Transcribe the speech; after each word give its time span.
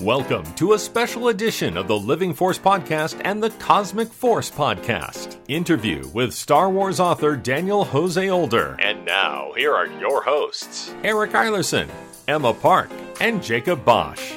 Welcome 0.00 0.46
to 0.54 0.72
a 0.72 0.78
special 0.78 1.28
edition 1.28 1.76
of 1.76 1.86
the 1.86 1.98
Living 1.98 2.32
Force 2.32 2.58
Podcast 2.58 3.20
and 3.22 3.42
the 3.42 3.50
Cosmic 3.50 4.10
Force 4.10 4.50
Podcast. 4.50 5.36
Interview 5.46 6.08
with 6.14 6.32
Star 6.32 6.70
Wars 6.70 6.98
author 6.98 7.36
Daniel 7.36 7.84
Jose 7.84 8.30
Older. 8.30 8.76
And 8.78 9.04
now, 9.04 9.52
here 9.54 9.74
are 9.74 9.84
your 9.86 10.22
hosts 10.22 10.94
Eric 11.04 11.32
Eilerson, 11.32 11.86
Emma 12.26 12.54
Park, 12.54 12.88
and 13.20 13.42
Jacob 13.42 13.84
Bosch. 13.84 14.32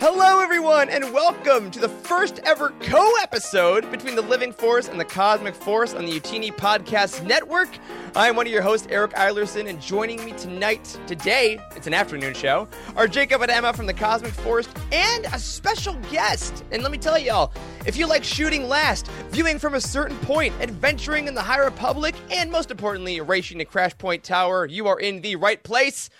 Hello, 0.00 0.40
everyone, 0.40 0.88
and 0.88 1.12
welcome 1.14 1.70
to 1.70 1.78
the 1.78 1.88
first 1.88 2.40
ever 2.40 2.70
co 2.80 3.08
episode 3.22 3.88
between 3.92 4.16
the 4.16 4.22
Living 4.22 4.52
Force 4.52 4.88
and 4.88 4.98
the 4.98 5.04
Cosmic 5.04 5.54
Force 5.54 5.94
on 5.94 6.04
the 6.04 6.20
Youtini 6.20 6.50
Podcast 6.50 7.24
Network. 7.24 7.68
I'm 8.16 8.34
one 8.34 8.46
of 8.46 8.52
your 8.52 8.62
hosts, 8.62 8.88
Eric 8.90 9.12
Eilerson, 9.12 9.68
and 9.68 9.80
joining 9.80 10.24
me 10.24 10.32
tonight, 10.32 10.98
today, 11.06 11.60
it's 11.76 11.86
an 11.86 11.94
afternoon 11.94 12.34
show, 12.34 12.66
are 12.96 13.06
Jacob 13.06 13.42
and 13.42 13.50
Emma 13.50 13.72
from 13.72 13.86
the 13.86 13.94
Cosmic 13.94 14.32
Force 14.32 14.68
and 14.90 15.26
a 15.26 15.38
special 15.38 15.94
guest. 16.10 16.64
And 16.72 16.82
let 16.82 16.90
me 16.90 16.98
tell 16.98 17.18
y'all, 17.18 17.52
if 17.86 17.96
you 17.96 18.08
like 18.08 18.24
shooting 18.24 18.68
last, 18.68 19.06
viewing 19.30 19.60
from 19.60 19.74
a 19.74 19.80
certain 19.80 20.16
point, 20.18 20.52
adventuring 20.60 21.28
in 21.28 21.34
the 21.34 21.42
High 21.42 21.60
Republic, 21.64 22.16
and 22.32 22.50
most 22.50 22.72
importantly, 22.72 23.20
racing 23.20 23.58
to 23.58 23.64
Crashpoint 23.64 24.22
Tower, 24.22 24.66
you 24.66 24.88
are 24.88 24.98
in 24.98 25.20
the 25.20 25.36
right 25.36 25.62
place. 25.62 26.10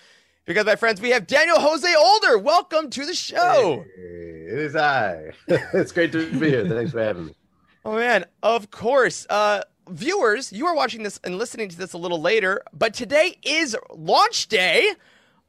Because, 0.45 0.65
my 0.65 0.75
friends, 0.75 0.99
we 0.99 1.11
have 1.11 1.25
Daniel 1.25 1.57
Jose 1.57 1.95
Older. 1.95 2.37
Welcome 2.37 2.89
to 2.89 3.05
the 3.05 3.13
show. 3.13 3.85
Hey, 3.95 4.01
it 4.01 4.59
is 4.59 4.75
I. 4.75 5.31
it's 5.47 5.93
great 5.93 6.11
to 6.11 6.29
be 6.37 6.49
here. 6.49 6.67
Thanks 6.67 6.91
for 6.91 7.01
having 7.01 7.27
me. 7.27 7.35
Oh, 7.85 7.95
man. 7.95 8.25
Of 8.41 8.69
course. 8.69 9.25
Uh, 9.29 9.61
viewers, 9.87 10.51
you 10.51 10.65
are 10.67 10.75
watching 10.75 11.03
this 11.03 11.17
and 11.23 11.37
listening 11.37 11.69
to 11.69 11.77
this 11.77 11.93
a 11.93 11.97
little 11.97 12.19
later, 12.19 12.61
but 12.73 12.93
today 12.93 13.37
is 13.41 13.77
launch 13.89 14.49
day 14.49 14.91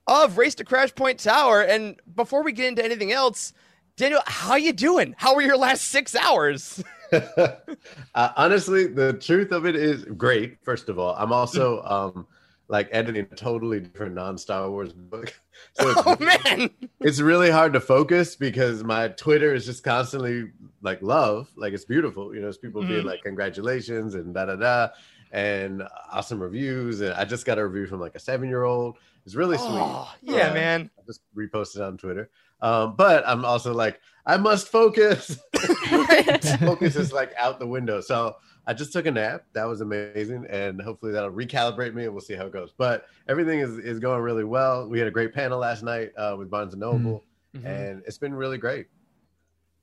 of 0.07 0.38
Race 0.38 0.55
to 0.57 0.65
Crashpoint 0.65 1.21
Tower. 1.21 1.63
And 1.63 1.97
before 2.15 2.45
we 2.45 2.52
get 2.52 2.66
into 2.66 2.85
anything 2.85 3.11
else, 3.11 3.52
Daniel, 3.96 4.23
how 4.27 4.55
you 4.55 4.73
doing? 4.73 5.16
How 5.18 5.35
were 5.35 5.43
your 5.43 5.59
last 5.59 5.87
six 5.87 6.15
hours? 6.15 6.85
uh, 7.37 8.30
honestly, 8.37 8.87
the 8.87 9.15
truth 9.15 9.51
of 9.51 9.66
it 9.66 9.74
is 9.74 10.05
great. 10.05 10.59
First 10.63 10.88
of 10.88 11.01
all, 11.01 11.16
I'm 11.16 11.33
also 11.33 11.83
um, 11.83 12.27
like 12.68 12.88
editing 12.93 13.26
a 13.30 13.37
totally 13.37 13.80
different 13.80 14.15
non-Star 14.15 14.70
Wars 14.70 14.93
book. 14.93 15.34
So 15.74 15.88
it's, 15.88 16.02
oh 16.04 16.16
man, 16.18 16.71
it's 17.01 17.21
really 17.21 17.48
hard 17.48 17.74
to 17.74 17.80
focus 17.80 18.34
because 18.34 18.82
my 18.82 19.06
Twitter 19.09 19.54
is 19.54 19.65
just 19.65 19.84
constantly 19.84 20.51
like 20.82 21.01
love, 21.01 21.48
like 21.56 21.73
it's 21.73 21.84
beautiful. 21.84 22.34
You 22.34 22.43
know, 22.43 22.48
it's 22.48 22.59
people 22.59 22.82
mm-hmm. 22.82 22.93
being 22.93 23.06
like 23.06 23.23
congratulations 23.23 24.16
and 24.16 24.34
da 24.34 24.46
da 24.46 24.56
da, 24.56 24.88
and 25.30 25.84
awesome 26.12 26.43
reviews. 26.43 27.01
And 27.01 27.15
I 27.15 27.24
just 27.24 27.46
got 27.46 27.59
a 27.59 27.66
review 27.66 27.87
from 27.87 28.01
like 28.01 28.16
a 28.16 28.18
seven-year-old. 28.18 28.99
It's 29.24 29.37
really 29.37 29.56
oh, 29.60 30.12
sweet. 30.21 30.34
Yeah, 30.37 30.52
man. 30.52 30.90
I 30.99 31.02
just 31.06 31.21
reposted 31.37 31.87
on 31.87 31.96
Twitter. 31.99 32.30
Um, 32.60 32.96
but 32.96 33.23
I'm 33.26 33.45
also 33.45 33.73
like, 33.74 34.01
I 34.26 34.37
must 34.37 34.68
focus. 34.68 35.38
focus 36.60 36.96
is 36.96 37.12
like 37.12 37.32
out 37.38 37.59
the 37.59 37.66
window. 37.66 38.01
So 38.01 38.37
I 38.66 38.74
just 38.74 38.93
took 38.93 39.07
a 39.07 39.10
nap. 39.10 39.45
That 39.52 39.65
was 39.65 39.80
amazing, 39.80 40.46
and 40.48 40.80
hopefully 40.80 41.12
that'll 41.12 41.30
recalibrate 41.30 41.95
me, 41.95 42.04
and 42.04 42.12
we'll 42.12 42.23
see 42.23 42.34
how 42.34 42.46
it 42.46 42.52
goes. 42.52 42.73
But 42.76 43.06
everything 43.29 43.60
is 43.60 43.79
is 43.79 43.98
going 43.98 44.21
really 44.23 44.45
well. 44.45 44.88
We 44.88 44.98
had 44.98 45.09
a 45.09 45.10
great 45.10 45.34
panel 45.34 45.59
last 45.59 45.82
night 45.82 46.12
uh, 46.16 46.37
with 46.38 46.51
Barnes 46.51 46.73
and 46.73 46.80
Noble, 46.80 47.24
mm-hmm. 47.54 47.66
and 47.66 48.02
it's 48.06 48.18
been 48.18 48.34
really 48.34 48.59
great. 48.59 48.87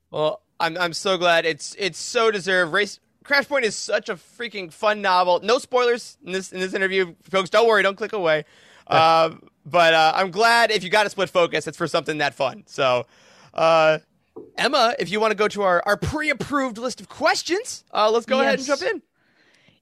Well, 0.10 0.42
I'm 0.60 0.78
I'm 0.78 0.94
so 0.94 1.18
glad 1.18 1.46
it's 1.46 1.76
it's 1.78 2.00
so 2.00 2.32
deserved. 2.32 2.74
Race 2.74 3.00
Crashpoint 3.24 3.64
is 3.64 3.76
such 3.76 4.10
a 4.10 4.16
freaking 4.16 4.72
fun 4.72 5.02
novel. 5.02 5.40
No 5.44 5.60
spoilers 5.60 6.18
in 6.26 6.32
this 6.32 6.52
in 6.52 6.60
this 6.60 6.74
interview, 6.74 7.14
folks. 7.24 7.50
Don't 7.50 7.68
worry, 7.68 7.84
don't 7.84 7.98
click 7.98 8.14
away. 8.14 8.46
Uh, 8.88 9.36
but 9.66 9.94
uh, 9.94 10.12
I'm 10.14 10.32
glad 10.32 10.70
if 10.70 10.84
you 10.84 10.90
got 10.90 11.06
a 11.06 11.10
split 11.10 11.30
focus, 11.30 11.66
it's 11.66 11.78
for 11.78 11.88
something 11.88 12.18
that 12.18 12.34
fun. 12.34 12.64
So. 12.66 13.06
Uh, 13.54 14.00
Emma, 14.58 14.96
if 15.00 15.10
you 15.10 15.20
want 15.20 15.32
to 15.32 15.36
go 15.36 15.48
to 15.48 15.62
our, 15.64 15.82
our 15.86 15.98
pre-approved 15.98 16.78
list 16.78 17.02
of 17.02 17.10
questions, 17.10 17.84
uh, 17.94 18.10
let's 18.12 18.26
go 18.26 18.38
yes. 18.38 18.46
ahead 18.46 18.60
and 18.60 18.68
jump 18.68 18.82
in. 18.82 19.02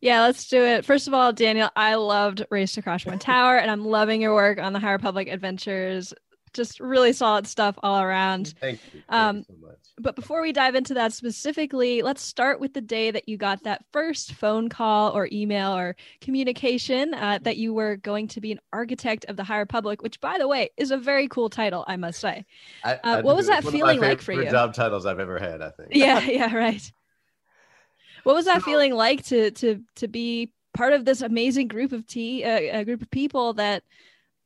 Yeah, 0.01 0.21
let's 0.21 0.47
do 0.47 0.63
it. 0.63 0.85
First 0.85 1.07
of 1.07 1.13
all, 1.13 1.33
Daniel, 1.33 1.69
I 1.75 1.95
loved 1.95 2.45
Race 2.49 2.73
to 2.73 2.81
Crashpoint 2.81 3.19
Tower, 3.19 3.57
and 3.57 3.69
I'm 3.69 3.85
loving 3.85 4.21
your 4.21 4.33
work 4.33 4.57
on 4.57 4.71
the 4.71 4.79
High 4.79 4.93
Republic 4.93 5.27
Adventures. 5.27 6.13
Just 6.53 6.79
really 6.79 7.13
solid 7.13 7.47
stuff 7.47 7.77
all 7.83 8.01
around. 8.01 8.53
Thank 8.59 8.79
you. 8.93 9.01
Thank 9.09 9.21
um, 9.21 9.37
you 9.37 9.43
so 9.43 9.67
much. 9.67 9.77
But 9.99 10.15
before 10.15 10.41
we 10.41 10.51
dive 10.51 10.75
into 10.75 10.93
that 10.93 11.13
specifically, 11.13 12.01
let's 12.01 12.21
start 12.21 12.59
with 12.59 12.73
the 12.73 12.81
day 12.81 13.11
that 13.11 13.27
you 13.27 13.37
got 13.37 13.63
that 13.63 13.83
first 13.91 14.33
phone 14.33 14.69
call 14.69 15.11
or 15.11 15.27
email 15.31 15.75
or 15.75 15.95
communication 16.21 17.13
uh, 17.13 17.39
that 17.41 17.57
you 17.57 17.73
were 17.73 17.97
going 17.97 18.27
to 18.29 18.41
be 18.41 18.51
an 18.51 18.59
architect 18.71 19.25
of 19.25 19.35
the 19.35 19.43
High 19.43 19.59
Republic, 19.59 20.01
which, 20.01 20.19
by 20.21 20.37
the 20.37 20.47
way, 20.47 20.69
is 20.77 20.91
a 20.91 20.97
very 20.97 21.27
cool 21.27 21.49
title, 21.49 21.83
I 21.87 21.97
must 21.97 22.19
say. 22.19 22.45
I, 22.83 22.93
uh, 22.93 22.99
I 23.03 23.21
what 23.21 23.35
was 23.35 23.47
that 23.47 23.65
feeling 23.65 23.99
like 23.99 24.21
for 24.21 24.31
you? 24.31 24.49
Job 24.49 24.73
titles 24.73 25.05
I've 25.05 25.19
ever 25.19 25.37
had, 25.37 25.61
I 25.61 25.71
think. 25.71 25.89
Yeah, 25.91 26.19
yeah, 26.25 26.55
right. 26.55 26.91
What 28.23 28.35
was 28.35 28.45
that 28.45 28.63
feeling 28.63 28.93
like 28.93 29.23
to 29.25 29.51
to 29.51 29.81
to 29.95 30.07
be 30.07 30.51
part 30.73 30.93
of 30.93 31.05
this 31.05 31.21
amazing 31.21 31.67
group 31.67 31.91
of 31.91 32.05
t 32.05 32.43
uh, 32.43 32.79
a 32.79 32.85
group 32.85 33.01
of 33.01 33.09
people 33.11 33.53
that 33.53 33.83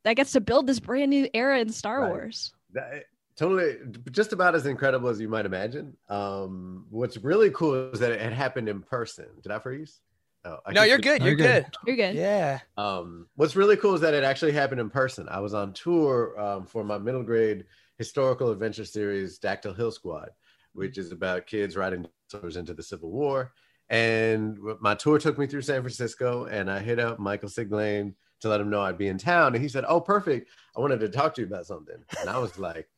that 0.04 0.14
gets 0.14 0.32
to 0.32 0.40
build 0.40 0.66
this 0.66 0.80
brand 0.80 1.10
new 1.10 1.28
era 1.34 1.58
in 1.58 1.70
Star 1.70 2.02
right. 2.02 2.10
Wars? 2.10 2.52
That, 2.72 3.04
totally 3.36 3.76
just 4.12 4.32
about 4.32 4.54
as 4.54 4.66
incredible 4.66 5.08
as 5.08 5.20
you 5.20 5.28
might 5.28 5.46
imagine. 5.46 5.96
Um 6.08 6.86
what's 6.90 7.16
really 7.16 7.50
cool 7.50 7.90
is 7.92 8.00
that 8.00 8.12
it 8.12 8.20
had 8.20 8.32
happened 8.32 8.68
in 8.68 8.82
person. 8.82 9.26
Did 9.42 9.52
i 9.52 9.58
freeze? 9.58 10.00
Oh, 10.44 10.58
I 10.66 10.72
no 10.72 10.82
you're 10.82 10.98
good 10.98 11.22
you're, 11.22 11.34
good. 11.34 11.64
good. 11.64 11.76
You're 11.86 11.96
good. 11.96 12.14
Yeah. 12.14 12.60
Um 12.76 13.26
what's 13.34 13.56
really 13.56 13.76
cool 13.76 13.94
is 13.94 14.00
that 14.02 14.14
it 14.14 14.24
actually 14.24 14.52
happened 14.52 14.80
in 14.80 14.90
person. 14.90 15.28
I 15.28 15.40
was 15.40 15.54
on 15.54 15.72
tour 15.72 16.38
um, 16.38 16.66
for 16.66 16.84
my 16.84 16.98
middle 16.98 17.22
grade 17.22 17.64
historical 17.98 18.50
adventure 18.50 18.84
series 18.84 19.38
dactyl 19.38 19.74
hill 19.74 19.90
squad 19.90 20.30
which 20.74 20.98
is 20.98 21.12
about 21.12 21.46
kids 21.46 21.76
riding 21.76 22.04
dinosaurs 22.28 22.56
into 22.56 22.74
the 22.74 22.82
civil 22.82 23.10
war. 23.10 23.52
And 23.90 24.58
my 24.80 24.94
tour 24.94 25.18
took 25.18 25.38
me 25.38 25.46
through 25.46 25.60
san 25.62 25.82
francisco 25.82 26.46
and 26.46 26.70
i 26.70 26.78
hit 26.78 26.98
up 26.98 27.18
michael 27.18 27.50
siglain 27.50 28.14
to 28.44 28.48
let 28.48 28.60
him 28.60 28.70
know 28.70 28.82
i'd 28.82 28.98
be 28.98 29.08
in 29.08 29.18
town 29.18 29.54
and 29.54 29.62
he 29.62 29.68
said 29.68 29.84
oh 29.88 30.00
perfect 30.00 30.48
i 30.76 30.80
wanted 30.80 31.00
to 31.00 31.08
talk 31.08 31.34
to 31.34 31.40
you 31.40 31.46
about 31.46 31.66
something 31.66 31.96
and 32.20 32.30
i 32.30 32.38
was 32.38 32.58
like 32.58 32.88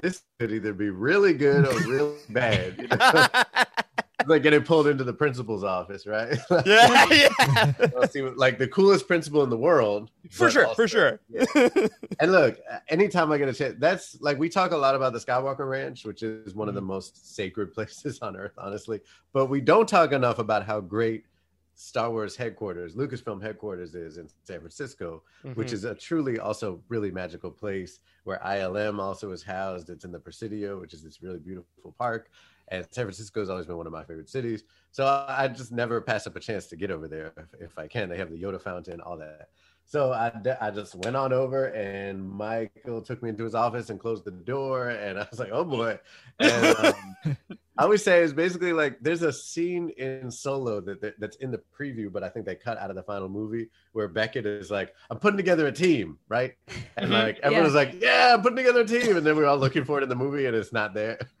this 0.00 0.22
could 0.38 0.52
either 0.52 0.72
be 0.72 0.90
really 0.90 1.32
good 1.32 1.66
or 1.66 1.74
really 1.88 2.16
bad. 2.30 2.74
You 2.78 2.88
know? 2.96 3.26
like 4.26 4.42
getting 4.44 4.62
pulled 4.62 4.86
into 4.86 5.02
the 5.02 5.12
principal's 5.12 5.64
office, 5.64 6.06
right? 6.06 6.38
yeah, 6.64 7.06
yeah. 7.10 8.30
like 8.36 8.56
the 8.56 8.68
coolest 8.72 9.08
principal 9.08 9.42
in 9.42 9.50
the 9.50 9.56
world. 9.56 10.10
For 10.30 10.48
sure, 10.48 10.66
also, 10.66 10.74
for 10.76 10.88
sure. 10.88 11.20
Yeah. 11.28 11.44
and 12.20 12.30
look, 12.30 12.58
anytime 12.88 13.32
I 13.32 13.38
get 13.38 13.48
a 13.48 13.52
chance, 13.52 13.76
that's 13.78 14.20
like 14.20 14.38
we 14.38 14.48
talk 14.48 14.70
a 14.70 14.76
lot 14.76 14.94
about 14.94 15.12
the 15.12 15.18
Skywalker 15.18 15.68
Ranch, 15.68 16.04
which 16.04 16.22
is 16.22 16.54
one 16.54 16.68
of 16.68 16.74
the 16.74 16.80
mm-hmm. 16.80 16.88
most 16.88 17.34
sacred 17.34 17.74
places 17.74 18.20
on 18.20 18.36
earth, 18.36 18.52
honestly. 18.58 19.00
But 19.32 19.46
we 19.46 19.60
don't 19.60 19.88
talk 19.88 20.12
enough 20.12 20.38
about 20.38 20.64
how 20.64 20.80
great 20.80 21.24
Star 21.74 22.10
Wars 22.10 22.36
headquarters, 22.36 22.94
Lucasfilm 22.94 23.42
headquarters 23.42 23.94
is 23.94 24.18
in 24.18 24.28
San 24.44 24.60
Francisco, 24.60 25.22
mm-hmm. 25.44 25.58
which 25.58 25.72
is 25.72 25.84
a 25.84 25.94
truly 25.94 26.38
also 26.38 26.80
really 26.88 27.10
magical 27.10 27.50
place 27.50 28.00
where 28.24 28.38
ILM 28.44 29.00
also 29.00 29.32
is 29.32 29.42
housed. 29.42 29.90
It's 29.90 30.04
in 30.04 30.12
the 30.12 30.18
Presidio, 30.18 30.80
which 30.80 30.94
is 30.94 31.02
this 31.02 31.22
really 31.22 31.38
beautiful 31.38 31.94
park. 31.98 32.30
And 32.68 32.86
San 32.90 33.04
Francisco 33.04 33.40
has 33.40 33.50
always 33.50 33.66
been 33.66 33.76
one 33.76 33.86
of 33.86 33.92
my 33.92 34.04
favorite 34.04 34.30
cities. 34.30 34.64
So 34.92 35.06
I 35.28 35.48
just 35.48 35.72
never 35.72 36.00
pass 36.00 36.26
up 36.26 36.36
a 36.36 36.40
chance 36.40 36.66
to 36.68 36.76
get 36.76 36.90
over 36.90 37.08
there 37.08 37.32
if, 37.36 37.70
if 37.70 37.78
I 37.78 37.86
can. 37.86 38.08
They 38.08 38.16
have 38.18 38.30
the 38.30 38.40
Yoda 38.40 38.60
fountain, 38.60 39.00
all 39.00 39.16
that. 39.18 39.48
So 39.84 40.12
I, 40.12 40.32
I 40.60 40.70
just 40.70 40.94
went 40.94 41.16
on 41.16 41.32
over 41.32 41.66
and 41.66 42.26
Michael 42.26 43.02
took 43.02 43.22
me 43.22 43.30
into 43.30 43.44
his 43.44 43.54
office 43.54 43.90
and 43.90 43.98
closed 43.98 44.24
the 44.24 44.30
door. 44.30 44.90
And 44.90 45.18
I 45.18 45.26
was 45.30 45.38
like, 45.38 45.50
oh 45.52 45.64
boy. 45.64 45.98
And 46.38 46.76
um, 46.76 47.36
I 47.82 47.84
always 47.84 48.04
say 48.04 48.22
is 48.22 48.32
basically 48.32 48.72
like 48.72 49.00
there's 49.00 49.22
a 49.22 49.32
scene 49.32 49.90
in 49.96 50.30
Solo 50.30 50.80
that, 50.82 51.00
that, 51.00 51.18
that's 51.18 51.34
in 51.38 51.50
the 51.50 51.60
preview, 51.76 52.12
but 52.12 52.22
I 52.22 52.28
think 52.28 52.46
they 52.46 52.54
cut 52.54 52.78
out 52.78 52.90
of 52.90 52.94
the 52.94 53.02
final 53.02 53.28
movie 53.28 53.70
where 53.90 54.06
Beckett 54.06 54.46
is 54.46 54.70
like, 54.70 54.94
"I'm 55.10 55.18
putting 55.18 55.36
together 55.36 55.66
a 55.66 55.72
team," 55.72 56.16
right? 56.28 56.54
And 56.96 57.06
mm-hmm. 57.06 57.12
like 57.12 57.40
everyone's 57.40 57.72
yeah. 57.72 57.80
like, 57.80 58.00
"Yeah, 58.00 58.34
I'm 58.34 58.42
putting 58.42 58.58
together 58.58 58.82
a 58.82 58.86
team," 58.86 59.16
and 59.16 59.26
then 59.26 59.34
we're 59.34 59.46
all 59.46 59.58
looking 59.58 59.84
for 59.84 59.98
it 59.98 60.04
in 60.04 60.08
the 60.08 60.14
movie 60.14 60.46
and 60.46 60.54
it's 60.54 60.72
not 60.72 60.94
there. 60.94 61.18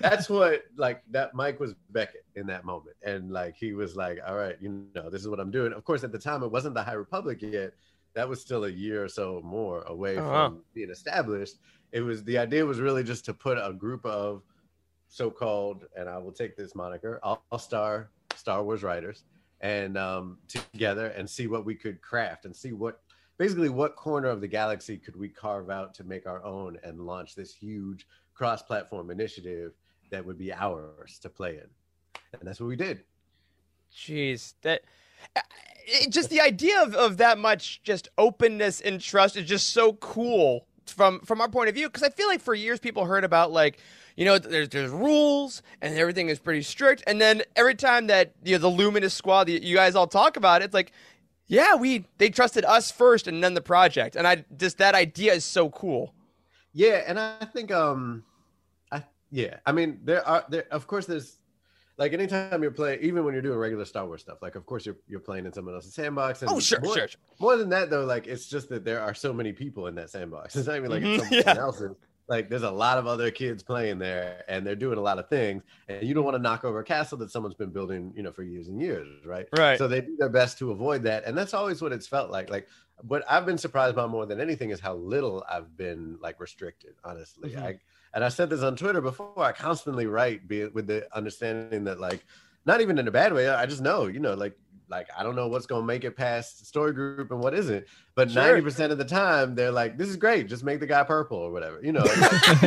that's 0.00 0.28
what 0.28 0.62
like 0.76 1.04
that. 1.12 1.32
Mike 1.32 1.60
was 1.60 1.74
Beckett 1.90 2.24
in 2.34 2.48
that 2.48 2.64
moment, 2.64 2.96
and 3.04 3.30
like 3.30 3.54
he 3.54 3.74
was 3.74 3.94
like, 3.94 4.18
"All 4.26 4.34
right, 4.34 4.56
you 4.60 4.84
know, 4.96 5.10
this 5.10 5.20
is 5.20 5.28
what 5.28 5.38
I'm 5.38 5.52
doing." 5.52 5.72
Of 5.72 5.84
course, 5.84 6.02
at 6.02 6.10
the 6.10 6.18
time 6.18 6.42
it 6.42 6.50
wasn't 6.50 6.74
the 6.74 6.82
High 6.82 6.94
Republic 6.94 7.40
yet. 7.40 7.72
That 8.14 8.28
was 8.28 8.40
still 8.40 8.64
a 8.64 8.68
year 8.68 9.04
or 9.04 9.08
so 9.08 9.40
more 9.44 9.82
away 9.82 10.18
oh, 10.18 10.28
from 10.28 10.62
being 10.74 10.90
established. 10.90 11.58
It 11.92 12.00
was 12.00 12.24
the 12.24 12.36
idea 12.36 12.66
was 12.66 12.80
really 12.80 13.04
just 13.04 13.24
to 13.26 13.34
put 13.34 13.58
a 13.58 13.72
group 13.72 14.04
of 14.04 14.42
so-called, 15.12 15.84
and 15.94 16.08
I 16.08 16.16
will 16.16 16.32
take 16.32 16.56
this 16.56 16.74
moniker, 16.74 17.20
all-star 17.22 18.08
Star 18.34 18.64
Wars 18.64 18.82
writers, 18.82 19.24
and 19.60 19.98
um, 19.98 20.38
together 20.48 21.08
and 21.08 21.28
see 21.28 21.46
what 21.46 21.66
we 21.66 21.74
could 21.74 22.00
craft 22.00 22.46
and 22.46 22.56
see 22.56 22.72
what 22.72 23.00
basically 23.36 23.68
what 23.68 23.94
corner 23.94 24.28
of 24.28 24.40
the 24.40 24.48
galaxy 24.48 24.96
could 24.96 25.14
we 25.14 25.28
carve 25.28 25.68
out 25.68 25.92
to 25.94 26.04
make 26.04 26.26
our 26.26 26.42
own 26.42 26.78
and 26.82 26.98
launch 26.98 27.34
this 27.34 27.52
huge 27.52 28.06
cross-platform 28.32 29.10
initiative 29.10 29.72
that 30.10 30.24
would 30.24 30.38
be 30.38 30.50
ours 30.50 31.18
to 31.20 31.28
play 31.28 31.56
in, 31.56 31.68
and 32.32 32.42
that's 32.42 32.58
what 32.58 32.68
we 32.68 32.76
did. 32.76 33.02
Jeez, 33.94 34.54
that 34.62 34.80
it, 35.84 36.08
just 36.08 36.30
the 36.30 36.40
idea 36.40 36.82
of, 36.82 36.94
of 36.94 37.18
that 37.18 37.36
much 37.36 37.82
just 37.82 38.08
openness 38.16 38.80
and 38.80 38.98
trust 38.98 39.36
is 39.36 39.46
just 39.46 39.68
so 39.74 39.92
cool 39.92 40.66
from 40.86 41.20
from 41.20 41.42
our 41.42 41.48
point 41.48 41.68
of 41.68 41.74
view 41.74 41.88
because 41.88 42.02
I 42.02 42.08
feel 42.08 42.28
like 42.28 42.40
for 42.40 42.54
years 42.54 42.80
people 42.80 43.04
heard 43.04 43.24
about 43.24 43.52
like 43.52 43.78
you 44.16 44.24
know 44.24 44.38
there's 44.38 44.68
there's 44.68 44.90
rules 44.90 45.62
and 45.80 45.96
everything 45.96 46.28
is 46.28 46.38
pretty 46.38 46.62
strict 46.62 47.02
and 47.06 47.20
then 47.20 47.42
every 47.56 47.74
time 47.74 48.06
that 48.08 48.32
you 48.44 48.52
know 48.52 48.58
the 48.58 48.68
luminous 48.68 49.14
squad 49.14 49.48
you 49.48 49.74
guys 49.74 49.94
all 49.94 50.06
talk 50.06 50.36
about 50.36 50.62
it, 50.62 50.66
it's 50.66 50.74
like 50.74 50.92
yeah 51.46 51.74
we 51.74 52.04
they 52.18 52.30
trusted 52.30 52.64
us 52.64 52.90
first 52.90 53.26
and 53.26 53.42
then 53.42 53.54
the 53.54 53.60
project 53.60 54.16
and 54.16 54.26
I 54.26 54.44
just 54.56 54.78
that 54.78 54.94
idea 54.94 55.32
is 55.34 55.44
so 55.44 55.70
cool. 55.70 56.14
Yeah, 56.72 57.02
and 57.06 57.18
I 57.18 57.44
think 57.52 57.70
um 57.70 58.24
I 58.90 59.04
yeah, 59.30 59.56
I 59.66 59.72
mean 59.72 60.00
there 60.04 60.26
are 60.26 60.44
there 60.48 60.64
of 60.70 60.86
course 60.86 61.06
there's 61.06 61.38
like 61.98 62.14
anytime 62.14 62.62
you're 62.62 62.70
playing, 62.72 63.00
even 63.02 63.22
when 63.24 63.34
you're 63.34 63.42
doing 63.42 63.58
regular 63.58 63.84
Star 63.84 64.06
Wars 64.06 64.22
stuff, 64.22 64.38
like 64.40 64.54
of 64.54 64.64
course 64.64 64.86
you're 64.86 64.96
you're 65.06 65.20
playing 65.20 65.44
in 65.44 65.52
someone 65.52 65.74
else's 65.74 65.94
sandbox. 65.94 66.40
And 66.40 66.50
oh 66.50 66.58
sure, 66.58 66.80
more, 66.80 66.94
sure, 66.96 67.08
sure. 67.08 67.20
More 67.38 67.56
than 67.58 67.68
that 67.68 67.90
though, 67.90 68.06
like 68.06 68.26
it's 68.26 68.46
just 68.46 68.70
that 68.70 68.84
there 68.84 69.00
are 69.02 69.12
so 69.12 69.32
many 69.34 69.52
people 69.52 69.86
in 69.88 69.94
that 69.96 70.08
sandbox. 70.08 70.56
It's 70.56 70.66
not 70.66 70.76
even 70.76 70.90
like 70.90 71.02
it's 71.02 71.22
Mhm, 71.22 71.28
someone 71.44 71.56
yeah. 71.56 71.62
else's. 71.62 71.90
Like 72.28 72.48
there's 72.48 72.62
a 72.62 72.70
lot 72.70 72.98
of 72.98 73.06
other 73.06 73.30
kids 73.30 73.62
playing 73.62 73.98
there, 73.98 74.44
and 74.48 74.66
they're 74.66 74.76
doing 74.76 74.96
a 74.98 75.02
lot 75.02 75.18
of 75.18 75.28
things, 75.28 75.64
and 75.88 76.06
you 76.06 76.14
don't 76.14 76.24
want 76.24 76.36
to 76.36 76.42
knock 76.42 76.64
over 76.64 76.78
a 76.80 76.84
castle 76.84 77.18
that 77.18 77.30
someone's 77.30 77.56
been 77.56 77.72
building, 77.72 78.12
you 78.16 78.22
know, 78.22 78.32
for 78.32 78.42
years 78.44 78.68
and 78.68 78.80
years, 78.80 79.24
right? 79.26 79.46
Right. 79.52 79.82
So 79.82 79.88
they 79.88 80.00
do 80.02 80.16
their 80.18 80.28
best 80.28 80.56
to 80.58 80.70
avoid 80.70 81.02
that, 81.02 81.24
and 81.24 81.36
that's 81.36 81.52
always 81.52 81.82
what 81.82 81.92
it's 81.92 82.06
felt 82.06 82.30
like. 82.30 82.48
Like 82.48 82.68
what 83.02 83.24
I've 83.28 83.44
been 83.44 83.58
surprised 83.58 83.96
by 83.96 84.06
more 84.06 84.24
than 84.26 84.40
anything 84.40 84.70
is 84.70 84.78
how 84.80 84.94
little 84.94 85.44
I've 85.48 85.76
been 85.76 86.18
like 86.20 86.38
restricted. 86.40 86.94
Honestly, 87.04 87.56
Mhm. 87.56 87.56
I 87.56 87.80
and 88.14 88.24
I 88.24 88.28
said 88.28 88.50
this 88.50 88.62
on 88.62 88.76
Twitter 88.76 89.00
before. 89.00 89.40
I 89.40 89.52
constantly 89.52 90.06
write, 90.06 90.46
be 90.46 90.66
with 90.66 90.86
the 90.86 91.08
understanding 91.16 91.84
that 91.84 91.98
like 92.00 92.24
not 92.64 92.80
even 92.80 92.98
in 92.98 93.08
a 93.08 93.12
bad 93.12 93.32
way. 93.32 93.48
I 93.48 93.66
just 93.66 93.82
know, 93.82 94.06
you 94.06 94.20
know, 94.20 94.34
like 94.34 94.56
like 94.92 95.08
I 95.18 95.24
don't 95.24 95.34
know 95.34 95.48
what's 95.48 95.66
gonna 95.66 95.84
make 95.84 96.04
it 96.04 96.16
past 96.16 96.64
story 96.66 96.92
group 96.92 97.32
and 97.32 97.40
what 97.40 97.54
isn't. 97.54 97.84
But 98.14 98.30
Sure. 98.30 98.42
ninety 98.42 98.60
percent 98.62 98.92
of 98.92 98.98
the 98.98 99.04
time, 99.04 99.56
they're 99.56 99.72
like, 99.72 99.98
"This 99.98 100.08
is 100.08 100.16
great. 100.16 100.46
Just 100.48 100.62
make 100.62 100.78
the 100.78 100.86
guy 100.86 101.02
purple 101.02 101.38
or 101.38 101.50
whatever." 101.50 101.80
You 101.82 101.92
know, 101.92 102.04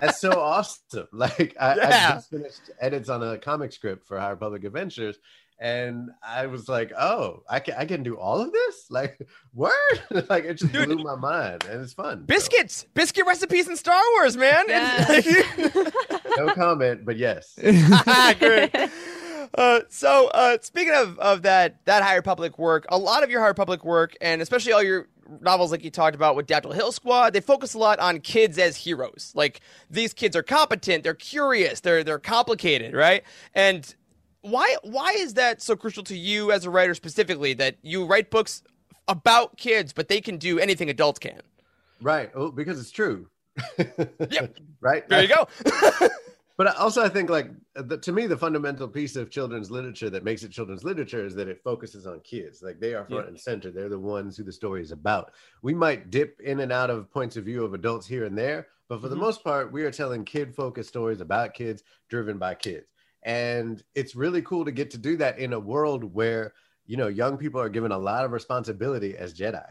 that's 0.00 0.18
so 0.20 0.32
awesome. 0.40 1.06
Like 1.12 1.54
I, 1.60 1.72
I 1.74 1.90
just 2.14 2.30
finished 2.30 2.62
edits 2.80 3.08
on 3.08 3.22
a 3.22 3.38
comic 3.38 3.72
script 3.72 4.06
for 4.08 4.18
High 4.18 4.30
Republic 4.30 4.64
Adventures. 4.64 5.18
And 5.60 6.10
I 6.26 6.46
was 6.46 6.68
like, 6.68 6.90
"Oh, 6.98 7.44
I 7.48 7.60
can 7.60 7.74
I 7.78 7.84
can 7.84 8.02
do 8.02 8.16
all 8.16 8.40
of 8.40 8.50
this? 8.52 8.86
Like, 8.90 9.20
word! 9.54 9.70
like 10.28 10.44
it 10.44 10.54
just 10.54 10.72
Dude. 10.72 10.86
blew 10.88 11.04
my 11.04 11.14
mind, 11.14 11.64
and 11.70 11.80
it's 11.80 11.92
fun. 11.92 12.20
So, 12.22 12.24
Biscuits, 12.26 12.84
biscuit 12.94 13.26
recipes 13.26 13.68
in 13.68 13.76
Star 13.76 14.02
Wars, 14.16 14.36
man. 14.36 14.64
It's- 14.68 15.92
no 16.36 16.52
comment, 16.54 17.04
but 17.04 17.16
yes. 17.16 17.56
Ah, 17.62 18.34
great. 18.40 18.74
Uh, 19.54 19.80
so, 19.88 20.28
uh, 20.28 20.56
speaking 20.62 20.94
of, 20.94 21.18
of 21.18 21.42
that 21.42 21.84
that 21.84 22.02
High 22.02 22.16
Republic 22.16 22.58
work, 22.58 22.86
a 22.88 22.98
lot 22.98 23.22
of 23.22 23.30
your 23.30 23.40
High 23.40 23.48
Republic 23.48 23.84
work, 23.84 24.16
and 24.20 24.40
especially 24.40 24.72
all 24.72 24.82
your 24.82 25.08
novels, 25.40 25.70
like 25.70 25.84
you 25.84 25.90
talked 25.90 26.14
about 26.14 26.36
with 26.36 26.46
Dactyl 26.46 26.74
Hill 26.74 26.92
Squad, 26.92 27.32
they 27.32 27.40
focus 27.40 27.74
a 27.74 27.78
lot 27.78 27.98
on 27.98 28.20
kids 28.20 28.58
as 28.58 28.76
heroes. 28.76 29.32
Like 29.34 29.60
these 29.90 30.14
kids 30.14 30.34
are 30.36 30.42
competent, 30.42 31.04
they're 31.04 31.14
curious, 31.14 31.80
they're 31.80 32.02
they're 32.02 32.18
complicated, 32.18 32.94
right? 32.94 33.24
And 33.54 33.94
why 34.40 34.76
why 34.82 35.12
is 35.18 35.34
that 35.34 35.60
so 35.60 35.76
crucial 35.76 36.02
to 36.04 36.16
you 36.16 36.50
as 36.50 36.64
a 36.64 36.70
writer 36.70 36.94
specifically 36.94 37.52
that 37.54 37.76
you 37.82 38.04
write 38.06 38.30
books 38.30 38.62
about 39.08 39.56
kids, 39.58 39.92
but 39.92 40.08
they 40.08 40.20
can 40.20 40.38
do 40.38 40.58
anything 40.58 40.88
adults 40.88 41.18
can? 41.18 41.40
Right. 42.00 42.30
Oh, 42.34 42.50
because 42.50 42.80
it's 42.80 42.90
true. 42.90 43.28
Yep. 43.78 44.56
Right. 44.80 45.06
There 45.08 45.22
you 45.22 45.28
go. 45.28 45.46
But 46.56 46.68
I- 46.68 46.74
also, 46.74 47.02
I 47.02 47.08
think 47.08 47.30
like 47.30 47.50
the, 47.74 47.96
to 47.98 48.12
me, 48.12 48.26
the 48.26 48.36
fundamental 48.36 48.86
piece 48.88 49.16
of 49.16 49.30
children's 49.30 49.70
literature 49.70 50.10
that 50.10 50.24
makes 50.24 50.42
it 50.42 50.50
children's 50.52 50.84
literature 50.84 51.24
is 51.24 51.34
that 51.36 51.48
it 51.48 51.62
focuses 51.62 52.06
on 52.06 52.20
kids. 52.20 52.62
Like 52.62 52.78
they 52.78 52.94
are 52.94 53.06
front 53.06 53.24
Yeah. 53.24 53.28
and 53.28 53.40
center. 53.40 53.70
They're 53.70 53.88
the 53.88 53.98
ones 53.98 54.36
who 54.36 54.44
the 54.44 54.52
story 54.52 54.82
is 54.82 54.92
about. 54.92 55.32
We 55.62 55.74
might 55.74 56.10
dip 56.10 56.40
in 56.40 56.60
and 56.60 56.70
out 56.72 56.90
of 56.90 57.10
points 57.10 57.36
of 57.36 57.44
view 57.44 57.64
of 57.64 57.74
adults 57.74 58.06
here 58.06 58.24
and 58.24 58.36
there, 58.36 58.68
but 58.88 59.00
for 59.00 59.08
the 59.08 59.16
Mhm. 59.16 59.20
most 59.20 59.42
part, 59.42 59.72
we 59.72 59.84
are 59.84 59.90
telling 59.90 60.24
kid-focused 60.24 60.88
stories 60.90 61.20
about 61.20 61.54
kids, 61.54 61.82
driven 62.08 62.38
by 62.38 62.54
kids. 62.54 62.92
And 63.22 63.82
it's 63.94 64.14
really 64.14 64.42
cool 64.42 64.64
to 64.64 64.72
get 64.72 64.90
to 64.90 64.98
do 64.98 65.16
that 65.16 65.38
in 65.38 65.52
a 65.52 65.60
world 65.60 66.04
where 66.04 66.52
you 66.84 66.96
know 66.96 67.06
young 67.08 67.38
people 67.38 67.60
are 67.60 67.68
given 67.68 67.92
a 67.92 67.98
lot 67.98 68.24
of 68.24 68.32
responsibility 68.32 69.16
as 69.16 69.32
Jedi. 69.32 69.64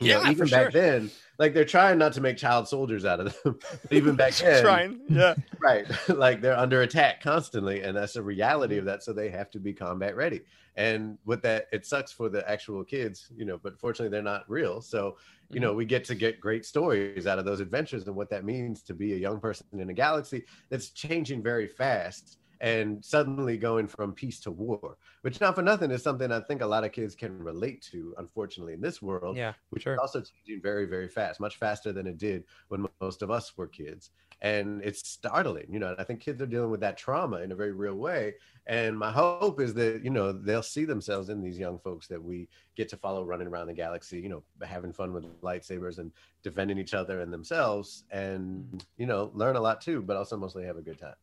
You 0.00 0.14
know, 0.14 0.22
Yeah, 0.22 0.30
even 0.30 0.48
back 0.48 0.72
sure. 0.72 0.82
then, 0.82 1.10
like 1.38 1.54
they're 1.54 1.64
trying 1.64 1.98
not 1.98 2.12
to 2.14 2.20
make 2.20 2.36
child 2.36 2.68
soldiers 2.68 3.04
out 3.04 3.20
of 3.20 3.42
them. 3.42 3.58
even 3.90 4.16
back 4.16 4.34
then, 4.34 4.62
Trying. 4.62 5.00
Yeah. 5.08 5.34
right 5.60 5.86
like 6.08 6.40
they're 6.40 6.56
under 6.56 6.82
attack 6.82 7.22
constantly 7.22 7.82
and 7.82 7.96
that's 7.96 8.14
the 8.14 8.22
reality 8.22 8.78
of 8.78 8.84
that 8.84 9.02
so 9.02 9.12
they 9.12 9.30
have 9.30 9.50
to 9.50 9.58
be 9.58 9.72
combat 9.72 10.16
ready 10.16 10.42
and 10.76 11.18
with 11.24 11.42
that 11.42 11.66
it 11.72 11.86
sucks 11.86 12.12
for 12.12 12.28
the 12.28 12.48
actual 12.48 12.84
kids 12.84 13.28
you 13.36 13.44
know 13.44 13.58
but 13.58 13.78
fortunately 13.78 14.10
they're 14.10 14.22
not 14.22 14.48
real 14.48 14.80
so 14.80 15.16
you 15.50 15.60
know 15.60 15.70
mm-hmm. 15.70 15.78
we 15.78 15.84
get 15.84 16.04
to 16.04 16.14
get 16.14 16.40
great 16.40 16.64
stories 16.64 17.26
out 17.26 17.38
of 17.38 17.44
those 17.44 17.60
adventures 17.60 18.06
and 18.06 18.14
what 18.14 18.30
that 18.30 18.44
means 18.44 18.82
to 18.82 18.94
be 18.94 19.14
a 19.14 19.16
young 19.16 19.40
person 19.40 19.66
in 19.72 19.90
a 19.90 19.94
galaxy 19.94 20.44
that's 20.70 20.90
changing 20.90 21.42
very 21.42 21.66
fast 21.66 22.38
and 22.64 23.04
suddenly 23.04 23.56
going 23.58 23.86
from 23.86 24.12
peace 24.12 24.40
to 24.40 24.50
war 24.50 24.96
which 25.22 25.40
not 25.40 25.54
for 25.54 25.62
nothing 25.62 25.90
is 25.90 26.02
something 26.02 26.32
i 26.32 26.40
think 26.40 26.60
a 26.62 26.66
lot 26.74 26.84
of 26.84 26.92
kids 26.92 27.14
can 27.14 27.38
relate 27.50 27.80
to 27.82 28.14
unfortunately 28.18 28.72
in 28.72 28.80
this 28.80 29.02
world 29.02 29.36
Yeah. 29.36 29.52
which 29.70 29.84
Sure. 29.84 29.94
is 29.94 29.98
also 30.00 30.20
changing 30.20 30.62
very, 30.62 30.86
very 30.86 31.08
fast, 31.08 31.40
much 31.40 31.56
faster 31.56 31.92
than 31.92 32.06
it 32.06 32.18
did 32.18 32.44
when 32.68 32.86
most 33.00 33.22
of 33.22 33.30
us 33.30 33.56
were 33.56 33.66
kids. 33.66 34.10
And 34.40 34.82
it's 34.82 35.08
startling, 35.08 35.66
you 35.70 35.78
know. 35.78 35.88
And 35.88 36.00
I 36.00 36.04
think 36.04 36.20
kids 36.20 36.40
are 36.42 36.46
dealing 36.46 36.70
with 36.70 36.80
that 36.80 36.96
trauma 36.96 37.38
in 37.38 37.52
a 37.52 37.54
very 37.54 37.72
real 37.72 37.94
way. 37.94 38.34
And 38.66 38.98
my 38.98 39.10
hope 39.10 39.60
is 39.60 39.74
that 39.74 40.04
you 40.04 40.10
know 40.10 40.32
they'll 40.32 40.62
see 40.62 40.84
themselves 40.84 41.28
in 41.28 41.40
these 41.42 41.58
young 41.58 41.78
folks 41.78 42.06
that 42.08 42.22
we 42.22 42.48
get 42.76 42.88
to 42.90 42.96
follow 42.96 43.24
running 43.24 43.48
around 43.48 43.66
the 43.68 43.74
galaxy, 43.74 44.20
you 44.20 44.28
know, 44.28 44.42
having 44.62 44.92
fun 44.92 45.12
with 45.12 45.24
lightsabers 45.42 45.98
and 45.98 46.12
defending 46.42 46.78
each 46.78 46.94
other 46.94 47.20
and 47.20 47.32
themselves, 47.32 48.04
and 48.10 48.64
mm-hmm. 48.64 48.78
you 48.96 49.06
know, 49.06 49.30
learn 49.34 49.56
a 49.56 49.60
lot 49.60 49.80
too, 49.80 50.02
but 50.02 50.16
also 50.16 50.36
mostly 50.36 50.64
have 50.64 50.76
a 50.78 50.82
good 50.82 50.98
time. 50.98 51.14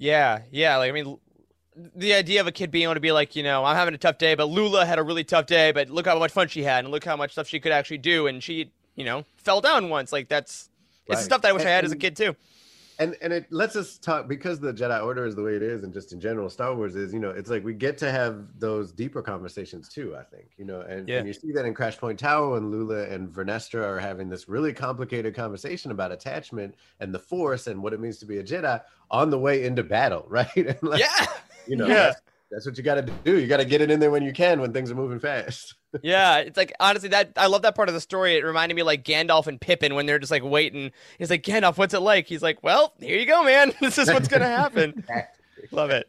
Yeah, 0.00 0.40
yeah. 0.50 0.78
Like 0.78 0.88
I 0.88 0.92
mean, 0.92 1.18
the 1.94 2.14
idea 2.14 2.40
of 2.40 2.46
a 2.46 2.52
kid 2.52 2.70
being 2.70 2.84
able 2.84 2.94
to 2.94 3.00
be 3.00 3.12
like, 3.12 3.36
you 3.36 3.42
know, 3.42 3.64
I'm 3.64 3.76
having 3.76 3.94
a 3.94 3.98
tough 3.98 4.16
day, 4.16 4.34
but 4.34 4.46
Lula 4.46 4.86
had 4.86 4.98
a 4.98 5.02
really 5.02 5.24
tough 5.24 5.44
day, 5.44 5.72
but 5.72 5.90
look 5.90 6.06
how 6.06 6.18
much 6.18 6.32
fun 6.32 6.48
she 6.48 6.62
had, 6.62 6.84
and 6.84 6.90
look 6.90 7.04
how 7.04 7.16
much 7.16 7.32
stuff 7.32 7.46
she 7.46 7.60
could 7.60 7.70
actually 7.70 7.98
do, 7.98 8.26
and 8.26 8.42
she, 8.42 8.72
you 8.96 9.04
know, 9.04 9.26
fell 9.36 9.60
down 9.60 9.90
once. 9.90 10.10
Like 10.10 10.28
that's 10.28 10.70
it's 11.06 11.20
the 11.20 11.24
stuff 11.24 11.42
that 11.42 11.48
I 11.48 11.52
wish 11.52 11.64
I 11.64 11.68
had 11.68 11.84
as 11.84 11.92
a 11.92 11.96
kid 11.96 12.16
too. 12.16 12.34
And 13.00 13.16
and 13.22 13.32
it 13.32 13.50
lets 13.50 13.76
us 13.76 13.96
talk 13.96 14.28
because 14.28 14.60
the 14.60 14.72
Jedi 14.74 15.02
Order 15.02 15.24
is 15.24 15.34
the 15.34 15.42
way 15.42 15.56
it 15.56 15.62
is, 15.62 15.84
and 15.84 15.92
just 15.92 16.12
in 16.12 16.20
general, 16.20 16.50
Star 16.50 16.74
Wars 16.74 16.96
is. 16.96 17.12
You 17.14 17.18
know, 17.18 17.30
it's 17.30 17.48
like 17.48 17.64
we 17.64 17.72
get 17.72 17.96
to 17.98 18.10
have 18.12 18.46
those 18.58 18.92
deeper 18.92 19.22
conversations 19.22 19.88
too. 19.88 20.14
I 20.14 20.22
think 20.22 20.50
you 20.58 20.66
know, 20.66 20.82
and, 20.82 21.08
Yeah. 21.08 21.16
and 21.18 21.26
you 21.26 21.32
see 21.32 21.50
that 21.52 21.64
in 21.64 21.74
Crashpoint 21.74 22.18
Tower 22.18 22.50
when 22.50 22.70
Lula 22.70 23.04
and 23.08 23.28
Vernestra 23.28 23.82
are 23.82 23.98
having 23.98 24.28
this 24.28 24.48
really 24.50 24.74
complicated 24.74 25.34
conversation 25.34 25.90
about 25.92 26.12
attachment 26.12 26.74
and 27.00 27.12
the 27.14 27.18
Force 27.18 27.66
and 27.68 27.82
what 27.82 27.94
it 27.94 28.00
means 28.00 28.18
to 28.18 28.26
be 28.26 28.36
a 28.38 28.44
Jedi 28.44 28.80
on 29.10 29.30
the 29.30 29.38
way 29.38 29.64
into 29.64 29.82
battle, 29.82 30.26
right? 30.28 30.54
And 30.54 30.78
like, 30.82 31.00
Yeah, 31.00 31.26
you 31.66 31.76
know, 31.76 31.86
Yeah. 31.86 31.94
that's, 31.94 32.20
that's 32.50 32.66
what 32.66 32.76
you 32.76 32.84
got 32.84 32.96
to 32.96 33.12
do. 33.24 33.38
You 33.40 33.46
got 33.46 33.58
to 33.58 33.64
get 33.64 33.80
it 33.80 33.90
in 33.90 33.98
there 33.98 34.10
when 34.10 34.22
you 34.24 34.32
can 34.34 34.60
when 34.60 34.74
things 34.74 34.90
are 34.90 34.94
moving 34.94 35.20
fast. 35.20 35.74
Yeah. 36.02 36.38
It's 36.38 36.56
like 36.56 36.72
honestly, 36.80 37.08
that 37.10 37.32
I 37.36 37.46
love 37.46 37.62
that 37.62 37.74
part 37.74 37.88
of 37.88 37.94
the 37.94 38.00
story. 38.00 38.36
It 38.36 38.44
reminded 38.44 38.74
me 38.74 38.82
like 38.82 39.04
Gandalf 39.04 39.46
and 39.46 39.60
Pippin 39.60 39.94
when 39.94 40.06
they're 40.06 40.18
just 40.18 40.30
like 40.30 40.44
waiting. 40.44 40.92
He's 41.18 41.30
like, 41.30 41.42
Gandalf, 41.42 41.76
what's 41.78 41.94
it 41.94 42.00
like? 42.00 42.26
He's 42.26 42.42
like, 42.42 42.62
Well, 42.62 42.94
here 43.00 43.18
you 43.18 43.26
go, 43.26 43.44
man. 43.44 43.72
This 43.80 43.98
is 43.98 44.08
what's 44.08 44.28
gonna 44.28 44.46
happen. 44.46 45.04
love 45.72 45.90
it. 45.90 46.08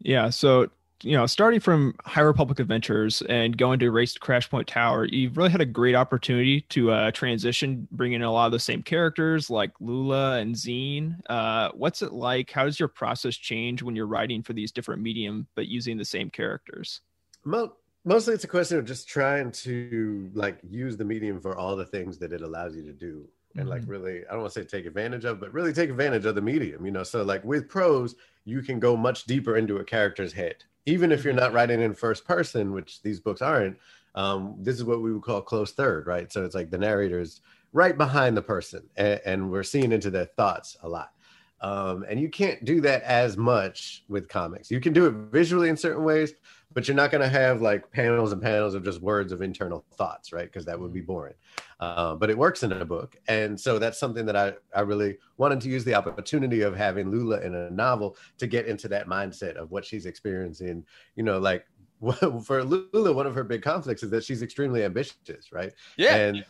Yeah, 0.00 0.30
so 0.30 0.68
you 1.02 1.16
know, 1.16 1.26
starting 1.26 1.60
from 1.60 1.94
High 2.04 2.20
Republic 2.20 2.60
Adventures 2.60 3.22
and 3.22 3.56
going 3.56 3.78
to 3.80 3.90
Race 3.90 4.14
to 4.14 4.20
Crash 4.20 4.48
Point 4.48 4.68
Tower, 4.68 5.04
you've 5.06 5.36
really 5.36 5.50
had 5.50 5.60
a 5.60 5.66
great 5.66 5.94
opportunity 5.94 6.60
to 6.70 6.92
uh, 6.92 7.10
transition, 7.10 7.88
bring 7.90 8.12
in 8.12 8.22
a 8.22 8.32
lot 8.32 8.46
of 8.46 8.52
the 8.52 8.58
same 8.58 8.82
characters 8.82 9.50
like 9.50 9.72
Lula 9.80 10.38
and 10.38 10.54
Zeen. 10.54 11.16
Uh, 11.28 11.70
what's 11.74 12.02
it 12.02 12.12
like? 12.12 12.50
How 12.50 12.64
does 12.64 12.78
your 12.78 12.88
process 12.88 13.36
change 13.36 13.82
when 13.82 13.96
you're 13.96 14.06
writing 14.06 14.42
for 14.42 14.52
these 14.52 14.70
different 14.70 15.02
medium 15.02 15.46
but 15.56 15.66
using 15.66 15.96
the 15.96 16.04
same 16.04 16.30
characters? 16.30 17.00
Mo- 17.44 17.74
mostly 18.04 18.34
it's 18.34 18.44
a 18.44 18.48
question 18.48 18.78
of 18.78 18.84
just 18.84 19.08
trying 19.08 19.50
to 19.52 20.30
like 20.34 20.58
use 20.68 20.96
the 20.96 21.04
medium 21.04 21.40
for 21.40 21.56
all 21.56 21.76
the 21.76 21.86
things 21.86 22.18
that 22.18 22.32
it 22.32 22.42
allows 22.42 22.76
you 22.76 22.82
to 22.84 22.92
do 22.92 23.28
and 23.56 23.68
like 23.68 23.82
Mhm. 23.82 23.88
really 23.88 24.26
i 24.26 24.32
don't 24.32 24.40
want 24.40 24.52
to 24.52 24.60
say 24.60 24.66
take 24.66 24.86
advantage 24.86 25.24
of 25.24 25.38
but 25.40 25.52
really 25.52 25.72
take 25.72 25.90
advantage 25.90 26.24
of 26.24 26.34
the 26.34 26.40
medium 26.42 26.84
you 26.86 26.92
know? 26.92 27.02
So 27.04 27.22
like 27.22 27.44
with 27.44 27.68
prose 27.68 28.14
you 28.44 28.62
can 28.62 28.80
go 28.80 28.96
much 28.96 29.24
deeper 29.24 29.56
into 29.56 29.76
a 29.76 29.84
character's 29.84 30.32
head. 30.32 30.64
Even 30.84 31.12
if 31.12 31.22
you're 31.24 31.32
not 31.32 31.52
writing 31.52 31.80
in 31.80 31.94
first 31.94 32.24
person 32.24 32.72
which 32.72 33.02
these 33.02 33.20
books 33.20 33.42
aren't 33.42 33.78
um, 34.14 34.56
this 34.58 34.76
is 34.76 34.84
what 34.84 35.00
we 35.00 35.12
would 35.12 35.22
call 35.22 35.40
close 35.40 35.72
third 35.72 36.06
right? 36.06 36.30
So 36.32 36.44
it's 36.44 36.54
like 36.54 36.70
the 36.70 36.78
narrator's 36.78 37.40
right 37.72 37.96
behind 37.96 38.36
the 38.36 38.42
person 38.42 38.90
and, 38.96 39.20
and 39.24 39.50
we're 39.50 39.62
seeing 39.62 39.92
into 39.92 40.10
their 40.10 40.26
thoughts 40.26 40.76
a 40.82 40.88
lot. 40.88 41.12
Um, 41.60 42.04
and 42.08 42.18
you 42.20 42.28
can't 42.28 42.64
do 42.64 42.80
that 42.80 43.02
as 43.04 43.36
much 43.36 44.04
with 44.08 44.28
comics. 44.28 44.70
You 44.70 44.80
can 44.80 44.92
do 44.92 45.06
it 45.06 45.12
visually 45.30 45.68
in 45.68 45.76
certain 45.76 46.02
ways 46.02 46.34
but 46.74 46.88
you're 46.88 46.94
not 46.96 47.10
going 47.10 47.20
to 47.22 47.28
have 47.28 47.60
like 47.62 47.90
panels 47.90 48.32
and 48.32 48.40
panels 48.42 48.74
of 48.74 48.84
just 48.84 49.00
words 49.00 49.32
of 49.32 49.42
internal 49.42 49.84
thoughts 49.94 50.32
right 50.32 50.46
because 50.46 50.64
that 50.64 50.78
would 50.78 50.92
be 50.92 51.00
boring 51.00 51.34
uh, 51.80 52.14
but 52.14 52.30
it 52.30 52.38
works 52.38 52.62
in 52.62 52.72
a 52.72 52.84
book 52.84 53.16
and 53.28 53.58
so 53.58 53.78
that's 53.78 53.98
something 53.98 54.24
that 54.26 54.36
I, 54.36 54.52
I 54.74 54.80
really 54.82 55.18
wanted 55.36 55.60
to 55.62 55.68
use 55.68 55.84
the 55.84 55.94
opportunity 55.94 56.62
of 56.62 56.76
having 56.76 57.10
lula 57.10 57.40
in 57.40 57.54
a 57.54 57.70
novel 57.70 58.16
to 58.38 58.46
get 58.46 58.66
into 58.66 58.88
that 58.88 59.06
mindset 59.08 59.56
of 59.56 59.70
what 59.70 59.84
she's 59.84 60.06
experiencing 60.06 60.84
you 61.16 61.22
know 61.22 61.38
like 61.38 61.66
for 62.44 62.64
lula 62.64 63.12
one 63.12 63.26
of 63.26 63.34
her 63.34 63.44
big 63.44 63.62
conflicts 63.62 64.02
is 64.02 64.10
that 64.10 64.24
she's 64.24 64.42
extremely 64.42 64.84
ambitious 64.84 65.52
right 65.52 65.72
Yeah. 65.96 66.16
and 66.16 66.44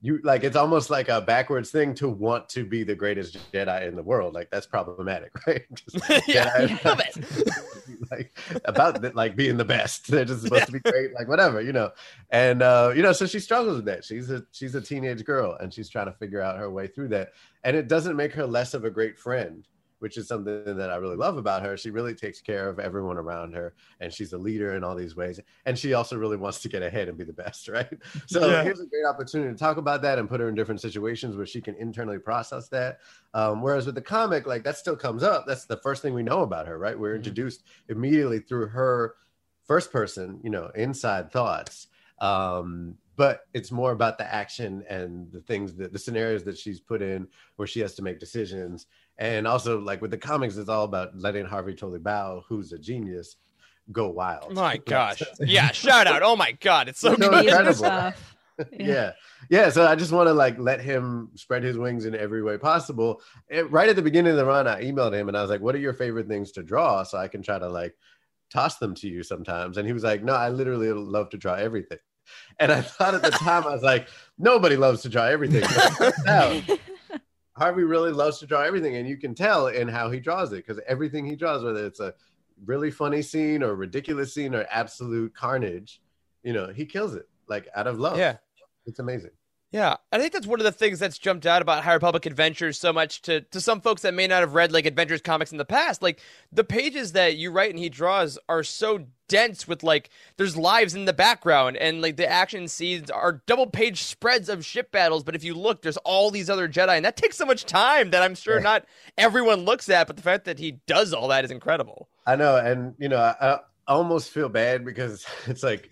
you 0.00 0.20
like 0.22 0.44
it's 0.44 0.54
almost 0.56 0.90
like 0.90 1.08
a 1.08 1.22
backwards 1.22 1.70
thing 1.70 1.94
to 1.94 2.10
want 2.10 2.46
to 2.50 2.62
be 2.62 2.84
the 2.84 2.94
greatest 2.94 3.38
Jedi 3.52 3.88
in 3.88 3.96
the 3.96 4.02
world. 4.02 4.34
Like 4.34 4.50
that's 4.50 4.66
problematic, 4.66 5.32
right? 5.46 5.62
Just, 5.72 5.96
yeah, 6.28 6.50
Jedi- 6.58 6.84
love 6.84 7.00
it. 7.00 7.16
Like 8.16 8.38
about 8.64 9.14
like 9.14 9.36
being 9.36 9.56
the 9.56 9.64
best. 9.64 10.06
They're 10.10 10.24
just 10.24 10.42
supposed 10.42 10.66
to 10.66 10.72
be 10.72 10.80
great, 10.80 11.14
like 11.14 11.28
whatever, 11.28 11.60
you 11.60 11.72
know. 11.72 11.90
And 12.30 12.62
uh, 12.62 12.92
you 12.94 13.02
know, 13.02 13.12
so 13.12 13.26
she 13.26 13.40
struggles 13.40 13.76
with 13.76 13.84
that. 13.86 14.04
She's 14.04 14.30
a 14.30 14.44
she's 14.52 14.74
a 14.74 14.80
teenage 14.80 15.24
girl 15.24 15.56
and 15.60 15.72
she's 15.72 15.88
trying 15.88 16.06
to 16.06 16.12
figure 16.12 16.40
out 16.40 16.58
her 16.58 16.70
way 16.70 16.86
through 16.86 17.08
that. 17.08 17.32
And 17.64 17.76
it 17.76 17.88
doesn't 17.88 18.16
make 18.16 18.32
her 18.34 18.46
less 18.46 18.74
of 18.74 18.84
a 18.84 18.90
great 18.90 19.18
friend, 19.18 19.66
which 20.04 20.18
is 20.18 20.28
something 20.28 20.76
that 20.76 20.90
I 20.90 20.96
really 20.96 21.16
love 21.16 21.38
about 21.38 21.62
her. 21.62 21.78
She 21.78 21.90
really 21.90 22.14
takes 22.14 22.42
care 22.42 22.68
of 22.68 22.78
everyone 22.78 23.16
around 23.16 23.54
her 23.54 23.74
and 24.00 24.12
she's 24.12 24.34
a 24.34 24.38
leader 24.38 24.74
in 24.76 24.84
all 24.84 24.94
these 24.94 25.16
ways. 25.16 25.40
And 25.64 25.78
she 25.78 25.94
also 25.94 26.18
really 26.18 26.36
wants 26.36 26.60
to 26.60 26.68
get 26.68 26.82
ahead 26.82 27.08
and 27.08 27.16
be 27.16 27.24
the 27.24 27.32
best, 27.32 27.68
right? 27.78 27.88
So 28.26 28.40
Yeah. 28.42 28.60
here's 28.60 28.80
a 28.80 28.86
great 28.86 29.06
opportunity 29.06 29.50
to 29.50 29.58
talk 29.58 29.78
about 29.78 30.02
that 30.02 30.18
and 30.18 30.28
put 30.28 30.40
her 30.40 30.48
in 30.50 30.54
different 30.54 30.82
situations 30.82 31.36
where 31.38 31.46
she 31.46 31.62
can 31.62 31.74
internally 31.76 32.18
process 32.18 32.68
that. 32.68 32.98
Um, 33.32 33.62
whereas 33.62 33.86
with 33.86 33.94
the 33.94 34.02
comic, 34.02 34.46
like 34.46 34.62
that 34.64 34.76
still 34.76 34.96
comes 34.96 35.22
up. 35.22 35.46
That's 35.46 35.64
the 35.64 35.78
first 35.78 36.02
thing 36.02 36.12
we 36.12 36.22
know 36.22 36.42
about 36.42 36.66
her, 36.66 36.78
right? 36.78 36.98
We're 36.98 37.16
Mhm. 37.16 37.16
introduced 37.16 37.64
immediately 37.88 38.40
through 38.40 38.66
her 38.68 39.16
first 39.64 39.90
person, 39.90 40.40
you 40.44 40.50
know, 40.50 40.66
inside 40.74 41.30
thoughts. 41.32 41.88
Um, 42.18 42.98
but 43.16 43.42
it's 43.54 43.70
more 43.70 43.92
about 43.92 44.18
the 44.18 44.32
action 44.32 44.84
and 44.88 45.30
the 45.30 45.40
things 45.40 45.76
that 45.76 45.92
the 45.92 45.98
scenarios 45.98 46.44
that 46.44 46.58
she's 46.58 46.80
put 46.80 47.00
in 47.00 47.28
where 47.56 47.66
she 47.68 47.80
has 47.80 47.94
to 47.94 48.02
make 48.02 48.18
decisions. 48.18 48.86
And 49.18 49.46
also, 49.46 49.78
like 49.80 50.02
with 50.02 50.10
the 50.10 50.18
comics, 50.18 50.56
it's 50.56 50.68
all 50.68 50.84
about 50.84 51.16
letting 51.16 51.44
Harvey 51.46 51.74
Tolibao, 51.74 52.42
who's 52.48 52.72
a 52.72 52.78
genius, 52.78 53.36
go 53.92 54.08
wild. 54.08 54.52
My 54.54 54.76
gosh. 54.86 55.22
Yeah, 55.40 55.70
shout 55.70 56.06
out. 56.06 56.22
Oh 56.22 56.34
my 56.36 56.52
god, 56.52 56.88
it's 56.88 57.00
so 57.00 57.12
No, 57.18 57.30
good. 57.30 57.44
Incredible. 57.46 57.74
stuff. 57.74 58.30
yeah 58.70 59.10
yeah 59.50 59.68
so 59.68 59.84
i 59.84 59.96
just 59.96 60.12
want 60.12 60.28
to 60.28 60.32
like 60.32 60.56
let 60.60 60.80
him 60.80 61.28
spread 61.34 61.64
his 61.64 61.76
wings 61.76 62.04
in 62.04 62.14
every 62.14 62.40
way 62.40 62.56
possible 62.56 63.20
And 63.50 63.68
right 63.72 63.88
at 63.88 63.96
the 63.96 64.02
beginning 64.02 64.30
of 64.30 64.36
the 64.36 64.44
run 64.44 64.68
i 64.68 64.80
emailed 64.80 65.12
him 65.12 65.26
and 65.26 65.36
i 65.36 65.40
was 65.40 65.50
like 65.50 65.60
what 65.60 65.74
are 65.74 65.78
your 65.78 65.92
favorite 65.92 66.28
things 66.28 66.52
to 66.52 66.62
draw 66.62 67.02
so 67.02 67.18
i 67.18 67.26
can 67.26 67.42
try 67.42 67.58
to 67.58 67.68
like 67.68 67.96
toss 68.52 68.78
them 68.78 68.94
to 68.94 69.08
you 69.08 69.24
sometimes 69.24 69.76
and 69.76 69.88
he 69.88 69.92
was 69.92 70.04
like 70.04 70.22
no 70.22 70.34
i 70.34 70.50
literally 70.50 70.92
love 70.92 71.30
to 71.30 71.36
draw 71.36 71.54
everything 71.54 71.98
and 72.60 72.70
i 72.70 72.80
thought 72.80 73.16
at 73.16 73.22
the 73.22 73.30
time 73.32 73.64
i 73.66 73.70
was 73.72 73.82
like 73.82 74.06
nobody 74.38 74.76
loves 74.76 75.02
to 75.02 75.08
draw 75.08 75.24
everything 75.24 75.64
But 75.98 76.14
now, 76.24 76.62
harvey 77.56 77.84
really 77.84 78.10
loves 78.12 78.38
to 78.38 78.46
draw 78.46 78.62
everything 78.62 78.96
and 78.96 79.08
you 79.08 79.16
can 79.16 79.34
tell 79.34 79.68
in 79.68 79.86
how 79.88 80.10
he 80.10 80.20
draws 80.20 80.52
it 80.52 80.56
because 80.66 80.80
everything 80.86 81.24
he 81.24 81.36
draws 81.36 81.62
whether 81.64 81.86
it's 81.86 82.00
a 82.00 82.12
really 82.66 82.90
funny 82.90 83.22
scene 83.22 83.62
or 83.62 83.74
ridiculous 83.74 84.32
scene 84.34 84.54
or 84.54 84.64
absolute 84.70 85.34
carnage 85.34 86.00
you 86.42 86.52
know 86.52 86.68
he 86.72 86.84
kills 86.84 87.14
it 87.14 87.28
like 87.48 87.68
out 87.74 87.86
of 87.86 87.98
love 87.98 88.18
Yeah. 88.18 88.36
it's 88.86 88.98
amazing. 88.98 89.30
Yeah, 89.74 89.96
I 90.12 90.20
think 90.20 90.32
that's 90.32 90.46
one 90.46 90.60
of 90.60 90.64
the 90.64 90.70
things 90.70 91.00
that's 91.00 91.18
jumped 91.18 91.46
out 91.46 91.60
about 91.60 91.82
High 91.82 91.94
Republic 91.94 92.26
Adventures 92.26 92.78
so 92.78 92.92
much 92.92 93.22
to 93.22 93.40
to 93.40 93.60
some 93.60 93.80
folks 93.80 94.02
that 94.02 94.14
may 94.14 94.28
not 94.28 94.38
have 94.38 94.54
read 94.54 94.70
like 94.70 94.86
Adventures 94.86 95.20
comics 95.20 95.50
in 95.50 95.58
the 95.58 95.64
past. 95.64 96.00
Like 96.00 96.20
the 96.52 96.62
pages 96.62 97.10
that 97.10 97.38
you 97.38 97.50
write 97.50 97.70
and 97.70 97.78
he 97.80 97.88
draws 97.88 98.38
are 98.48 98.62
so 98.62 99.06
dense 99.26 99.66
with 99.66 99.82
like 99.82 100.10
there's 100.36 100.56
lives 100.56 100.94
in 100.94 101.06
the 101.06 101.12
background 101.12 101.76
and 101.76 102.00
like 102.00 102.14
the 102.16 102.30
action 102.30 102.68
scenes 102.68 103.10
are 103.10 103.42
double 103.46 103.66
page 103.66 104.04
spreads 104.04 104.48
of 104.48 104.64
ship 104.64 104.92
battles. 104.92 105.24
But 105.24 105.34
if 105.34 105.42
you 105.42 105.54
look, 105.54 105.82
there's 105.82 105.96
all 105.96 106.30
these 106.30 106.48
other 106.48 106.68
Jedi, 106.68 106.94
and 106.94 107.04
that 107.04 107.16
takes 107.16 107.36
so 107.36 107.44
much 107.44 107.64
time 107.64 108.10
that 108.10 108.22
I'm 108.22 108.36
sure 108.36 108.60
not 108.60 108.84
everyone 109.18 109.64
looks 109.64 109.88
at. 109.88 110.06
But 110.06 110.14
the 110.14 110.22
fact 110.22 110.44
that 110.44 110.60
he 110.60 110.78
does 110.86 111.12
all 111.12 111.26
that 111.28 111.44
is 111.44 111.50
incredible. 111.50 112.08
I 112.28 112.36
know, 112.36 112.56
and 112.58 112.94
you 113.00 113.08
know, 113.08 113.18
I, 113.18 113.54
I 113.54 113.58
almost 113.88 114.30
feel 114.30 114.48
bad 114.48 114.84
because 114.84 115.26
it's 115.48 115.64
like, 115.64 115.90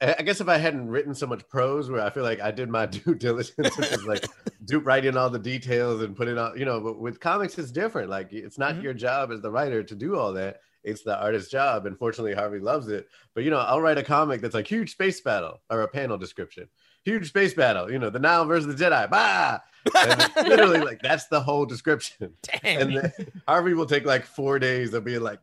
I, 0.00 0.16
I 0.18 0.22
guess 0.22 0.40
if 0.40 0.48
I 0.48 0.58
hadn't 0.58 0.88
written 0.88 1.14
so 1.14 1.26
much 1.26 1.48
prose, 1.48 1.90
where 1.90 2.00
I 2.00 2.10
feel 2.10 2.22
like 2.22 2.40
I 2.40 2.50
did 2.50 2.68
my 2.68 2.86
due 2.86 3.14
diligence, 3.14 3.76
which 3.76 3.92
is 3.92 4.04
like 4.04 4.24
do 4.64 4.78
writing 4.80 5.16
all 5.16 5.30
the 5.30 5.38
details 5.38 6.02
and 6.02 6.16
putting 6.16 6.38
out, 6.38 6.58
you 6.58 6.64
know. 6.64 6.80
But 6.80 6.98
with 6.98 7.20
comics, 7.20 7.58
it's 7.58 7.70
different. 7.70 8.10
Like 8.10 8.32
it's 8.32 8.58
not 8.58 8.74
Mhm. 8.76 8.82
your 8.82 8.94
job 8.94 9.30
as 9.32 9.40
the 9.40 9.50
writer 9.50 9.82
to 9.82 9.94
do 9.94 10.16
all 10.16 10.32
that. 10.34 10.60
It's 10.84 11.02
the 11.02 11.18
artist's 11.20 11.50
job. 11.50 11.86
And 11.86 11.98
fortunately, 11.98 12.34
Harvey 12.34 12.60
loves 12.60 12.88
it. 12.88 13.08
But 13.34 13.44
you 13.44 13.50
know, 13.50 13.58
I'll 13.58 13.80
write 13.80 13.98
a 13.98 14.02
comic 14.02 14.40
that's 14.40 14.54
like 14.54 14.66
huge 14.66 14.92
space 14.92 15.20
battle 15.20 15.60
or 15.70 15.82
a 15.82 15.88
panel 15.88 16.16
description, 16.18 16.68
huge 17.04 17.28
space 17.28 17.52
battle. 17.54 17.90
You 17.90 17.98
know, 17.98 18.10
the 18.10 18.20
Nihil 18.20 18.44
versus 18.46 18.74
the 18.74 18.84
Jedi. 18.84 19.10
Bah! 19.10 19.58
And 19.96 20.30
literally 20.48 20.80
like 20.80 21.00
that's 21.02 21.26
the 21.26 21.40
whole 21.40 21.66
description. 21.66 22.32
Dang. 22.42 22.76
and 22.80 22.96
then 22.96 23.12
Harvey 23.46 23.74
will 23.74 23.86
take 23.86 24.04
like 24.06 24.24
four 24.24 24.58
days 24.58 24.94
of 24.94 25.04
being 25.04 25.20
like 25.20 25.40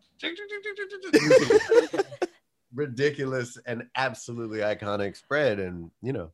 ridiculous 2.75 3.57
and 3.65 3.87
absolutely 3.95 4.59
iconic 4.59 5.15
spread, 5.15 5.59
and 5.59 5.89
you 6.01 6.13
know 6.13 6.31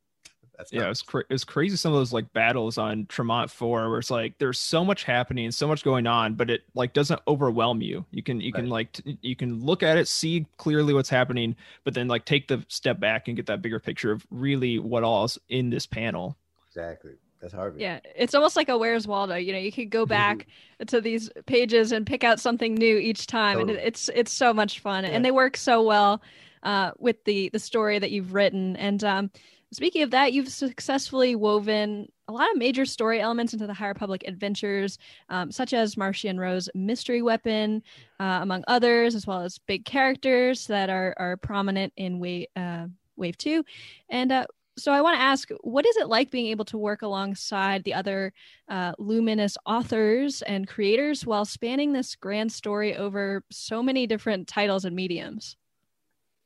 that's 0.57 0.73
yeah, 0.73 0.89
it's 0.89 1.01
cra- 1.01 1.23
it's 1.29 1.43
crazy. 1.43 1.75
Some 1.75 1.93
of 1.93 1.99
those 1.99 2.13
like 2.13 2.31
battles 2.33 2.77
on 2.77 3.05
Trymant 3.05 3.49
Four, 3.49 3.89
where 3.89 3.99
it's 3.99 4.11
like 4.11 4.37
there's 4.37 4.59
so 4.59 4.85
much 4.85 5.03
happening, 5.03 5.49
so 5.51 5.67
much 5.67 5.83
going 5.83 6.05
on, 6.05 6.35
but 6.35 6.49
it 6.49 6.61
like 6.75 6.93
doesn't 6.93 7.19
overwhelm 7.27 7.81
you. 7.81 8.05
You 8.11 8.21
can 8.21 8.39
you 8.41 8.53
can 8.53 8.69
like 8.69 8.91
t- 8.91 9.17
you 9.21 9.35
can 9.35 9.59
look 9.63 9.81
at 9.81 9.97
it, 9.97 10.07
see 10.07 10.45
clearly 10.57 10.93
what's 10.93 11.09
happening, 11.09 11.55
but 11.83 11.93
then 11.93 12.07
like 12.07 12.25
take 12.25 12.47
the 12.47 12.63
step 12.67 12.99
back 12.99 13.27
and 13.27 13.35
get 13.35 13.47
that 13.47 13.61
bigger 13.61 13.79
picture 13.79 14.11
of 14.11 14.25
really 14.29 14.77
what 14.77 15.03
all's 15.03 15.39
in 15.49 15.69
this 15.69 15.85
panel. 15.85 16.37
exactly 16.67 17.13
that's 17.41 17.53
Harvey. 17.53 17.81
Yeah, 17.81 17.99
it's 18.15 18.35
almost 18.35 18.55
like 18.55 18.69
a 18.69 18.77
Where's 18.77 19.07
Waldo. 19.07 19.35
You 19.35 19.51
know, 19.53 19.59
you 19.59 19.71
could 19.71 19.89
go 19.89 20.05
back 20.05 20.47
to 20.87 21.01
these 21.01 21.29
pages 21.47 21.91
and 21.91 22.05
pick 22.05 22.23
out 22.23 22.39
something 22.39 22.75
new 22.75 22.97
each 22.97 23.27
time, 23.27 23.59
and 23.59 23.67
Totally. 23.69 23.83
it, 23.85 23.87
it's 23.87 24.09
it's 24.13 24.31
so 24.31 24.53
much 24.53 24.79
fun, 24.79 25.03
Yeah. 25.03 25.09
and 25.11 25.25
they 25.25 25.31
work 25.31 25.57
so 25.57 25.81
well 25.83 26.21
uh, 26.63 26.91
with 26.99 27.23
the 27.25 27.49
the 27.49 27.59
story 27.59 27.99
that 27.99 28.11
you've 28.11 28.33
written. 28.33 28.75
And 28.75 29.03
um, 29.03 29.31
speaking 29.73 30.03
of 30.03 30.11
that, 30.11 30.33
you've 30.33 30.49
successfully 30.49 31.35
woven 31.35 32.11
a 32.27 32.31
lot 32.31 32.49
of 32.51 32.57
major 32.57 32.85
story 32.85 33.19
elements 33.19 33.51
into 33.53 33.67
the 33.67 33.73
High 33.73 33.87
Republic 33.89 34.23
adventures, 34.25 34.97
um, 35.29 35.51
such 35.51 35.73
as 35.73 35.95
Marchion 35.95 36.39
Ro's 36.39 36.69
mystery 36.75 37.21
weapon, 37.21 37.83
uh, 38.19 38.39
among 38.41 38.63
others, 38.67 39.15
as 39.15 39.27
well 39.27 39.41
as 39.41 39.57
big 39.57 39.83
characters 39.83 40.67
that 40.67 40.89
are 40.89 41.13
are 41.17 41.37
prominent 41.37 41.91
in 41.97 42.19
wave 42.19 42.47
uh, 42.55 42.85
wave 43.15 43.37
two, 43.37 43.65
and. 44.09 44.31
Uh, 44.31 44.45
so 44.81 44.91
I 44.91 45.01
want 45.01 45.15
to 45.17 45.21
ask, 45.21 45.49
what 45.61 45.85
is 45.85 45.95
it 45.97 46.07
like 46.07 46.31
being 46.31 46.47
able 46.47 46.65
to 46.65 46.77
work 46.77 47.01
alongside 47.03 47.83
the 47.83 47.93
other 47.93 48.33
uh, 48.67 48.93
luminous 48.97 49.57
authors 49.65 50.41
and 50.41 50.67
creators 50.67 51.25
while 51.25 51.45
spanning 51.45 51.93
this 51.93 52.15
grand 52.15 52.51
story 52.51 52.95
over 52.97 53.43
so 53.51 53.83
many 53.83 54.07
different 54.07 54.47
titles 54.47 54.85
and 54.85 54.95
mediums? 54.95 55.55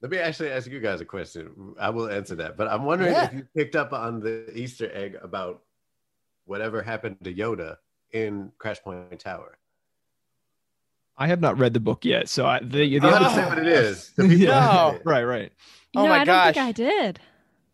Let 0.01 0.11
me 0.11 0.17
actually 0.17 0.51
ask 0.51 0.69
you 0.69 0.79
guys 0.81 1.01
a 1.01 1.05
question. 1.05 1.73
I 1.79 1.89
will 1.89 2.09
answer 2.09 2.35
that, 2.35 2.57
but 2.57 2.67
I'm 2.67 2.83
wondering 2.83 3.13
Yeah. 3.13 3.25
if 3.27 3.33
you 3.33 3.47
picked 3.55 3.75
up 3.75 3.93
on 3.93 4.19
the 4.19 4.51
Easter 4.53 4.91
egg 4.93 5.17
about 5.21 5.63
whatever 6.43 6.81
happened 6.81 7.17
to 7.23 7.33
Yoda 7.33 7.77
in 8.11 8.51
Crashpoint 8.59 9.17
Tower. 9.19 9.57
I 11.17 11.27
have 11.27 11.39
not 11.39 11.57
read 11.57 11.73
the 11.73 11.79
book 11.79 12.03
yet, 12.03 12.27
so 12.27 12.45
I 12.45 12.59
the, 12.59 12.67
the 12.67 12.97
I'm 12.97 13.05
other 13.05 13.19
not 13.21 13.31
Oh. 13.31 13.35
saying 13.35 13.47
what 13.49 13.59
it 13.59 13.67
is. 13.85 14.09
The 14.17 14.27
Yeah. 14.27 14.91
who 14.91 14.99
right 15.09 15.23
right. 15.23 15.51
You 15.93 16.01
Oh 16.01 16.03
know, 16.03 16.09
my 16.09 16.19
I 16.19 16.23
don't 16.25 16.43
think 16.43 16.55
gosh. 16.57 16.63
I 16.65 16.71
did. 16.73 17.19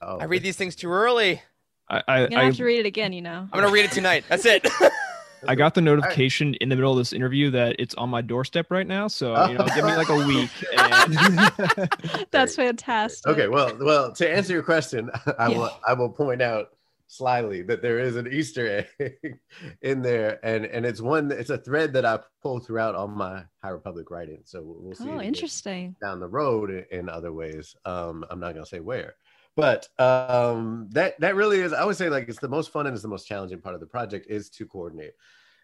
Oh, 0.02 0.18
I 0.20 0.26
read 0.26 0.44
these 0.44 0.58
things 0.58 0.76
too 0.76 0.90
early. 0.90 1.42
I 1.90 2.04
I, 2.08 2.22
I'm 2.24 2.30
gonna 2.30 2.46
have 2.46 2.56
to 2.58 2.64
read 2.64 2.80
it 2.80 2.86
again. 2.86 3.14
You 3.14 3.22
know. 3.22 3.48
I'm 3.52 3.60
gonna 3.60 3.72
read 3.72 3.86
it 3.86 3.92
tonight. 3.92 4.24
That's 4.30 4.46
it. 4.46 4.68
I 5.48 5.56
got 5.56 5.74
the 5.74 5.82
notification 5.82 6.54
in 6.56 6.70
the 6.70 6.76
middle 6.76 6.92
of 6.92 6.98
this 7.00 7.14
interview 7.14 7.50
that 7.52 7.76
it's 7.80 7.96
on 7.96 8.10
my 8.10 8.22
doorstep 8.22 8.70
right 8.70 8.86
now. 8.86 9.08
So 9.08 9.48
you 9.48 9.58
know, 9.58 9.66
give 9.74 9.86
me 9.86 9.96
like 9.96 10.10
a 10.10 10.16
week. 10.16 10.52
And 10.78 11.90
That's 12.32 12.56
fantastic. 12.56 13.28
Okay, 13.28 13.48
well, 13.48 13.76
well, 13.80 14.12
to 14.14 14.30
answer 14.30 14.54
your 14.54 14.64
question, 14.64 15.10
I 15.40 15.50
Yeah. 15.50 15.58
will 15.58 15.70
I 15.88 15.94
will 15.94 16.10
point 16.10 16.42
out 16.42 16.68
slyly 17.08 17.62
that 17.64 17.82
there 17.82 18.00
is 18.00 18.16
an 18.16 18.32
Easter 18.32 18.86
egg 19.00 19.40
in 19.82 20.02
there, 20.02 20.40
and 20.46 20.66
and 20.66 20.86
it's 20.86 21.02
one 21.02 21.32
it's 21.32 21.50
a 21.50 21.58
thread 21.58 21.94
that 21.94 22.06
I 22.06 22.20
pull 22.42 22.60
throughout 22.60 22.96
all 22.96 23.08
my 23.08 23.44
High 23.64 23.70
Republic 23.70 24.12
writing. 24.12 24.42
So 24.46 24.62
we'll, 24.62 24.82
we'll 24.82 24.96
see. 24.96 25.10
Oh, 25.10 25.22
interesting. 25.22 25.96
Down 26.02 26.20
the 26.20 26.28
road 26.28 26.70
in, 26.70 26.86
in 26.92 27.10
other 27.10 27.34
ways. 27.34 27.76
Um, 27.84 28.24
I'm 28.30 28.40
not 28.40 28.54
gonna 28.54 28.66
say 28.66 28.80
where, 28.80 29.16
but 29.56 29.90
um, 30.00 30.90
that 30.92 31.20
that 31.20 31.36
really 31.36 31.60
is. 31.60 31.74
I 31.74 31.84
would 31.86 31.98
say 31.98 32.10
like 32.10 32.30
it's 32.30 32.40
the 32.40 32.50
most 32.50 32.72
fun 32.72 32.88
and 32.88 32.94
it's 32.94 33.04
the 33.04 33.10
most 33.10 33.28
challenging 33.28 33.62
part 33.62 33.76
of 33.76 33.82
the 33.82 33.88
project 33.88 34.28
is 34.30 34.50
to 34.52 34.66
coordinate. 34.66 35.14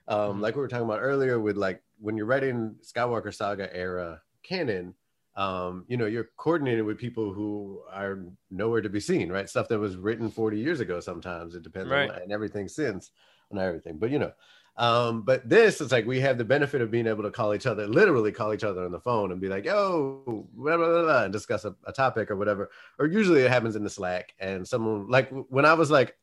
Um, 0.07 0.39
Mhm. 0.39 0.41
like 0.41 0.55
we 0.55 0.61
were 0.61 0.67
talking 0.67 0.85
about 0.85 1.01
earlier, 1.01 1.39
with 1.39 1.57
like 1.57 1.83
when 1.99 2.17
you're 2.17 2.25
writing 2.25 2.77
Skywalker 2.83 3.33
Saga 3.33 3.73
era 3.75 4.21
canon, 4.43 4.95
um, 5.35 5.85
you 5.87 5.97
know, 5.97 6.05
you're 6.05 6.29
coordinating 6.37 6.85
with 6.85 6.97
people 6.97 7.33
who 7.33 7.83
are 7.91 8.25
nowhere 8.49 8.81
to 8.81 8.89
be 8.89 8.99
seen, 8.99 9.31
right? 9.31 9.49
Stuff 9.49 9.67
that 9.69 9.79
was 9.79 9.97
written 9.97 10.31
40 10.31 10.59
years 10.59 10.79
ago. 10.79 10.99
Sometimes 11.01 11.55
it 11.55 11.63
depends 11.63 11.91
Right. 11.91 12.11
on 12.11 12.17
and 12.17 12.31
everything 12.31 12.67
since, 12.69 13.11
not 13.51 13.63
everything, 13.65 13.99
but 13.99 14.11
you 14.11 14.19
know. 14.19 14.33
Um, 14.77 15.23
but 15.23 15.47
this 15.49 15.81
is 15.81 15.91
like 15.91 16.05
we 16.05 16.19
have 16.19 16.37
the 16.37 16.45
benefit 16.45 16.81
of 16.81 16.91
being 16.91 17.07
able 17.07 17.23
to 17.23 17.31
call 17.31 17.55
each 17.55 17.65
other, 17.65 17.87
literally 17.87 18.31
call 18.31 18.53
each 18.53 18.63
other 18.63 18.85
on 18.85 18.91
the 18.91 18.99
phone 18.99 19.31
and 19.31 19.41
be 19.41 19.47
like, 19.47 19.65
"Yo, 19.65 20.21
blah, 20.53 20.77
blah, 20.77 20.87
blah, 20.87 21.01
blah," 21.03 21.23
and 21.23 21.33
discuss 21.33 21.65
a, 21.65 21.75
a 21.85 21.91
topic 21.91 22.29
or 22.29 22.35
whatever. 22.35 22.69
Or 22.99 23.07
usually 23.07 23.41
it 23.41 23.49
happens 23.49 23.75
in 23.75 23.83
the 23.83 23.89
Slack, 23.89 24.35
and 24.39 24.67
someone 24.67 25.09
like 25.09 25.31
when 25.49 25.65
I 25.65 25.73
was 25.73 25.89
like, 25.89 26.15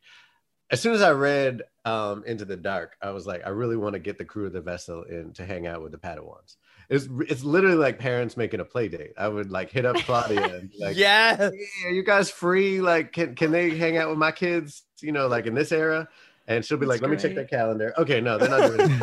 as 0.70 0.80
soon 0.80 0.94
as 0.94 1.02
I 1.02 1.12
read 1.12 1.62
um, 1.84 2.24
Into 2.26 2.44
the 2.44 2.56
Dark, 2.56 2.96
I 3.02 3.10
was 3.10 3.26
like, 3.26 3.44
I 3.44 3.50
really 3.50 3.76
want 3.76 3.94
to 3.94 3.98
get 3.98 4.18
the 4.18 4.24
crew 4.24 4.46
of 4.46 4.52
the 4.52 4.60
vessel 4.60 5.02
in 5.02 5.32
to 5.34 5.44
hang 5.44 5.66
out 5.66 5.82
with 5.82 5.92
the 5.92 5.98
Padawans. 5.98 6.56
It's 6.88 7.08
it's 7.28 7.42
literally 7.42 7.76
like 7.76 7.98
parents 7.98 8.36
making 8.36 8.60
a 8.60 8.64
play 8.64 8.88
date. 8.88 9.12
I 9.16 9.26
would 9.26 9.50
like 9.50 9.70
hit 9.70 9.86
up 9.86 9.96
Claudia 9.96 10.44
and 10.44 10.70
be 10.70 10.78
like, 10.80 10.96
yeah, 10.96 11.36
hey, 11.36 11.66
are 11.86 11.90
you 11.90 12.04
guys 12.04 12.30
free? 12.30 12.80
Like, 12.80 13.12
can 13.12 13.34
can 13.34 13.50
they 13.50 13.76
hang 13.76 13.96
out 13.96 14.10
with 14.10 14.18
my 14.18 14.32
kids? 14.32 14.82
You 15.00 15.12
know, 15.12 15.26
like 15.26 15.46
in 15.46 15.54
this 15.54 15.72
era. 15.72 16.08
And 16.46 16.64
she'll 16.64 16.76
be 16.76 16.86
That's 16.86 17.00
like, 17.00 17.02
let 17.02 17.10
me 17.10 17.16
check 17.16 17.34
great. 17.34 17.36
their 17.36 17.44
calendar. 17.58 17.94
Okay, 17.98 18.20
no, 18.20 18.36
they're 18.38 18.48
not 18.50 18.76
doing 18.76 19.00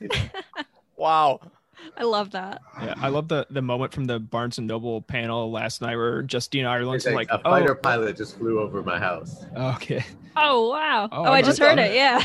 it. 0.00 0.30
wow. 0.96 1.40
I 1.96 2.04
love 2.04 2.30
that. 2.32 2.60
Yeah, 2.80 2.94
I 2.98 3.08
love 3.08 3.28
the 3.28 3.46
the 3.50 3.62
moment 3.62 3.92
from 3.92 4.04
the 4.04 4.20
Barnes 4.20 4.58
and 4.58 4.66
Noble 4.68 5.02
panel 5.02 5.50
last 5.50 5.80
night 5.82 5.96
where 5.96 6.24
Justina 6.30 6.68
Ireland's 6.68 7.06
It's 7.06 7.14
like, 7.14 7.30
like, 7.30 7.40
a 7.40 7.46
oh. 7.46 7.50
fighter 7.50 7.72
oh, 7.72 7.80
pilot 7.80 8.16
just 8.16 8.38
flew 8.38 8.60
over 8.60 8.82
my 8.82 8.98
house. 8.98 9.44
okay. 9.56 10.04
Oh 10.36 10.70
wow. 10.70 11.08
Oh, 11.10 11.22
Oh, 11.22 11.24
I 11.24 11.38
I 11.38 11.42
just 11.42 11.58
heard 11.58 11.78
that. 11.78 11.90
it. 11.90 11.96
Yeah. 11.96 12.22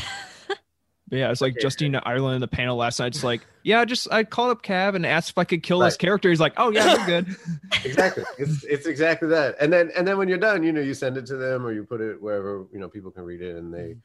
But 1.10 1.18
yeah, 1.18 1.30
it's 1.30 1.40
like 1.40 1.54
Okay. 1.54 1.60
Justina 1.62 2.02
Ireland 2.04 2.34
in 2.34 2.40
the 2.42 2.48
panel 2.48 2.76
last 2.76 3.00
night. 3.00 3.14
It's 3.14 3.24
like, 3.24 3.40
yeah, 3.62 3.82
just 3.86 4.12
I 4.12 4.24
called 4.24 4.50
up 4.50 4.62
Cav 4.62 4.94
and 4.94 5.06
asked 5.06 5.30
if 5.30 5.38
I 5.38 5.44
could 5.44 5.62
kill 5.62 5.78
this 5.78 5.96
character. 5.96 6.28
He's 6.28 6.38
like, 6.40 6.52
oh 6.58 6.70
yeah, 6.70 6.96
you're 6.96 7.06
good. 7.06 7.36
exactly 7.84 8.24
it's 8.36 8.62
it's 8.64 8.86
exactly 8.86 9.28
that 9.28 9.56
and 9.60 9.72
then 9.72 9.90
and 9.96 10.06
then 10.06 10.18
when 10.18 10.28
you're 10.28 10.38
done 10.38 10.62
you 10.62 10.72
know 10.72 10.80
you 10.80 10.94
send 10.94 11.16
it 11.16 11.24
to 11.26 11.36
them 11.36 11.64
or 11.64 11.72
you 11.72 11.84
put 11.84 12.00
it 12.00 12.20
wherever 12.20 12.66
you 12.72 12.78
know 12.78 12.88
people 12.88 13.10
can 13.10 13.24
read 13.24 13.40
it 13.40 13.56
and 13.56 13.72
they 13.72 13.78
mm-hmm. 13.78 13.98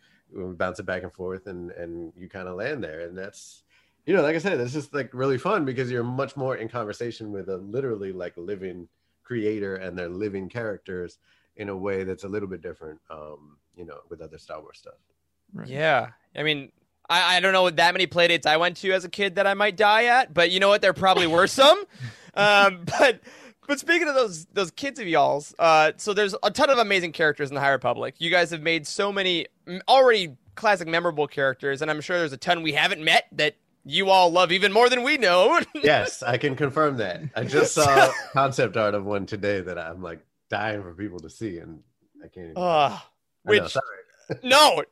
Bounce 0.55 0.79
it 0.79 0.85
back 0.85 1.03
and 1.03 1.13
forth 1.13 1.47
and 1.47 1.71
and 1.71 2.13
you 2.17 2.27
kind 2.27 2.47
of 2.47 2.55
land 2.55 2.83
there 2.83 3.01
and 3.01 3.17
that's 3.17 3.63
you 4.05 4.13
know 4.13 4.21
like 4.21 4.35
i 4.35 4.39
said 4.39 4.59
it's 4.59 4.73
just 4.73 4.93
like 4.93 5.13
really 5.13 5.37
fun 5.37 5.65
because 5.65 5.91
you're 5.91 6.03
much 6.03 6.35
more 6.35 6.55
in 6.55 6.67
conversation 6.67 7.31
with 7.31 7.49
a 7.49 7.57
literally 7.57 8.11
like 8.11 8.33
living 8.35 8.87
creator 9.23 9.75
and 9.75 9.97
their 9.97 10.09
living 10.09 10.49
characters 10.49 11.19
in 11.55 11.69
a 11.69 11.75
way 11.75 12.03
that's 12.03 12.23
a 12.23 12.27
little 12.27 12.49
bit 12.49 12.61
different 12.61 12.99
um 13.09 13.57
you 13.75 13.85
know 13.85 13.97
with 14.09 14.21
other 14.21 14.37
star 14.37 14.61
wars 14.61 14.79
stuff 14.79 14.95
Right. 15.53 15.67
Yeah. 15.67 16.09
I 16.35 16.43
mean, 16.43 16.71
I, 17.09 17.37
I 17.37 17.39
don't 17.39 17.53
know 17.53 17.69
that 17.69 17.93
many 17.93 18.07
playdates 18.07 18.45
I 18.45 18.57
went 18.57 18.77
to 18.77 18.91
as 18.91 19.05
a 19.05 19.09
kid 19.09 19.35
that 19.35 19.47
I 19.47 19.53
might 19.53 19.77
die 19.77 20.05
at, 20.05 20.33
but 20.33 20.51
you 20.51 20.59
know 20.59 20.69
what? 20.69 20.81
There 20.81 20.93
probably 20.93 21.27
were 21.27 21.47
some. 21.47 21.83
um, 22.33 22.85
but 22.85 23.21
but 23.67 23.79
speaking 23.79 24.07
of 24.07 24.15
those 24.15 24.45
those 24.53 24.71
kids 24.71 24.99
of 24.99 25.07
y'all's, 25.07 25.53
uh, 25.59 25.91
so 25.97 26.13
there's 26.13 26.35
a 26.43 26.51
ton 26.51 26.69
of 26.69 26.77
amazing 26.77 27.11
characters 27.11 27.49
in 27.49 27.55
the 27.55 27.61
High 27.61 27.71
Republic. 27.71 28.15
You 28.19 28.29
guys 28.29 28.51
have 28.51 28.61
made 28.61 28.87
so 28.87 29.11
many 29.11 29.47
already 29.87 30.35
classic, 30.55 30.87
memorable 30.87 31.27
characters, 31.27 31.81
and 31.81 31.89
I'm 31.89 32.01
sure 32.01 32.17
there's 32.19 32.33
a 32.33 32.37
ton 32.37 32.61
we 32.61 32.73
haven't 32.73 33.03
met 33.03 33.27
that 33.33 33.55
you 33.85 34.09
all 34.09 34.31
love 34.31 34.51
even 34.51 34.71
more 34.71 34.89
than 34.89 35.03
we 35.03 35.17
know. 35.17 35.59
yes 35.75 36.23
i 36.23 36.37
can 36.37 36.55
confirm 36.55 36.95
that 36.95 37.21
i 37.35 37.43
just 37.43 37.73
saw 37.73 38.09
concept 38.31 38.77
art 38.77 38.93
of 38.93 39.03
one 39.03 39.25
today 39.25 39.59
that 39.59 39.77
i'm 39.77 40.01
like 40.01 40.19
dying 40.49 40.81
for 40.81 40.93
people 40.93 41.19
to 41.19 41.29
see 41.29 41.57
and 41.57 41.81
i 42.23 42.27
can't 42.29 42.51
even 42.51 42.57
uh, 42.57 42.61
I 42.61 42.91
know, 42.91 42.99
which 43.43 43.71
sorry. 43.73 44.39
no, 44.43 44.83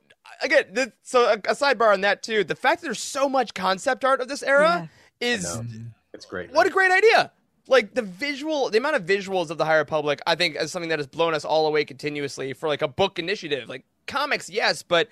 again, 0.44 0.66
th- 0.76 0.90
so 1.04 1.26
a, 1.26 1.34
a 1.34 1.56
sidebar 1.56 1.94
on 1.94 2.02
that 2.02 2.22
too. 2.22 2.44
The 2.44 2.56
fact 2.56 2.82
that 2.82 2.88
there's 2.88 3.00
so 3.02 3.30
much 3.30 3.54
concept 3.54 4.04
art 4.04 4.20
of 4.20 4.28
this 4.28 4.44
era 4.44 4.90
is 5.22 5.60
it's 6.14 6.26
great 6.26 6.52
What 6.52 6.68
a 6.68 6.70
great 6.70 6.92
idea! 6.92 7.32
Like 7.72 7.94
the 7.94 8.02
visual, 8.02 8.70
the 8.70 8.78
amount 8.80 8.98
of 8.98 9.04
visuals 9.04 9.50
of 9.50 9.58
the 9.58 9.64
High 9.64 9.78
Republic, 9.78 10.22
I 10.28 10.36
think, 10.36 10.58
is 10.58 10.74
something 10.74 10.90
that 10.90 11.00
has 11.00 11.08
blown 11.08 11.34
us 11.34 11.46
all 11.46 11.66
away 11.68 11.86
continuously 11.86 12.52
for 12.52 12.68
like 12.68 12.82
a 12.82 12.88
book 12.88 13.18
initiative. 13.18 13.70
Like 13.70 13.86
comics, 14.08 14.50
yes, 14.50 14.84
but 14.84 15.08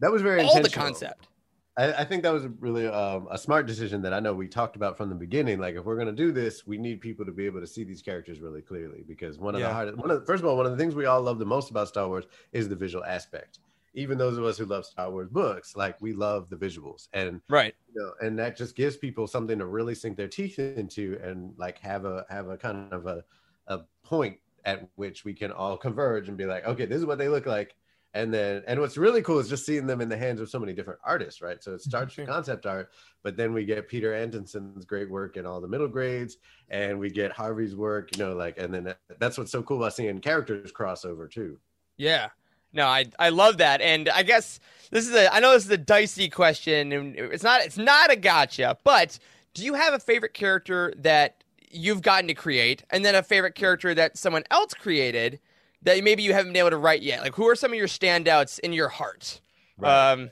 that 0.00 0.12
was 0.12 0.20
very 0.20 0.42
all 0.42 0.60
the 0.60 0.68
concept. 0.68 1.28
I, 1.74 1.92
I 1.94 2.04
think 2.04 2.22
that 2.24 2.32
was 2.34 2.46
really 2.60 2.86
um, 2.86 3.28
a 3.30 3.38
smart 3.38 3.66
decision 3.66 4.02
that 4.02 4.12
I 4.12 4.20
know 4.20 4.34
we 4.34 4.46
talked 4.46 4.76
about 4.76 4.98
from 4.98 5.08
the 5.08 5.14
beginning. 5.14 5.58
Like, 5.58 5.74
if 5.74 5.86
we're 5.86 5.94
going 5.94 6.06
to 6.06 6.12
do 6.12 6.32
this, 6.32 6.66
we 6.66 6.76
need 6.76 7.00
people 7.00 7.24
to 7.24 7.32
be 7.32 7.46
able 7.46 7.60
to 7.60 7.66
see 7.66 7.82
these 7.82 8.02
characters 8.02 8.40
really 8.40 8.60
clearly. 8.60 9.04
Because 9.08 9.38
one 9.38 9.54
of 9.54 9.62
Yeah. 9.62 9.68
the 9.68 9.74
hardest, 9.74 9.96
one 9.96 10.10
of 10.10 10.20
the, 10.20 10.26
first 10.26 10.42
of 10.42 10.48
all, 10.50 10.58
one 10.58 10.66
of 10.66 10.72
the 10.72 10.78
things 10.78 10.94
we 10.94 11.06
all 11.06 11.22
love 11.22 11.38
the 11.38 11.46
most 11.46 11.70
about 11.70 11.88
Star 11.88 12.06
Wars 12.08 12.26
is 12.52 12.68
the 12.68 12.76
visual 12.76 13.02
aspect. 13.06 13.60
Even 13.94 14.16
those 14.18 14.38
of 14.38 14.44
us 14.44 14.56
who 14.58 14.64
love 14.64 14.86
Star 14.86 15.10
Wars 15.10 15.28
books, 15.30 15.76
like 15.76 16.00
we 16.00 16.12
love 16.12 16.48
the 16.48 16.56
visuals, 16.56 17.08
and 17.12 17.40
Right. 17.48 17.74
you 17.92 18.00
know, 18.00 18.14
and 18.26 18.38
that 18.38 18.56
just 18.56 18.74
gives 18.74 18.96
people 18.96 19.26
something 19.26 19.58
to 19.58 19.66
really 19.66 19.94
sink 19.94 20.16
their 20.16 20.28
teeth 20.28 20.58
into, 20.58 21.18
and 21.22 21.54
like 21.58 21.78
have 21.78 22.04
a 22.04 22.24
have 22.30 22.48
a 22.48 22.56
kind 22.56 22.92
of 22.92 23.06
a 23.06 23.24
a 23.68 23.80
point 24.02 24.38
at 24.64 24.88
which 24.96 25.24
we 25.24 25.34
can 25.34 25.50
all 25.52 25.76
converge 25.76 26.28
and 26.28 26.38
be 26.38 26.46
like, 26.46 26.64
okay, 26.66 26.86
this 26.86 26.98
is 26.98 27.06
what 27.06 27.18
they 27.18 27.28
look 27.28 27.46
like. 27.46 27.74
And 28.14 28.32
then, 28.32 28.62
and 28.66 28.78
what's 28.78 28.98
really 28.98 29.22
cool 29.22 29.38
is 29.38 29.48
just 29.48 29.64
seeing 29.64 29.86
them 29.86 30.00
in 30.02 30.08
the 30.10 30.16
hands 30.16 30.38
of 30.40 30.50
so 30.50 30.58
many 30.58 30.74
different 30.74 31.00
artists, 31.02 31.40
right? 31.40 31.62
So 31.64 31.72
it 31.74 31.80
starts 31.80 32.14
with 32.16 32.28
concept 32.28 32.66
art, 32.66 32.90
but 33.22 33.36
then 33.38 33.54
we 33.54 33.64
get 33.64 33.88
Peter 33.88 34.12
Anderson's 34.14 34.84
great 34.84 35.10
work 35.10 35.36
in 35.38 35.46
all 35.46 35.60
the 35.62 35.68
middle 35.68 35.88
grades, 35.88 36.36
and 36.68 36.98
we 36.98 37.08
get 37.10 37.32
Harvey's 37.32 37.74
work, 37.74 38.14
you 38.14 38.22
know, 38.22 38.34
like, 38.34 38.58
and 38.58 38.72
then 38.74 38.84
that- 38.84 39.00
that's 39.18 39.38
what's 39.38 39.50
so 39.50 39.62
cool 39.62 39.78
about 39.78 39.94
seeing 39.94 40.20
characters 40.20 40.70
crossover 40.72 41.30
too. 41.30 41.58
Yeah. 41.96 42.28
No, 42.72 42.86
I 42.86 43.06
I 43.18 43.28
love 43.28 43.58
that, 43.58 43.80
and 43.80 44.08
I 44.08 44.22
guess 44.22 44.60
this 44.90 45.06
is 45.08 45.14
a 45.14 45.32
I 45.32 45.40
know 45.40 45.52
this 45.52 45.64
is 45.64 45.70
a 45.70 45.78
dicey 45.78 46.28
question, 46.28 46.92
and 46.92 47.16
it's 47.16 47.42
not 47.42 47.62
it's 47.62 47.78
not 47.78 48.10
a 48.10 48.16
gotcha, 48.16 48.78
but 48.84 49.18
do 49.54 49.64
you 49.64 49.74
have 49.74 49.94
a 49.94 49.98
favorite 49.98 50.34
character 50.34 50.92
that 50.96 51.44
you've 51.70 52.02
gotten 52.02 52.28
to 52.28 52.34
create, 52.34 52.82
and 52.90 53.04
then 53.04 53.14
a 53.14 53.22
favorite 53.22 53.54
character 53.54 53.94
that 53.94 54.16
someone 54.16 54.44
else 54.50 54.74
created 54.74 55.38
that 55.82 56.02
maybe 56.04 56.22
you 56.22 56.32
haven't 56.32 56.52
been 56.52 56.60
able 56.60 56.70
to 56.70 56.78
write 56.78 57.02
yet? 57.02 57.22
Like, 57.22 57.34
who 57.34 57.48
are 57.48 57.56
some 57.56 57.72
of 57.72 57.76
your 57.76 57.88
standouts 57.88 58.58
in 58.60 58.72
your 58.72 58.88
heart? 58.88 59.40
Um, 59.82 60.30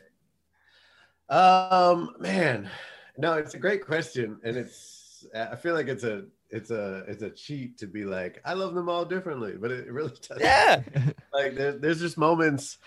Um, 1.28 2.16
man, 2.18 2.68
no, 3.16 3.34
it's 3.34 3.54
a 3.54 3.58
great 3.58 3.84
question, 3.84 4.40
and 4.42 4.56
it's 4.56 5.26
I 5.34 5.56
feel 5.56 5.74
like 5.74 5.86
it's 5.88 6.04
a 6.04 6.24
it's 6.50 6.70
a 6.70 7.04
it's 7.06 7.22
a 7.22 7.30
cheat 7.30 7.78
to 7.78 7.86
be 7.86 8.04
like 8.04 8.40
I 8.44 8.54
love 8.54 8.74
them 8.74 8.88
all 8.88 9.04
differently, 9.04 9.54
but 9.58 9.70
it 9.70 9.90
really 9.90 10.12
doesn't. 10.28 10.40
yeah. 10.40 10.82
Like 11.32 11.54
there, 11.54 11.72
there's 11.72 12.00
just 12.00 12.18
moments. 12.18 12.78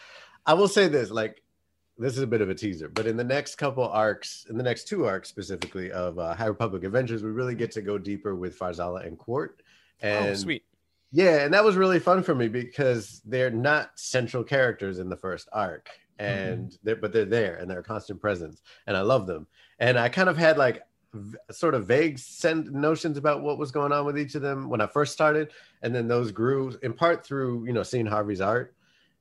I 0.46 0.54
will 0.54 0.68
say 0.68 0.90
this, 0.90 1.10
like 1.10 1.42
this 1.98 2.18
is 2.18 2.24
a 2.24 2.28
bit 2.28 2.42
of 2.42 2.50
a 2.50 2.56
teaser, 2.56 2.90
but 2.90 3.08
in 3.08 3.16
the 3.16 3.24
next 3.24 3.56
couple 3.56 3.88
arcs, 3.88 4.46
in 4.50 4.58
the 4.58 4.64
next 4.64 4.88
two 4.88 5.06
arcs 5.06 5.30
specifically 5.30 5.92
of 5.92 6.20
uh, 6.20 6.34
High 6.36 6.48
Republic 6.48 6.84
Adventures, 6.84 7.24
we 7.24 7.30
really 7.30 7.56
get 7.56 7.72
to 7.72 7.82
go 7.82 7.98
deeper 7.98 8.36
with 8.36 8.58
Farzala 8.58 9.06
and 9.08 9.18
Qort. 9.18 9.60
And 10.02 10.30
oh, 10.30 10.34
sweet. 10.34 10.64
yeah, 11.12 11.46
and 11.46 11.54
that 11.54 11.64
was 11.64 11.78
really 11.78 12.00
fun 12.00 12.24
for 12.24 12.36
me 12.36 12.48
because 12.48 13.22
they're 13.26 13.52
not 13.52 13.92
central 13.96 14.44
characters 14.44 15.00
in 15.00 15.08
the 15.08 15.16
first 15.16 15.48
arc, 15.54 15.90
and 16.20 16.78
they're, 16.84 16.98
but 16.98 17.14
they're 17.14 17.26
there 17.26 17.56
and 17.56 17.70
they're 17.72 17.80
a 17.80 17.84
constant 17.84 18.20
presence, 18.20 18.62
and 18.88 18.98
I 18.98 19.02
love 19.02 19.26
them. 19.26 19.48
And 19.80 19.98
I 19.98 20.10
kind 20.10 20.30
of 20.30 20.38
had 20.38 20.58
like 20.58 20.84
sort 21.52 21.76
of 21.76 21.88
vague 21.88 22.18
sen- 22.18 22.70
notions 22.72 23.18
about 23.18 23.42
what 23.42 23.58
was 23.58 23.72
going 23.72 23.92
on 23.92 24.06
with 24.06 24.18
each 24.18 24.36
of 24.36 24.42
them 24.42 24.70
when 24.70 24.82
I 24.82 24.88
first 24.88 25.14
started, 25.14 25.52
and 25.82 25.94
then 25.94 26.08
those 26.08 26.32
grew 26.32 26.78
in 26.84 26.94
part 26.94 27.26
through 27.26 27.66
you 27.66 27.74
know 27.74 27.84
seeing 27.84 28.06
Harvey's 28.06 28.42
art, 28.42 28.76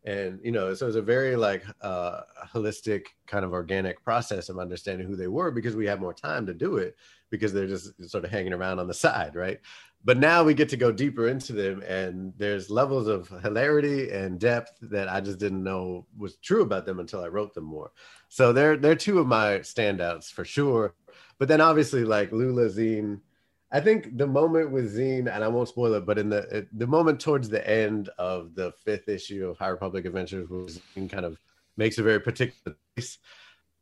and 0.05 0.40
you 0.42 0.52
know 0.52 0.74
so 0.74 0.87
it 0.87 0.88
was 0.88 0.96
a 0.96 1.02
very 1.02 1.37
like 1.37 1.64
uh, 1.81 2.22
holistic 2.52 3.07
kind 3.26 3.44
of 3.44 3.52
organic 3.52 4.02
process 4.02 4.48
of 4.48 4.59
understanding 4.59 5.07
who 5.07 5.16
they 5.16 5.28
were 5.28 5.50
because 5.50 5.76
we 5.76 5.87
had 5.87 6.00
more 6.00 6.14
time 6.14 6.46
to 6.46 6.55
do 6.55 6.76
it 6.76 6.96
because 7.31 7.52
they're 7.52 7.66
just 7.66 8.11
sort 8.11 8.24
of 8.24 8.31
hanging 8.31 8.52
around 8.52 8.78
on 8.78 8.87
the 8.87 8.94
side, 8.94 9.35
right? 9.35 9.61
but 10.05 10.18
now 10.18 10.42
we 10.42 10.55
get 10.55 10.68
to 10.68 10.76
go 10.76 10.90
deeper 10.90 11.28
into 11.28 11.52
them 11.52 11.83
and 11.83 12.33
there's 12.37 12.70
levels 12.70 13.07
of 13.07 13.28
hilarity 13.42 14.11
and 14.11 14.40
depth 14.40 14.72
that 14.83 15.09
i 15.09 15.20
just 15.20 15.38
didn't 15.38 15.62
know 15.62 16.07
was 16.16 16.37
true 16.37 16.62
about 16.62 16.85
them 16.85 16.98
until 17.00 17.22
i 17.22 17.28
wrote 17.28 17.55
them 17.55 17.64
more. 17.64 17.92
So 18.28 18.52
they're 18.52 18.76
they're 18.76 18.94
two 18.94 19.18
of 19.18 19.26
my 19.26 19.59
standouts 19.59 20.33
for 20.33 20.44
sure 20.44 20.94
but 21.42 21.48
then 21.48 21.61
obviously 21.61 22.05
like 22.05 22.31
lula 22.31 22.68
Zeen 22.68 23.20
i 23.72 23.81
think 23.81 24.16
the 24.16 24.28
moment 24.28 24.70
with 24.70 24.94
Zeen 24.96 25.26
and 25.26 25.42
i 25.42 25.48
won't 25.48 25.68
spoil 25.68 25.94
it 25.94 26.07
but 26.07 26.16
in 26.16 26.28
the 26.28 26.68
the 26.72 26.87
moment 26.87 27.18
towards 27.18 27.48
the 27.48 27.68
end 27.68 28.09
of 28.16 28.55
the 28.55 28.70
fifth 28.85 29.09
issue 29.09 29.48
of 29.48 29.59
high 29.59 29.66
republic 29.76 30.05
adventures 30.05 30.48
where 30.48 30.66
Zeen 30.66 31.11
kind 31.11 31.24
of 31.24 31.37
makes 31.76 31.98
a 31.98 32.02
very 32.05 32.20
particular 32.20 32.76
place 32.94 33.18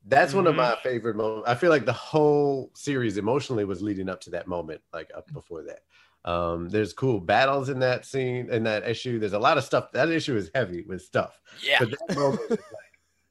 that's 0.07 0.33
one 0.33 0.47
of 0.47 0.55
Mhm. 0.55 0.65
my 0.65 0.77
favorite 0.83 1.17
moments. 1.17 1.47
I 1.47 1.55
feel 1.55 1.69
like 1.69 1.85
the 1.85 1.93
whole 1.93 2.71
series 2.73 3.19
emotionally 3.19 3.67
was 3.67 3.83
leading 3.83 4.09
up 4.09 4.23
to 4.23 4.31
that 4.31 4.47
moment, 4.47 4.81
like 4.95 5.11
up 5.15 5.31
before 5.31 5.63
that. 5.65 5.83
Um, 6.25 6.71
there's 6.71 6.95
cool 6.95 7.21
battles 7.21 7.69
in 7.69 7.81
that 7.81 8.07
scene, 8.07 8.49
in 8.51 8.63
that 8.65 8.89
issue. 8.89 9.19
There's 9.19 9.35
a 9.35 9.39
lot 9.39 9.59
of 9.59 9.65
stuff. 9.65 9.93
That 9.93 10.09
issue 10.09 10.37
is 10.39 10.51
heavy 10.55 10.85
with 10.89 11.03
stuff. 11.03 11.39
Yeah. 11.63 11.81
But 11.81 11.91
that 11.91 12.17
moment 12.17 12.61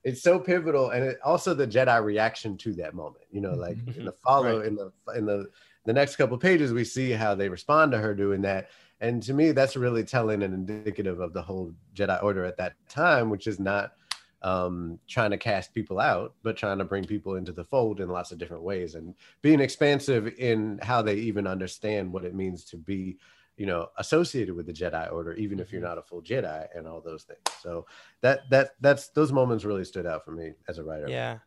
it's 0.10 0.22
so 0.22 0.40
pivotal, 0.40 0.90
and 0.90 1.04
it, 1.04 1.20
also 1.24 1.54
the 1.54 1.68
Jedi 1.68 2.04
reaction 2.04 2.58
to 2.58 2.74
that 2.76 2.94
moment. 2.94 3.26
You 3.32 3.42
know, 3.42 3.54
like 3.54 3.78
in 3.98 4.06
the 4.06 4.12
follow 4.12 4.60
Right. 4.60 4.68
in 4.68 4.76
the 4.76 4.92
in 5.16 5.26
the 5.26 5.50
the 5.86 5.94
next 5.94 6.16
couple 6.18 6.38
pages, 6.38 6.74
we 6.74 6.84
see 6.84 7.12
how 7.12 7.36
they 7.36 7.50
respond 7.50 7.92
to 7.92 7.98
her 8.00 8.14
doing 8.14 8.42
that. 8.42 8.70
And 9.02 9.24
to 9.24 9.34
me, 9.34 9.52
that's 9.54 9.78
really 9.78 10.04
telling 10.04 10.44
and 10.44 10.54
indicative 10.54 11.20
of 11.22 11.32
the 11.34 11.42
whole 11.42 11.74
Jedi 11.96 12.22
Order 12.22 12.44
at 12.44 12.58
that 12.58 12.74
time, 12.90 13.30
which 13.30 13.48
is 13.48 13.60
not 13.60 13.94
um, 14.42 15.00
trying 15.08 15.32
to 15.32 15.38
cast 15.38 15.74
people 15.74 16.00
out, 16.00 16.34
but 16.44 16.58
trying 16.58 16.78
to 16.80 16.86
bring 16.86 17.06
people 17.06 17.36
into 17.36 17.52
the 17.54 17.64
fold 17.64 18.02
in 18.02 18.10
lots 18.10 18.32
of 18.32 18.38
different 18.38 18.64
ways 18.64 18.96
and 18.96 19.16
being 19.42 19.60
expansive 19.62 20.28
in 20.38 20.80
how 20.82 21.02
they 21.02 21.16
even 21.16 21.48
understand 21.48 22.12
what 22.12 22.26
it 22.26 22.36
means 22.36 22.64
to 22.66 22.78
be, 22.78 23.18
you 23.60 23.66
know, 23.66 23.90
associated 23.98 24.56
with 24.56 24.66
the 24.66 24.74
Jedi 24.74 25.12
Order, 25.12 25.34
even 25.34 25.60
if 25.60 25.70
you're 25.72 25.82
mm-hmm. 25.82 25.90
not 25.90 25.98
a 25.98 26.02
full 26.02 26.22
Jedi 26.22 26.66
and 26.74 26.88
all 26.88 27.02
those 27.02 27.24
things. 27.24 27.42
So 27.62 27.86
that 28.22 28.50
that 28.50 28.72
that's 28.80 29.10
those 29.10 29.34
moments 29.34 29.66
really 29.66 29.84
stood 29.84 30.06
out 30.06 30.24
for 30.24 30.32
me 30.32 30.54
as 30.70 30.78
a 30.78 30.84
writer. 30.84 31.10
Yeah. 31.10 31.40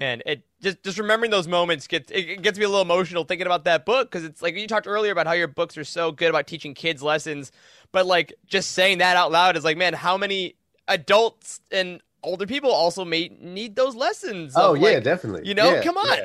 and 0.00 0.20
it 0.26 0.42
just 0.60 0.82
just 0.82 0.98
remembering 0.98 1.30
those 1.30 1.46
moments 1.46 1.86
gets 1.86 2.10
it, 2.10 2.28
it 2.28 2.42
gets 2.42 2.58
me 2.58 2.64
a 2.64 2.68
little 2.68 2.82
emotional 2.82 3.22
thinking 3.22 3.46
about 3.46 3.64
that 3.64 3.86
book 3.86 4.10
because 4.10 4.24
it's 4.24 4.42
like 4.42 4.56
you 4.56 4.66
talked 4.66 4.88
earlier 4.88 5.12
about 5.12 5.28
how 5.28 5.32
your 5.32 5.46
books 5.46 5.78
are 5.78 5.84
so 5.84 6.10
good 6.10 6.28
about 6.28 6.48
teaching 6.48 6.74
kids 6.74 7.04
lessons, 7.04 7.52
but 7.92 8.04
like 8.04 8.34
just 8.46 8.72
saying 8.72 8.98
that 8.98 9.16
out 9.16 9.30
loud 9.30 9.56
is 9.56 9.62
like, 9.62 9.76
man, 9.76 9.94
how 9.94 10.16
many 10.16 10.56
adults 10.88 11.60
and 11.70 12.02
older 12.22 12.46
people 12.46 12.70
also 12.70 13.04
may 13.04 13.28
need 13.40 13.76
those 13.76 13.94
lessons. 13.94 14.54
Oh 14.56 14.74
of, 14.74 14.80
yeah, 14.80 14.90
like, 14.94 15.04
definitely. 15.04 15.48
You 15.48 15.54
know, 15.54 15.74
Yeah, 15.74 15.82
come 15.82 15.96
on. 15.96 16.18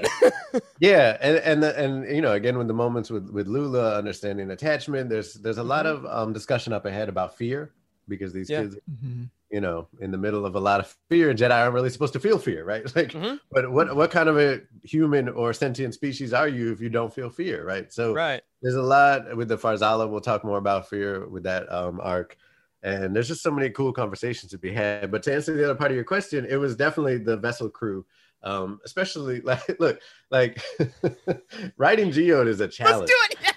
Yeah, 0.54 0.60
Yeah, 0.80 1.18
and 1.22 1.38
and 1.38 1.64
the, 1.64 1.78
and 1.80 2.16
you 2.16 2.22
know, 2.22 2.34
again, 2.34 2.58
with 2.58 2.68
the 2.68 2.74
moments 2.74 3.10
with 3.10 3.30
with 3.30 3.48
Lula 3.48 3.98
understanding 3.98 4.52
attachment, 4.52 5.10
there's 5.10 5.34
there's 5.36 5.58
a 5.58 5.64
lot 5.64 5.86
of 5.86 6.06
um, 6.06 6.34
discussion 6.34 6.74
up 6.74 6.86
ahead 6.86 7.10
about 7.10 7.38
fear 7.38 7.74
because 8.08 8.34
these 8.34 8.50
Yeah. 8.50 8.64
kids, 8.64 8.78
you 9.52 9.62
know, 9.62 9.88
in 10.00 10.12
the 10.12 10.18
middle 10.18 10.46
of 10.46 10.56
a 10.56 10.60
lot 10.60 10.80
of 10.80 10.96
fear, 11.10 11.34
Jedi 11.34 11.52
aren't 11.52 11.74
really 11.74 11.90
supposed 11.90 12.14
to 12.14 12.20
feel 12.20 12.38
fear, 12.38 12.64
right? 12.66 12.84
Like, 12.96 13.12
Mhm. 13.12 13.40
but 13.52 13.72
what 13.72 13.96
what 13.96 14.12
kind 14.12 14.30
of 14.30 14.38
a 14.38 14.62
human 14.84 15.30
or 15.30 15.54
sentient 15.54 15.94
species 15.94 16.34
are 16.34 16.48
you 16.48 16.72
if 16.72 16.82
you 16.82 16.90
don't 16.90 17.14
feel 17.14 17.30
fear, 17.30 17.66
right? 17.66 17.92
So 17.92 18.14
right. 18.14 18.42
there's 18.62 18.76
a 18.76 18.82
lot 18.82 19.36
with 19.38 19.48
the 19.48 19.58
Farzala. 19.58 20.10
We'll 20.10 20.22
talk 20.22 20.44
more 20.44 20.58
about 20.58 20.90
fear 20.90 21.28
with 21.28 21.44
that 21.44 21.72
um, 21.72 22.00
arc. 22.02 22.38
And 22.86 23.16
there's 23.16 23.28
just 23.28 23.42
so 23.42 23.50
many 23.50 23.72
cool 23.72 23.92
conversations 23.92 24.52
to 24.52 24.60
be 24.60 24.72
had. 24.72 25.10
But 25.10 25.24
to 25.24 25.34
answer 25.34 25.56
the 25.56 25.66
other 25.66 25.74
part 25.74 25.90
of 25.90 25.96
your 25.96 26.04
question, 26.04 26.46
it 26.48 26.58
was 26.58 26.76
definitely 26.76 27.18
the 27.18 27.36
vessel 27.36 27.68
crew. 27.68 28.06
Um, 28.44 28.80
especially 28.86 29.42
like 29.44 29.80
look, 29.80 30.00
like 30.30 30.62
writing 31.78 32.12
Geode 32.12 32.48
is 32.48 32.62
a 32.62 32.68
challenge 32.68 33.10
Let's 33.10 33.12
challenge. 33.12 33.32
do 33.32 33.32
it. 33.32 33.38
Yes. 33.42 33.52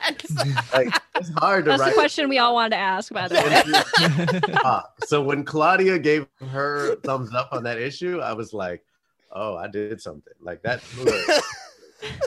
Like 0.72 1.02
it's 1.16 1.30
hard 1.36 1.66
to 1.66 1.72
write. 1.72 1.78
That's 1.78 1.90
the 1.90 1.94
question 1.94 2.28
we 2.30 2.38
all 2.38 2.54
wanted 2.54 2.70
to 2.70 2.76
ask, 2.76 3.12
by 3.12 3.28
the 3.28 3.34
way. 3.34 4.52
Ah, 4.64 4.84
so 5.04 5.22
when 5.22 5.44
Claudia 5.44 5.98
gave 5.98 6.26
her 6.50 6.96
thumbs 6.96 7.34
up 7.34 7.50
on 7.52 7.62
that 7.64 7.78
issue, 7.78 8.20
I 8.20 8.32
was 8.32 8.54
like, 8.54 8.82
"Oh, 9.30 9.56
I 9.56 9.68
did 9.68 10.00
something." 10.00 10.32
Like 10.40 10.62
that. 10.62 10.82
look, 10.98 11.42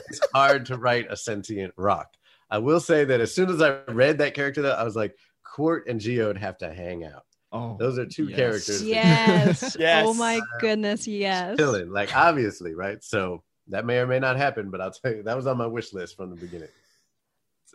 it's 0.08 0.20
hard 0.32 0.66
to 0.66 0.76
write 0.76 1.06
a 1.10 1.16
sentient 1.16 1.74
rock. 1.76 2.14
I 2.50 2.58
will 2.58 2.80
say 2.80 3.04
that 3.04 3.20
as 3.20 3.34
soon 3.34 3.50
as 3.50 3.60
I 3.62 3.80
read 3.88 4.18
that 4.18 4.34
character, 4.34 4.62
though, 4.62 4.72
I 4.72 4.84
was 4.84 4.94
like, 4.96 5.16
"Qort 5.52 5.82
and 5.88 6.00
Geode 6.00 6.36
have 6.38 6.58
to 6.58 6.72
hang 6.72 7.04
out." 7.04 7.24
Oh, 7.54 7.76
Those 7.78 7.98
are 7.98 8.06
two 8.06 8.28
Yes. 8.28 8.36
characters. 8.36 8.82
Yes. 8.82 9.62
Oh 9.76 9.80
yes. 9.80 10.04
Oh 10.08 10.14
my 10.14 10.40
goodness. 10.60 11.06
Yes. 11.06 11.58
chilling, 11.58 11.90
like 11.92 12.16
obviously, 12.16 12.74
right? 12.74 13.02
So 13.04 13.42
that 13.68 13.84
may 13.84 13.98
or 13.98 14.06
may 14.06 14.18
not 14.18 14.36
happen, 14.36 14.70
but 14.70 14.80
I'll 14.80 14.90
tell 14.90 15.12
you 15.14 15.22
that 15.24 15.36
was 15.36 15.46
on 15.46 15.58
my 15.58 15.66
wish 15.66 15.92
list 15.92 16.16
from 16.16 16.30
the 16.30 16.36
beginning. 16.36 16.68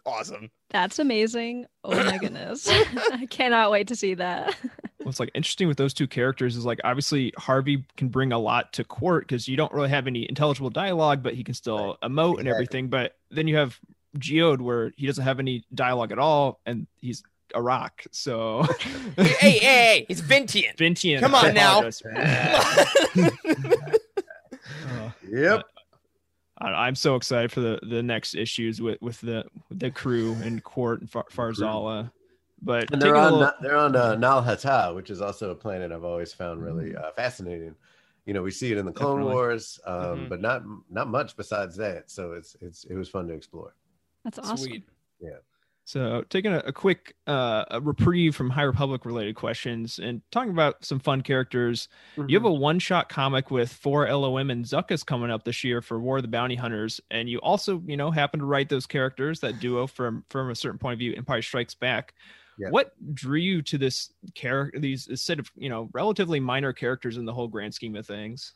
awesome. 0.06 0.50
That's 0.70 1.00
amazing. 1.00 1.66
Oh 1.84 1.96
my 1.96 2.18
goodness. 2.22 2.68
I 3.12 3.28
cannot 3.30 3.72
wait 3.72 3.88
to 3.90 3.96
see 3.96 4.14
that. 4.16 4.56
What's 5.04 5.20
like 5.20 5.32
interesting 5.36 5.68
with 5.68 5.78
those 5.78 5.94
two 5.94 6.08
characters 6.08 6.56
is 6.58 6.66
like 6.66 6.80
obviously 6.84 7.32
Harvey 7.38 7.86
can 7.96 8.10
bring 8.10 8.34
a 8.34 8.40
lot 8.40 8.74
to 8.74 8.84
Qort 8.84 9.22
because 9.22 9.48
you 9.48 9.56
don't 9.56 9.72
really 9.72 9.90
have 9.90 10.08
any 10.08 10.28
intelligible 10.28 10.70
dialogue, 10.70 11.24
but 11.24 11.34
he 11.34 11.44
can 11.44 11.54
still 11.54 11.98
emote 12.04 12.40
and 12.40 12.48
everything. 12.48 12.88
But 12.90 13.16
then 13.32 13.48
you 13.48 13.56
have 13.58 13.80
Geode 14.18 14.60
where 14.60 14.92
he 14.98 15.06
doesn't 15.08 15.24
have 15.24 15.40
any 15.40 15.64
dialogue 15.74 16.12
at 16.12 16.20
all, 16.20 16.60
and 16.66 16.88
he's 17.00 17.24
a 17.56 17.62
rock. 17.62 18.04
So 18.12 18.64
hey, 19.18 19.24
hey, 19.24 19.32
hey, 19.34 19.58
hey, 19.60 20.06
he's 20.08 20.22
Vintian. 20.22 20.76
Vintian. 20.78 21.20
Come 21.20 21.36
on 21.36 21.54
now. 21.54 21.80
apologize. 21.80 22.02
Uh, 24.90 25.12
Yep. 25.30 25.64
I- 26.60 26.88
I'm 26.88 26.96
so 26.96 27.16
excited 27.16 27.52
for 27.52 27.60
the 27.62 27.80
the 27.84 28.02
next 28.02 28.36
issues 28.36 28.82
with 28.82 29.02
with 29.02 29.20
the 29.22 29.46
with 29.70 29.80
the 29.80 29.92
crew 29.92 30.34
and 30.44 30.64
Qort 30.64 31.00
and 31.02 31.10
Far- 31.10 31.26
Farzala. 31.32 32.12
But 32.62 32.92
And 32.92 33.02
they're 33.02 33.16
on 33.16 33.34
little- 33.34 33.52
they're 33.62 33.78
on 33.78 33.96
uh, 33.96 34.16
Nal 34.16 34.42
Hutta, 34.44 34.96
which 34.96 35.10
is 35.10 35.22
also 35.22 35.52
a 35.52 35.56
planet 35.56 35.92
I've 35.92 36.04
always 36.04 36.34
found 36.34 36.64
really 36.64 36.92
Mm. 36.92 37.04
uh, 37.04 37.12
fascinating. 37.12 37.76
You 38.26 38.34
know, 38.34 38.42
we 38.42 38.52
see 38.52 38.72
it 38.72 38.78
in 38.78 38.86
the 38.86 38.92
Clone 38.92 39.18
Definitely. 39.20 39.34
Wars, 39.36 39.80
um, 39.86 39.96
Mhm. 39.96 40.30
but 40.30 40.42
not 40.42 40.64
not 40.90 41.08
much 41.08 41.38
besides 41.38 41.76
that. 41.78 42.10
So 42.10 42.32
it's 42.34 42.56
it's 42.62 42.84
it 42.86 42.96
was 42.96 43.08
fun 43.10 43.28
to 43.28 43.34
explore. 43.34 43.76
That's 44.24 44.40
awesome. 44.40 44.58
Sweet. 44.58 44.90
So, 45.88 46.26
taking 46.30 46.52
a, 46.52 46.58
a 46.66 46.74
quick 46.74 47.16
uh, 47.28 47.64
a 47.72 47.80
reprieve 47.80 48.36
from 48.36 48.50
High 48.50 48.64
Republic 48.64 49.06
related 49.06 49.36
questions 49.36 50.00
and 50.00 50.22
talking 50.32 50.52
about 50.52 50.84
some 50.84 51.00
fun 51.00 51.22
characters. 51.22 51.88
You 52.18 52.36
have 52.36 52.44
a 52.44 52.52
one 52.52 52.78
shot 52.80 53.08
comic 53.08 53.52
with 53.52 53.72
four 53.72 54.06
LOM 54.06 54.52
and 54.52 54.66
Zuckuss 54.66 55.06
coming 55.06 55.32
up 55.32 55.46
this 55.46 55.64
year 55.64 55.82
for 55.82 55.98
War 55.98 56.18
of 56.18 56.24
the 56.24 56.28
Bounty 56.28 56.56
Hunters, 56.56 57.00
and 57.10 57.30
you 57.30 57.38
also, 57.38 57.82
you 57.86 57.96
know, 57.96 58.12
happen 58.12 58.42
to 58.42 58.46
write 58.46 58.68
those 58.68 58.86
characters 58.86 59.40
that 59.40 59.62
duo 59.62 59.88
from 59.88 60.26
from 60.30 60.50
a 60.50 60.56
certain 60.56 60.78
point 60.78 60.92
of 60.92 61.00
view. 61.00 61.14
Empire 61.16 61.42
Strikes 61.42 61.74
Back. 61.74 62.16
Yeah. 62.58 62.70
What 62.70 62.92
drew 63.14 63.40
you 63.40 63.62
to 63.62 63.78
this 63.78 64.12
character? 64.36 64.82
These 64.82 65.06
this 65.06 65.22
set 65.22 65.40
of 65.40 65.50
you 65.56 65.70
know 65.70 65.90
relatively 65.94 66.42
minor 66.42 66.74
characters 66.74 67.16
in 67.16 67.24
the 67.24 67.34
whole 67.34 67.48
grand 67.48 67.74
scheme 67.74 67.96
of 67.96 68.06
things. 68.06 68.56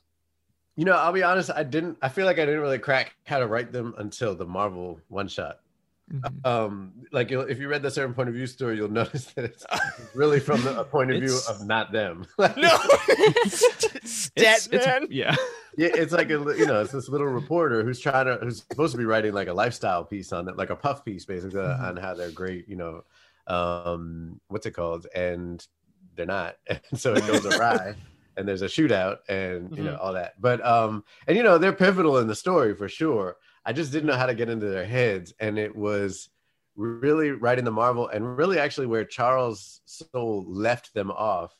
You 0.76 0.84
know, 0.84 0.98
I'll 0.98 1.13
be 1.13 1.24
honest. 1.24 1.50
I 1.50 1.63
didn't. 1.63 1.98
I 2.02 2.10
feel 2.10 2.26
like 2.26 2.39
I 2.39 2.46
didn't 2.46 2.60
really 2.60 2.78
crack 2.78 3.15
how 3.26 3.39
to 3.39 3.48
write 3.48 3.72
them 3.72 3.96
until 3.98 4.36
the 4.36 4.46
Marvel 4.46 5.00
one 5.08 5.30
shot. 5.30 5.61
Mhm. 6.12 6.45
Um, 6.45 6.93
like 7.12 7.32
you'll, 7.32 7.43
if 7.43 7.60
you 7.60 7.67
read 7.69 7.82
the 7.84 7.91
certain 7.91 8.13
point 8.13 8.30
of 8.30 8.36
view 8.36 8.47
story, 8.47 8.76
you'll 8.78 8.89
notice 9.02 9.26
that 9.34 9.45
it's 9.45 9.65
really 10.13 10.39
from 10.39 10.62
the 10.63 10.80
a 10.80 10.84
point 10.84 11.12
of 11.12 11.19
view 11.21 11.38
of 11.50 11.65
not 11.65 11.91
them. 11.91 12.26
Like, 12.38 12.58
No. 12.58 12.78
It's- 13.08 13.63
it's- 14.36 14.67
Statman. 14.67 15.08
yeah. 15.10 15.36
yeah, 15.78 15.89
it's 15.93 16.12
like 16.13 16.28
a 16.30 16.34
you 16.58 16.65
know, 16.65 16.82
it's 16.82 16.91
this 16.91 17.10
little 17.10 17.28
reporter 17.28 17.84
who's 17.84 18.00
trying 18.00 18.26
to 18.26 18.36
who's 18.41 18.63
supposed 18.69 18.91
to 18.91 18.97
be 18.97 19.06
writing 19.06 19.34
like 19.34 19.47
a 19.47 19.54
lifestyle 19.54 20.04
piece 20.04 20.32
on 20.34 20.47
it, 20.50 20.58
like 20.58 20.69
a 20.69 20.76
puff 20.76 21.04
piece, 21.06 21.26
basically 21.26 21.60
Mhm. 21.62 21.82
on 21.82 21.97
how 21.97 22.13
they're 22.13 22.32
great. 22.32 22.67
You 22.67 22.76
know, 22.76 23.04
um, 23.47 24.39
what's 24.47 24.65
it 24.65 24.71
called? 24.71 25.08
And 25.15 25.65
they're 26.15 26.26
not, 26.26 26.56
and 26.67 26.82
so 26.95 27.13
it 27.13 27.26
goes 27.28 27.45
awry. 27.45 27.95
And 28.38 28.47
there's 28.47 28.62
a 28.62 28.67
shootout, 28.67 29.17
and 29.28 29.76
you 29.76 29.84
know 29.84 29.97
all 29.97 30.13
that. 30.13 30.39
But 30.39 30.65
um, 30.65 31.04
and 31.28 31.36
you 31.36 31.43
know 31.43 31.58
they're 31.58 31.74
pivotal 31.74 32.17
in 32.17 32.28
the 32.28 32.36
story 32.36 32.74
for 32.76 32.88
sure. 32.88 33.36
I 33.65 33.74
just 33.74 33.91
didn't 33.91 34.08
know 34.08 34.17
how 34.17 34.26
to 34.26 34.36
get 34.36 34.50
into 34.50 34.67
their 34.67 34.86
heads, 34.86 35.34
and 35.39 35.58
it 35.60 35.76
was 35.76 36.30
really 36.76 37.32
writing 37.32 37.65
the 37.65 37.71
Marvel, 37.71 38.08
and 38.08 38.38
really 38.38 38.58
actually 38.60 38.88
where 38.88 39.06
Charles 39.06 39.82
Soule 39.86 40.45
left 40.47 40.93
them 40.93 41.12
off 41.12 41.56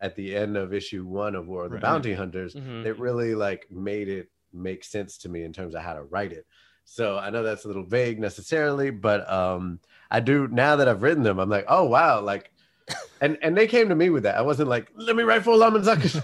at 0.00 0.16
the 0.16 0.34
end 0.34 0.56
of 0.56 0.72
issue 0.74 1.04
one 1.04 1.34
of 1.34 1.46
War 1.46 1.64
of 1.64 1.70
the 1.70 1.74
Right. 1.76 1.82
Bounty 1.82 2.12
Hunters 2.12 2.54
Mhm. 2.54 2.84
it 2.84 2.98
really 2.98 3.34
like 3.36 3.70
made 3.70 4.08
it 4.08 4.28
make 4.52 4.82
sense 4.84 5.16
to 5.18 5.28
me 5.28 5.44
in 5.44 5.52
terms 5.52 5.74
of 5.74 5.82
how 5.82 5.94
to 5.94 6.02
write 6.02 6.32
it. 6.32 6.44
So 6.84 7.16
I 7.18 7.30
know 7.30 7.42
that's 7.44 7.64
a 7.64 7.68
little 7.68 7.84
vague 7.84 8.18
necessarily, 8.18 8.90
but 8.90 9.30
um 9.30 9.78
I 10.10 10.20
do 10.20 10.48
now 10.48 10.76
that 10.76 10.88
I've 10.88 11.02
written 11.02 11.22
them, 11.22 11.38
I'm 11.38 11.48
like, 11.48 11.66
oh 11.68 11.84
wow, 11.84 12.20
like 12.20 12.50
and 13.20 13.38
and 13.42 13.56
they 13.56 13.66
came 13.68 13.88
to 13.90 13.94
me 13.94 14.10
with 14.10 14.24
that. 14.24 14.36
I 14.36 14.42
wasn't 14.42 14.68
like, 14.68 14.90
let 14.96 15.14
me 15.14 15.22
write 15.22 15.44
for 15.44 15.54
Lemon 15.56 15.82
Zuckuss. 15.82 16.20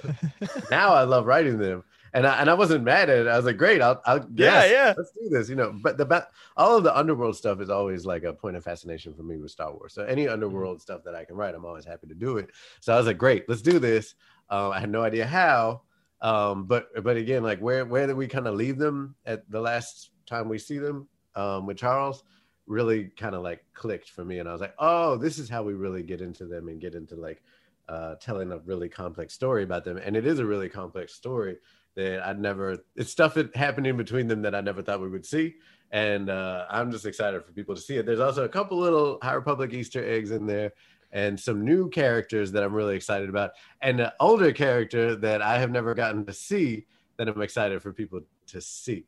now 0.70 0.92
I 0.92 1.04
love 1.04 1.26
writing 1.26 1.58
them. 1.58 1.84
And 2.14 2.26
I 2.26 2.40
and 2.40 2.48
I 2.50 2.54
wasn't 2.54 2.84
mad 2.84 3.10
at 3.10 3.18
it. 3.18 3.26
I 3.26 3.36
was 3.36 3.44
like, 3.46 3.56
great, 3.56 3.80
I'll 3.82 4.00
I'll 4.06 4.26
Yeah, 4.34 4.64
yes, 4.64 4.70
yeah. 4.70 4.94
let's 4.96 5.12
do 5.12 5.28
this, 5.28 5.48
you 5.48 5.56
know. 5.56 5.72
But 5.72 5.96
the 5.98 6.06
ba- 6.06 6.28
all 6.56 6.76
of 6.76 6.84
the 6.84 6.96
underworld 6.96 7.36
stuff 7.36 7.60
is 7.60 7.70
always 7.70 8.06
like 8.06 8.24
a 8.24 8.32
point 8.32 8.56
of 8.56 8.64
fascination 8.64 9.14
for 9.14 9.22
me 9.22 9.36
with 9.36 9.50
Star 9.50 9.72
Wars. 9.72 9.92
So 9.94 10.04
any 10.04 10.28
underworld 10.28 10.80
stuff 10.80 11.02
that 11.04 11.14
I 11.14 11.24
can 11.24 11.36
write, 11.36 11.54
I'm 11.54 11.64
always 11.64 11.84
happy 11.84 12.06
to 12.06 12.14
do 12.14 12.38
it. 12.38 12.50
So 12.80 12.94
I 12.94 12.96
was 12.96 13.06
like, 13.06 13.18
great, 13.18 13.48
let's 13.48 13.62
do 13.62 13.78
this. 13.78 14.14
Um, 14.50 14.72
I 14.72 14.80
had 14.80 14.90
no 14.90 15.02
idea 15.02 15.26
how, 15.26 15.82
um, 16.22 16.64
but 16.64 16.88
but 17.04 17.16
again, 17.16 17.42
like 17.42 17.60
where 17.60 17.84
where 17.84 18.06
did 18.06 18.16
we 18.16 18.26
kind 18.26 18.46
of 18.46 18.54
leave 18.54 18.78
them 18.78 19.14
at 19.26 19.48
the 19.50 19.60
last 19.60 20.10
time 20.26 20.48
we 20.48 20.58
see 20.58 20.78
them 20.78 21.08
um, 21.34 21.66
with 21.66 21.76
Charles? 21.76 22.24
Really 22.66 23.04
kind 23.16 23.34
of 23.34 23.42
like 23.42 23.64
clicked 23.72 24.10
for 24.10 24.24
me, 24.24 24.40
and 24.40 24.48
I 24.48 24.52
was 24.52 24.60
like, 24.60 24.74
oh, 24.78 25.16
this 25.16 25.38
is 25.38 25.48
how 25.48 25.62
we 25.62 25.72
really 25.74 26.02
get 26.02 26.20
into 26.20 26.44
them 26.46 26.68
and 26.68 26.80
get 26.80 26.94
into 26.94 27.16
like 27.16 27.42
uh, 27.88 28.16
telling 28.16 28.52
a 28.52 28.58
really 28.58 28.88
complex 28.88 29.32
story 29.32 29.62
about 29.62 29.84
them. 29.84 29.96
And 29.96 30.16
it 30.16 30.26
is 30.26 30.38
a 30.38 30.44
really 30.44 30.68
complex 30.68 31.14
story 31.14 31.56
that 31.98 32.26
I'd 32.26 32.40
never. 32.40 32.78
It's 32.96 33.10
stuff 33.10 33.34
that 33.34 33.54
happened 33.56 33.86
in 33.86 33.96
between 33.96 34.28
them 34.28 34.42
that 34.42 34.54
I 34.54 34.60
never 34.60 34.82
thought 34.82 35.00
we 35.00 35.08
would 35.08 35.26
see. 35.26 35.56
And 35.90 36.30
uh, 36.30 36.64
I'm 36.70 36.90
just 36.92 37.06
excited 37.06 37.44
for 37.44 37.52
people 37.52 37.74
to 37.74 37.80
see 37.80 37.96
it. 37.96 38.06
There's 38.06 38.20
also 38.20 38.44
a 38.44 38.48
couple 38.48 38.78
little 38.78 39.18
High 39.22 39.32
Republic 39.32 39.72
Easter 39.72 40.04
eggs 40.08 40.30
in 40.30 40.46
there 40.46 40.72
and 41.10 41.40
some 41.40 41.64
new 41.64 41.88
characters 41.88 42.52
that 42.52 42.62
I'm 42.62 42.74
really 42.74 42.94
excited 42.94 43.30
about, 43.30 43.52
and 43.80 43.98
an 43.98 44.10
older 44.20 44.52
character 44.52 45.16
that 45.16 45.40
I 45.40 45.58
have 45.58 45.70
never 45.70 45.94
gotten 45.94 46.26
to 46.26 46.34
see 46.34 46.84
that 47.16 47.26
I'm 47.28 47.40
excited 47.40 47.80
for 47.82 47.92
people 47.94 48.20
to 48.48 48.60
see. 48.60 49.06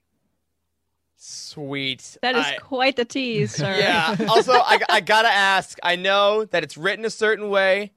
Sweet. 1.17 2.17
That 2.23 2.35
is 2.37 2.47
I- 2.47 2.57
quite 2.57 2.97
the 2.97 3.05
tease, 3.05 3.55
sir. 3.55 3.77
yeah. 3.79 4.17
Also, 4.29 4.53
I, 4.53 4.79
I 4.89 5.01
gotta 5.01 5.29
ask. 5.29 5.79
I 5.83 5.97
know 5.97 6.47
that 6.47 6.65
it's 6.65 6.79
written 6.79 7.05
a 7.05 7.11
certain 7.11 7.51
way 7.51 7.93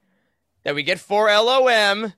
that 0.64 0.74
we 0.74 0.82
get 0.82 1.00
four 1.00 1.28
LOM. 1.28 2.12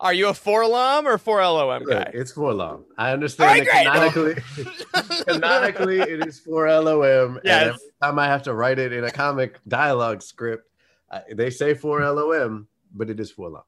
Are 0.00 0.14
you 0.14 0.28
a 0.28 0.34
four 0.34 0.66
LOM 0.66 1.08
or 1.08 1.18
four 1.18 1.40
LOM 1.42 1.82
Look, 1.82 1.90
guy? 1.90 2.10
it's 2.14 2.32
for 2.32 2.52
long. 2.54 2.84
I 2.96 3.12
understand 3.12 3.48
All 3.50 3.56
right, 3.56 3.88
that 3.94 4.12
great. 4.14 4.36
canonically, 4.36 5.22
canonically 5.26 5.98
it 6.00 6.26
is 6.26 6.38
for 6.38 6.68
LOM. 6.70 7.40
Yes. 7.44 7.62
And 7.62 7.70
every 7.70 7.80
time 8.02 8.18
I 8.18 8.26
have 8.26 8.42
to 8.44 8.54
write 8.54 8.78
it 8.78 8.92
in 8.92 9.04
a 9.04 9.10
comic 9.10 9.58
dialogue 9.66 10.22
script, 10.22 10.68
I, 11.10 11.22
they 11.34 11.50
say 11.50 11.74
for 11.74 12.00
LOM, 12.00 12.68
but 12.94 13.10
it 13.10 13.18
is 13.20 13.30
for 13.30 13.48
long. 13.48 13.62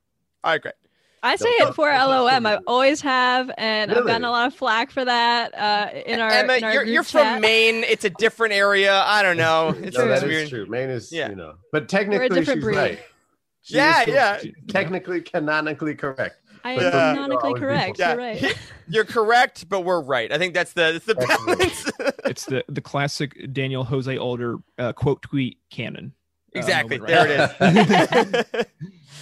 All 0.45 0.53
right, 0.53 0.61
great. 0.63 0.75
I 1.23 1.37
say 1.37 1.53
Don't 1.59 1.69
it 1.71 1.75
for 1.75 1.91
fuck- 1.91 1.99
don't 2.09 2.27
fuck 2.27 2.33
LOM. 2.33 2.47
I 2.47 2.59
always 2.67 3.03
have, 3.03 3.51
and 3.59 3.91
I've 3.93 4.07
gotten 4.07 4.25
a 4.25 4.31
lot 4.31 4.47
of 4.47 4.55
flack 4.55 4.91
for 4.91 5.05
that 5.05 5.55
uh, 5.55 5.91
in 6.07 6.19
our 6.19 6.31
Emma, 6.31 6.55
in 6.55 6.65
our 6.65 6.73
you're, 6.73 6.85
group 6.85 6.95
you're 6.95 7.05
chat. 7.05 7.33
from 7.35 7.41
Maine. 7.43 7.85
It's 7.85 8.07
a 8.07 8.11
different 8.11 8.55
area. 8.55 8.95
I 8.95 9.23
don't 9.23 9.37
know. 9.37 9.75
It's, 9.83 9.99
no, 9.99 10.05
it's 10.09 10.21
that 10.23 10.31
is 10.31 10.35
weird. 10.35 10.49
true. 10.49 10.67
Maine 10.67 10.89
is, 10.89 11.13
Yeah. 11.13 11.29
you 11.29 11.37
know, 11.37 11.57
but 11.73 11.89
technically 11.91 12.43
she's 12.45 12.55
breed. 12.63 12.77
right. 12.77 12.99
She 13.63 13.77
Yeah, 13.77 14.03
is 14.03 14.09
yeah. 14.09 14.41
Technically, 14.69 15.21
canonically 15.21 15.95
correct. 15.95 16.37
I 16.65 16.77
But 16.77 16.87
am 16.87 16.93
Yeah. 16.93 17.13
canonically 17.15 17.55
correct. 17.55 17.99
Yeah. 17.99 18.09
You're 18.11 18.19
right. 18.19 18.59
You're 18.89 19.05
correct, 19.05 19.69
but 19.69 19.81
we're 19.81 20.01
right. 20.03 20.33
I 20.33 20.39
think 20.39 20.53
that's 20.55 20.73
the 20.73 20.93
that's 20.93 21.05
the 21.07 21.15
balance. 21.15 21.91
it's 22.25 22.45
the 22.47 22.65
the 22.69 22.81
classic 22.81 23.53
Daniel 23.53 23.85
Jose 23.85 24.17
Older 24.19 24.59
uh, 24.79 24.93
quote 24.93 25.23
tweet 25.23 25.59
canon. 25.71 26.13
Uh, 26.55 26.59
exactly. 26.59 26.99
moment 26.99 27.09
There 27.09 28.19
right 28.19 28.35
it 28.43 28.57
is. 28.57 28.67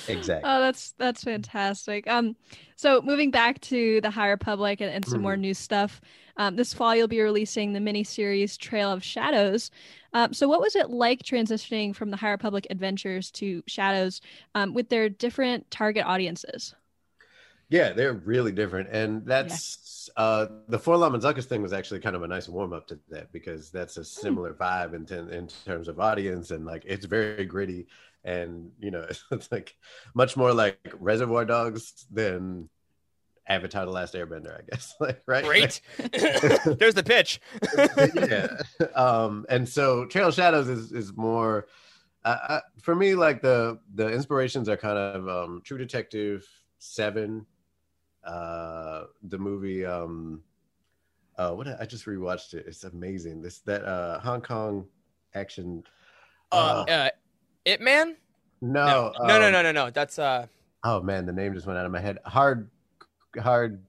Exactly. 0.09 0.51
Oh, 0.51 0.61
that's 0.61 0.93
that's 0.93 1.23
fantastic. 1.23 2.09
Um, 2.09 2.35
so 2.77 3.03
moving 3.03 3.31
back 3.31 3.61
to 3.63 4.01
the 4.01 4.11
High 4.11 4.29
Republic 4.29 4.81
and, 4.81 4.91
and 4.91 5.05
some 5.07 5.21
more 5.21 5.37
new 5.37 5.53
stuff. 5.53 6.01
Um, 6.39 6.57
this 6.57 6.73
fall 6.73 6.95
you'll 6.97 7.09
be 7.09 7.21
releasing 7.21 7.73
the 7.73 7.81
miniseries 7.81 8.57
Trail 8.57 8.91
of 8.91 9.05
Shadows. 9.05 9.71
Um, 10.13 10.33
so 10.33 10.49
what 10.49 10.61
was 10.61 10.75
it 10.77 10.91
like 10.91 11.23
transitioning 11.23 11.95
from 11.95 12.11
the 12.11 12.17
High 12.17 12.31
Republic 12.31 12.67
adventures 12.71 13.31
to 13.33 13.63
Shadows 13.67 14.21
um, 14.55 14.73
with 14.73 14.89
their 14.89 15.09
different 15.09 15.71
target 15.71 16.07
audiences? 16.07 16.75
Yeah, 17.69 17.93
they're 17.93 18.15
really 18.15 18.53
different, 18.53 18.89
and 18.91 19.27
that's 19.27 20.09
uh, 20.17 20.47
the 20.69 20.79
4-LOM 20.79 21.15
and 21.15 21.23
Zuckuss 21.23 21.45
thing 21.45 21.61
was 21.61 21.75
actually 21.75 22.01
kind 22.01 22.17
of 22.17 22.23
a 22.23 22.29
nice 22.29 22.49
warm 22.49 22.73
up 22.73 22.87
to 22.89 22.99
that 23.11 23.31
because 23.31 23.71
that's 23.71 23.99
a 23.99 24.05
similar 24.05 24.55
vibe 24.55 24.95
in, 24.95 25.31
in 25.31 25.49
terms 25.67 25.87
of 25.87 26.01
audience 26.01 26.51
and 26.51 26.65
like 26.65 26.83
it's 26.87 27.05
very 27.05 27.45
gritty 27.45 27.87
and 28.25 28.71
you 28.81 28.91
know 28.91 29.07
it's 29.31 29.53
like 29.53 29.77
much 30.15 30.37
more 30.37 30.53
like 30.53 30.79
Reservoir 30.99 31.45
Dogs 31.45 32.07
than 32.11 32.69
Avatar: 33.49 33.87
The 33.87 33.91
Last 33.91 34.15
Airbender, 34.15 34.59
I 34.59 34.63
guess. 34.71 34.95
like 35.01 35.23
right, 35.27 35.45
Great. 35.45 35.81
There's 35.99 36.95
the 36.95 37.05
pitch. 37.05 37.41
yeah. 38.15 38.49
Um, 38.95 39.47
and 39.49 39.69
so 39.69 40.07
Trail 40.07 40.29
of 40.29 40.35
Shadows 40.35 40.69
is 40.69 40.93
is 40.93 41.17
more 41.17 41.67
uh, 42.25 42.39
uh, 42.49 42.61
for 42.81 42.95
me 42.95 43.15
like 43.15 43.41
the 43.41 43.79
the 43.95 44.09
inspirations 44.09 44.69
are 44.69 44.77
kind 44.77 44.99
of 44.99 45.29
um, 45.29 45.63
True 45.65 45.79
Detective, 45.79 46.47
Seven, 46.79 47.47
uh, 48.25 49.05
the 49.23 49.39
movie. 49.39 49.85
Um, 49.85 50.43
uh, 51.39 51.53
what 51.53 51.69
I 51.81 51.87
just 51.87 52.05
rewatched 52.07 52.55
it. 52.55 52.67
It's 52.67 52.85
amazing. 52.85 53.41
This 53.41 53.61
that 53.61 53.85
uh, 53.85 54.21
Hong 54.21 54.43
Kong 54.43 54.87
action. 55.35 55.85
Uh, 56.51 56.85
uh, 56.89 57.11
Ip 57.65 57.81
Man? 57.81 58.17
no, 58.61 59.13
no, 59.21 59.39
no, 59.39 59.47
um, 59.47 59.53
no, 59.53 59.63
no, 59.63 59.73
no. 59.73 59.91
That's 59.91 60.19
uh. 60.19 60.47
Oh 60.85 61.01
man, 61.01 61.27
the 61.27 61.33
name 61.33 61.55
just 61.55 61.67
went 61.67 61.79
out 61.79 61.87
of 61.87 61.93
my 61.93 62.01
head. 62.01 62.19
Hard, 62.25 62.71
hard. 63.41 63.83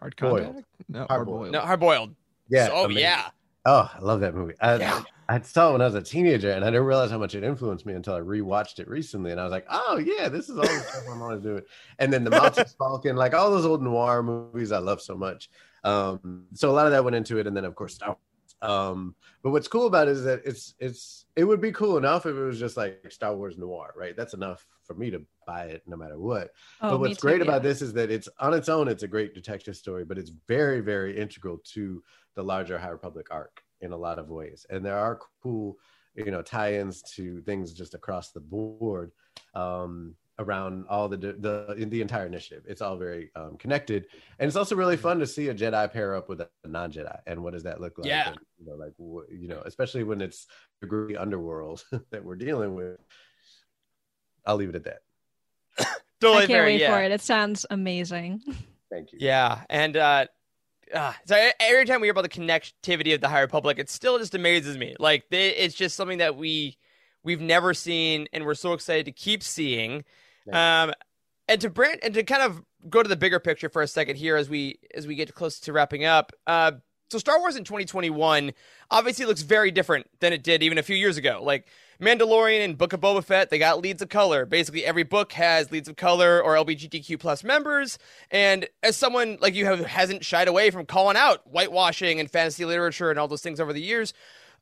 Hard 0.00 0.16
Boiled. 0.16 0.64
No, 0.88 0.98
Hard 1.00 1.10
hard 1.10 1.26
boiled. 1.26 1.38
boiled. 1.40 1.52
No, 1.52 1.60
hard 1.60 1.80
boiled. 1.80 2.14
Yeah. 2.48 2.68
Oh 2.72 2.84
amazing. 2.84 3.02
yeah. 3.02 3.28
Oh, 3.64 3.90
I 3.94 3.98
love 4.00 4.20
that 4.20 4.34
movie. 4.34 4.54
I, 4.60 4.76
Yeah. 4.76 5.02
I 5.26 5.40
saw 5.40 5.70
it 5.70 5.72
when 5.72 5.80
I 5.80 5.86
was 5.86 5.94
a 5.94 6.02
teenager, 6.02 6.50
and 6.50 6.62
I 6.62 6.68
didn't 6.68 6.84
realize 6.84 7.10
how 7.10 7.16
much 7.16 7.34
it 7.34 7.42
influenced 7.42 7.86
me 7.86 7.94
until 7.94 8.14
I 8.14 8.20
rewatched 8.20 8.78
it 8.78 8.86
recently, 8.88 9.30
and 9.32 9.40
I 9.40 9.44
was 9.44 9.52
like, 9.52 9.64
"Oh 9.70 9.96
yeah, 9.96 10.28
this 10.28 10.50
is 10.50 10.56
all 10.58 10.64
the 10.64 10.80
stuff 10.80 11.04
I'm 11.10 11.22
always 11.22 11.40
doing." 11.40 11.62
And 11.98 12.12
then 12.12 12.24
the 12.24 12.30
Maltese 12.38 12.74
Falcon, 12.78 13.16
like 13.16 13.32
all 13.32 13.50
those 13.50 13.64
old 13.64 13.82
noir 13.82 14.22
movies, 14.22 14.70
I 14.70 14.78
love 14.78 15.00
so 15.00 15.16
much. 15.16 15.48
Um, 15.82 16.44
so 16.52 16.68
a 16.70 16.72
lot 16.74 16.84
of 16.84 16.92
that 16.92 17.04
went 17.04 17.16
into 17.16 17.38
it, 17.38 17.46
and 17.46 17.56
then 17.56 17.64
of 17.64 17.74
course 17.74 17.94
Star 17.94 18.08
Wars. 18.10 18.18
Um, 18.60 19.14
but 19.42 19.50
what's 19.50 19.68
cool 19.68 19.86
about 19.86 20.08
it 20.08 20.12
is 20.12 20.24
that 20.24 20.42
it's 20.44 20.74
it's 20.78 21.24
it 21.36 21.44
would 21.44 21.60
be 21.62 21.72
cool 21.72 21.96
enough 21.96 22.26
if 22.26 22.36
it 22.36 22.42
was 22.44 22.60
just 22.60 22.76
like 22.76 23.00
Star 23.10 23.34
Wars 23.34 23.56
noir, 23.56 23.94
right? 23.96 24.14
That's 24.14 24.34
enough 24.34 24.66
for 24.82 24.92
me 24.92 25.10
to 25.10 25.22
buy 25.46 25.64
it 25.64 25.82
no 25.86 25.96
matter 25.96 26.18
what. 26.18 26.50
Oh, 26.80 26.90
but 26.90 27.00
what's 27.00 27.16
too, 27.16 27.28
great 27.28 27.38
yeah. 27.38 27.44
about 27.44 27.62
this 27.62 27.82
is 27.82 27.92
that 27.94 28.10
it's 28.10 28.28
on 28.38 28.54
its 28.54 28.68
own 28.68 28.88
it's 28.88 29.02
a 29.02 29.08
great 29.08 29.34
detective 29.34 29.76
story 29.76 30.04
but 30.04 30.18
it's 30.18 30.32
very 30.48 30.80
very 30.80 31.16
integral 31.18 31.58
to 31.72 32.02
the 32.34 32.42
larger 32.42 32.78
high 32.78 32.88
republic 32.88 33.28
arc 33.30 33.62
in 33.80 33.92
a 33.92 33.96
lot 33.96 34.18
of 34.18 34.30
ways. 34.30 34.66
And 34.70 34.84
there 34.84 34.98
are 34.98 35.18
cool 35.42 35.76
you 36.16 36.30
know 36.30 36.42
tie-ins 36.42 37.02
to 37.02 37.40
things 37.42 37.72
just 37.72 37.94
across 37.94 38.30
the 38.30 38.40
board 38.40 39.10
um 39.54 40.14
around 40.38 40.84
all 40.88 41.08
the 41.08 41.16
the 41.16 41.74
in 41.78 41.90
the 41.90 42.00
entire 42.00 42.26
initiative. 42.26 42.64
It's 42.66 42.82
all 42.82 42.96
very 42.96 43.30
um, 43.36 43.56
connected. 43.56 44.06
And 44.38 44.48
it's 44.48 44.56
also 44.56 44.74
really 44.74 44.96
fun 44.96 45.18
to 45.20 45.26
see 45.26 45.48
a 45.48 45.54
jedi 45.54 45.92
pair 45.92 46.14
up 46.16 46.28
with 46.28 46.40
a 46.40 46.48
non-jedi. 46.64 47.18
And 47.26 47.42
what 47.42 47.52
does 47.52 47.62
that 47.64 47.80
look 47.80 47.98
like? 47.98 48.08
Yeah. 48.08 48.28
And, 48.28 48.38
you 48.58 48.66
know 48.66 48.76
like 48.76 48.94
you 49.30 49.48
know 49.48 49.62
especially 49.64 50.04
when 50.04 50.20
it's 50.20 50.46
the 50.80 50.86
gritty 50.86 51.16
underworld 51.16 51.84
that 52.10 52.24
we're 52.24 52.36
dealing 52.36 52.74
with. 52.74 52.98
I'll 54.46 54.56
leave 54.56 54.68
it 54.68 54.76
at 54.76 54.84
that 54.84 55.00
Totally 56.20 56.44
I 56.44 56.46
can't 56.46 56.50
fair, 56.50 56.64
wait 56.64 56.80
yeah. 56.80 56.96
for 56.96 57.02
it. 57.02 57.12
It 57.12 57.20
sounds 57.20 57.66
amazing. 57.70 58.42
thank 58.90 59.12
you 59.12 59.18
Yeah, 59.20 59.62
and 59.68 59.96
uh, 59.96 60.26
uh, 60.92 61.12
so 61.26 61.50
every 61.60 61.84
time 61.84 62.00
we 62.00 62.06
hear 62.06 62.12
about 62.12 62.22
the 62.22 62.28
connectivity 62.28 63.14
of 63.14 63.20
the 63.20 63.28
High 63.28 63.40
Republic, 63.40 63.78
it 63.78 63.90
still 63.90 64.18
just 64.18 64.34
amazes 64.34 64.76
me. 64.76 64.96
Like 64.98 65.24
they, 65.30 65.50
it's 65.50 65.74
just 65.74 65.96
something 65.96 66.18
that 66.18 66.36
we 66.36 66.78
we've 67.22 67.40
never 67.40 67.74
seen, 67.74 68.26
and 68.32 68.44
we're 68.44 68.54
so 68.54 68.72
excited 68.72 69.06
to 69.06 69.12
keep 69.12 69.42
seeing. 69.42 70.04
Um, 70.52 70.92
and 71.48 71.60
to 71.60 71.70
brand 71.70 72.00
and 72.02 72.14
to 72.14 72.22
kind 72.22 72.42
of 72.42 72.62
go 72.88 73.02
to 73.02 73.08
the 73.08 73.16
bigger 73.16 73.40
picture 73.40 73.68
for 73.68 73.82
a 73.82 73.88
second 73.88 74.16
here 74.16 74.36
as 74.36 74.48
we 74.48 74.78
as 74.94 75.06
we 75.06 75.14
get 75.14 75.34
close 75.34 75.60
to 75.60 75.72
wrapping 75.72 76.04
up. 76.04 76.32
Uh, 76.46 76.72
so 77.10 77.18
Star 77.18 77.38
Wars 77.38 77.56
in 77.56 77.64
2021 77.64 78.52
obviously 78.90 79.26
looks 79.26 79.42
very 79.42 79.70
different 79.70 80.06
than 80.20 80.32
it 80.32 80.42
did 80.42 80.62
even 80.62 80.78
a 80.78 80.82
few 80.82 80.96
years 80.96 81.16
ago. 81.16 81.40
Like 81.42 81.68
Mandalorian 82.00 82.64
and 82.64 82.76
Book 82.76 82.92
of 82.92 83.00
Boba 83.00 83.24
Fett, 83.24 83.50
they 83.50 83.58
got 83.58 83.80
leads 83.80 84.02
of 84.02 84.08
color. 84.08 84.46
Basically, 84.46 84.84
every 84.84 85.02
book 85.04 85.32
has 85.32 85.70
leads 85.70 85.88
of 85.88 85.96
color 85.96 86.42
or 86.42 86.54
LGBTQ 86.56 87.18
plus 87.18 87.44
members. 87.44 87.98
And 88.30 88.68
as 88.82 88.96
someone 88.96 89.38
like 89.40 89.54
you 89.54 89.64
have 89.66 89.80
hasn't 89.86 90.24
shied 90.24 90.48
away 90.48 90.70
from 90.70 90.86
calling 90.86 91.16
out 91.16 91.42
whitewashing 91.50 92.20
and 92.20 92.30
fantasy 92.30 92.64
literature 92.64 93.10
and 93.10 93.18
all 93.18 93.28
those 93.28 93.42
things 93.42 93.60
over 93.60 93.72
the 93.72 93.82
years, 93.82 94.12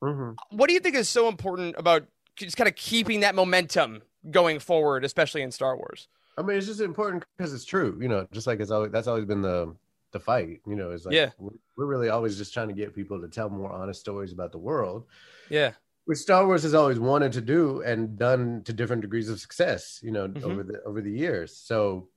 Mhm. 0.03 0.37
what 0.51 0.66
do 0.68 0.75
you 0.75 0.81
think 0.81 0.97
is 0.97 1.09
so 1.09 1.29
important 1.29 1.75
about 1.79 2.05
just 2.37 2.57
kind 2.57 2.68
of 2.68 2.75
keeping 2.77 3.21
that 3.21 3.35
momentum 3.35 4.03
going 4.31 4.59
forward, 4.59 5.05
especially 5.05 5.42
in 5.42 5.51
Star 5.53 5.77
Wars? 5.77 6.09
I 6.38 6.42
mean, 6.42 6.57
it's 6.57 6.66
just 6.66 6.81
important 6.81 7.25
because 7.37 7.53
it's 7.53 7.64
true. 7.64 7.99
You 8.01 8.09
know, 8.09 8.27
just 8.33 8.47
like 8.47 8.59
it's 8.61 8.71
always 8.71 8.90
that's 8.90 9.07
always 9.07 9.25
been 9.27 9.42
the 9.42 9.75
the 10.12 10.21
fight. 10.21 10.61
You 10.66 10.77
know, 10.77 10.90
it's 10.90 11.07
like 11.07 11.14
Yeah. 11.14 11.31
we're, 11.38 11.53
we're 11.77 11.87
really 11.87 12.09
always 12.11 12.37
just 12.37 12.53
trying 12.53 12.68
to 12.68 12.75
get 12.75 12.95
people 12.95 13.18
to 13.23 13.29
tell 13.29 13.49
more 13.49 13.71
honest 13.73 14.01
stories 14.01 14.31
about 14.33 14.53
the 14.53 14.59
world, 14.59 15.07
Yeah. 15.49 15.73
Which 16.05 16.19
Star 16.19 16.47
Wars 16.47 16.62
has 16.65 16.75
always 16.75 16.99
wanted 16.99 17.33
to 17.33 17.41
do 17.41 17.83
and 17.83 18.19
done 18.19 18.62
to 18.65 18.73
different 18.73 19.03
degrees 19.03 19.29
of 19.29 19.41
success. 19.41 20.01
You 20.03 20.12
know, 20.12 20.29
Mhm. 20.29 20.45
over 20.45 20.62
the 20.62 20.83
over 20.85 21.01
the 21.01 21.12
years. 21.12 21.57
So, 21.57 22.09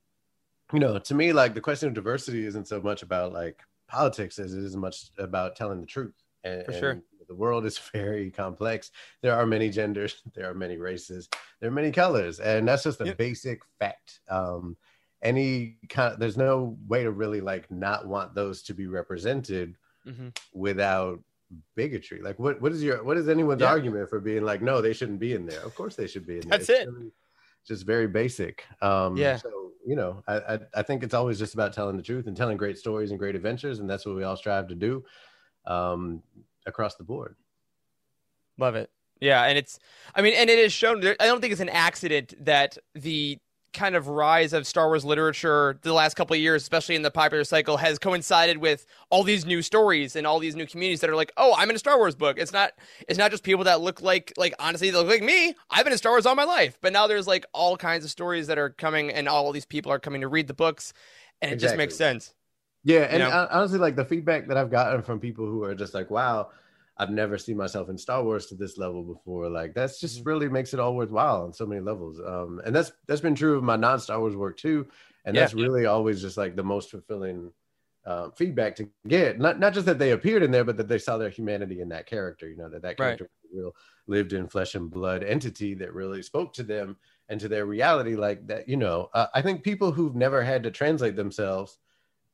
you 0.72 0.80
know, 0.80 0.98
to 0.98 1.14
me, 1.14 1.32
like 1.32 1.54
the 1.54 1.60
question 1.60 1.88
of 1.88 1.94
diversity 1.94 2.44
isn't 2.46 2.68
so 2.68 2.80
much 2.80 3.02
about 3.02 3.32
like 3.32 3.62
politics 3.88 4.38
as 4.38 4.52
it 4.54 4.64
is 4.64 4.76
much 4.76 5.10
about 5.18 5.56
telling 5.56 5.80
the 5.80 5.86
truth. 5.86 6.14
And, 6.44 6.62
For 6.64 6.72
sure. 6.72 6.90
and 6.92 7.02
the 7.28 7.34
world 7.34 7.66
is 7.66 7.78
very 7.92 8.30
complex. 8.30 8.90
There 9.22 9.34
are 9.34 9.46
many 9.46 9.70
genders, 9.70 10.22
there 10.34 10.50
are 10.50 10.54
many 10.54 10.76
races, 10.78 11.28
there 11.60 11.70
are 11.70 11.74
many 11.74 11.92
colors, 11.92 12.40
and 12.40 12.66
that's 12.68 12.82
just 12.84 13.00
a 13.00 13.06
Yep. 13.06 13.18
basic 13.18 13.62
fact. 13.78 14.20
Um, 14.28 14.76
any 15.22 15.78
kind 15.88 16.14
of, 16.14 16.20
there's 16.20 16.36
no 16.36 16.78
way 16.86 17.02
to 17.04 17.10
really 17.10 17.40
like 17.40 17.70
not 17.70 18.06
want 18.06 18.34
those 18.34 18.62
to 18.64 18.74
be 18.74 18.86
represented 18.86 19.76
hmm 20.04 20.28
without 20.52 21.20
bigotry. 21.74 22.20
Like, 22.22 22.38
what 22.38 22.60
what 22.60 22.72
is 22.72 22.82
your 22.82 23.02
what 23.04 23.16
is 23.16 23.28
anyone's 23.28 23.62
Yeah. 23.62 23.68
argument 23.70 24.08
for 24.08 24.20
being 24.20 24.42
like, 24.42 24.62
no, 24.62 24.80
they 24.80 24.92
shouldn't 24.92 25.20
be 25.20 25.34
in 25.34 25.46
there? 25.46 25.60
Of 25.60 25.74
course, 25.74 25.96
they 25.96 26.06
should 26.06 26.26
be 26.26 26.34
in 26.38 26.48
there. 26.48 26.58
That's 26.58 26.68
it. 26.70 26.88
really 26.88 27.10
just 27.66 27.84
very 27.84 28.06
basic. 28.06 28.64
Um, 28.80 29.16
Yeah. 29.16 29.36
So 29.36 29.72
you 29.84 29.94
know, 29.96 30.22
I, 30.26 30.36
I 30.54 30.58
I 30.74 30.82
think 30.82 31.02
it's 31.04 31.14
always 31.14 31.38
just 31.38 31.54
about 31.54 31.72
telling 31.72 31.96
the 31.96 32.02
truth 32.02 32.26
and 32.26 32.36
telling 32.36 32.56
great 32.56 32.76
stories 32.78 33.10
and 33.10 33.18
great 33.18 33.36
adventures, 33.36 33.78
and 33.78 33.88
that's 33.88 34.04
what 34.04 34.16
we 34.16 34.24
all 34.24 34.36
strive 34.36 34.68
to 34.68 34.74
do 34.74 35.04
um, 35.66 36.22
across 36.66 36.96
the 36.96 37.04
board. 37.04 37.36
Love 38.58 38.74
it. 38.74 38.90
Yeah, 39.20 39.44
and 39.44 39.56
it's 39.56 39.78
I 40.14 40.22
mean, 40.22 40.34
and 40.34 40.50
it 40.50 40.58
is 40.58 40.72
shown 40.72 40.98
I 41.06 41.26
don't 41.26 41.40
think 41.40 41.52
it's 41.52 41.60
an 41.60 41.68
accident 41.68 42.34
that 42.44 42.76
the 42.94 43.38
kind 43.76 43.94
of 43.94 44.08
rise 44.08 44.52
of 44.52 44.66
Star 44.66 44.88
Wars 44.88 45.04
literature 45.04 45.78
the 45.82 45.92
last 45.92 46.14
couple 46.14 46.34
of 46.34 46.40
years, 46.40 46.62
especially 46.62 46.96
in 46.96 47.02
the 47.02 47.10
popular 47.10 47.44
cycle, 47.44 47.76
has 47.76 47.98
coincided 47.98 48.58
with 48.58 48.86
all 49.10 49.22
these 49.22 49.46
new 49.46 49.62
stories 49.62 50.16
and 50.16 50.26
all 50.26 50.40
these 50.40 50.56
new 50.56 50.66
communities 50.66 51.00
that 51.00 51.10
are 51.10 51.14
like, 51.14 51.30
"Oh, 51.36 51.54
I'm 51.56 51.70
in 51.70 51.76
a 51.76 51.78
Star 51.78 51.98
Wars 51.98 52.16
book." 52.16 52.38
It's 52.38 52.52
not 52.52 52.72
it's 53.06 53.18
not 53.18 53.30
just 53.30 53.44
people 53.44 53.64
that 53.64 53.80
look 53.80 54.02
like 54.02 54.32
like 54.36 54.54
honestly 54.58 54.90
they 54.90 54.96
look 54.96 55.06
like 55.06 55.22
me. 55.22 55.54
I've 55.70 55.84
been 55.84 55.92
in 55.92 55.98
Star 55.98 56.12
Wars 56.12 56.26
all 56.26 56.34
my 56.34 56.44
life, 56.44 56.78
but 56.80 56.92
now 56.92 57.06
there's 57.06 57.28
like 57.28 57.46
all 57.52 57.76
kinds 57.76 58.04
of 58.04 58.10
stories 58.10 58.48
that 58.48 58.58
are 58.58 58.70
coming, 58.70 59.10
and 59.10 59.28
all 59.28 59.52
these 59.52 59.66
people 59.66 59.92
are 59.92 60.00
coming 60.00 60.22
to 60.22 60.28
read 60.28 60.48
the 60.48 60.54
books, 60.54 60.92
and 61.40 61.52
it 61.52 61.56
just 61.58 61.76
makes 61.76 61.94
sense. 61.94 62.34
Yeah, 62.82 63.00
and 63.10 63.18
know? 63.18 63.48
honestly, 63.50 63.78
like 63.78 63.96
the 63.96 64.04
feedback 64.04 64.48
that 64.48 64.56
I've 64.56 64.70
gotten 64.70 65.02
from 65.02 65.20
people 65.20 65.44
who 65.44 65.62
are 65.64 65.74
just 65.74 65.92
like, 65.92 66.10
"Wow, 66.10 66.50
I've 66.98 67.10
never 67.10 67.38
seen 67.38 67.56
myself 67.56 67.88
in 67.90 67.98
Star 67.98 68.24
Wars 68.24 68.46
to 68.46 68.54
this 68.54 68.78
level 68.78 69.04
before." 69.04 69.48
Like 69.50 69.74
that's 69.74 70.00
just 70.00 70.22
Mm-hmm. 70.22 70.26
really 70.26 70.48
makes 70.48 70.74
it 70.74 70.80
all 70.80 70.94
worthwhile 70.96 71.44
on 71.44 71.52
so 71.52 71.66
many 71.66 71.80
levels. 71.80 72.20
Um, 72.20 72.60
and 72.64 72.74
that's 72.74 72.92
that's 73.06 73.20
been 73.20 73.34
true 73.34 73.56
of 73.58 73.64
my 73.64 73.76
non-Star 73.76 74.20
Wars 74.20 74.36
work 74.36 74.56
too. 74.56 74.88
And 75.24 75.36
Yeah. 75.36 75.38
that's 75.38 75.54
really 75.54 75.86
always 75.86 76.20
just 76.22 76.36
like 76.36 76.56
the 76.56 76.64
most 76.64 76.90
fulfilling 76.90 77.52
uh, 78.04 78.30
feedback 78.30 78.76
to 78.76 78.88
get. 79.08 79.38
Not 79.38 79.58
not 79.58 79.74
just 79.74 79.86
that 79.86 79.98
they 79.98 80.12
appeared 80.12 80.42
in 80.42 80.50
there, 80.50 80.64
but 80.64 80.76
that 80.76 80.88
they 80.88 80.98
saw 80.98 81.18
their 81.18 81.30
humanity 81.30 81.80
in 81.80 81.88
that 81.88 82.06
character. 82.06 82.48
You 82.48 82.56
know 82.56 82.68
that 82.70 82.82
that 82.82 82.96
Right. 82.98 83.20
character 83.20 83.24
was 83.24 83.50
a 83.52 83.56
real 83.56 83.72
lived 84.06 84.32
in 84.32 84.48
flesh 84.48 84.74
and 84.74 84.90
blood 84.90 85.24
entity 85.24 85.74
that 85.74 85.92
really 85.92 86.22
spoke 86.22 86.52
to 86.54 86.62
them 86.62 86.98
and 87.28 87.40
to 87.40 87.48
their 87.48 87.66
reality. 87.66 88.14
Like 88.14 88.46
that, 88.46 88.68
you 88.68 88.76
know. 88.76 89.10
Uh, 89.12 89.26
I 89.34 89.42
think 89.42 89.64
people 89.64 89.90
who've 89.92 90.14
never 90.14 90.42
had 90.42 90.62
to 90.62 90.70
translate 90.70 91.16
themselves 91.16 91.78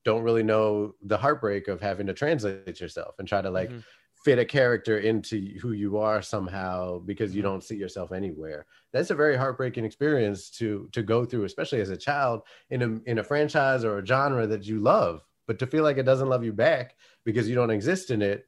don't 0.04 0.22
really 0.24 0.42
know 0.42 0.94
the 1.02 1.16
heartbreak 1.18 1.68
of 1.68 1.80
having 1.80 2.06
to 2.08 2.14
translate 2.14 2.80
yourself 2.80 3.14
and 3.18 3.28
try 3.28 3.40
to 3.42 3.50
like 3.50 3.74
Mhm. 3.74 3.82
Fit 4.24 4.38
a 4.38 4.44
character 4.44 4.98
into 4.98 5.58
who 5.60 5.72
you 5.72 5.98
are 5.98 6.22
somehow 6.22 6.98
because 7.00 7.34
you 7.34 7.40
Mhm. 7.42 7.46
don't 7.46 7.64
see 7.64 7.76
yourself 7.76 8.12
anywhere. 8.12 8.66
That's 8.92 9.10
a 9.10 9.14
very 9.14 9.36
heartbreaking 9.36 9.84
experience 9.84 10.50
to 10.58 10.88
to 10.92 11.02
go 11.02 11.24
through, 11.24 11.44
especially 11.44 11.80
as 11.80 11.90
a 11.90 11.96
child 11.96 12.42
in 12.70 12.82
a 12.82 13.10
in 13.10 13.18
a 13.18 13.24
franchise 13.24 13.84
or 13.84 13.98
a 13.98 14.06
genre 14.06 14.46
that 14.46 14.64
you 14.66 14.80
love, 14.80 15.22
but 15.46 15.58
to 15.58 15.66
feel 15.66 15.82
like 15.82 15.98
it 15.98 16.04
doesn't 16.04 16.28
love 16.28 16.44
you 16.44 16.52
back 16.52 16.96
because 17.24 17.48
you 17.48 17.54
don't 17.54 17.70
exist 17.70 18.10
in 18.10 18.22
it. 18.22 18.46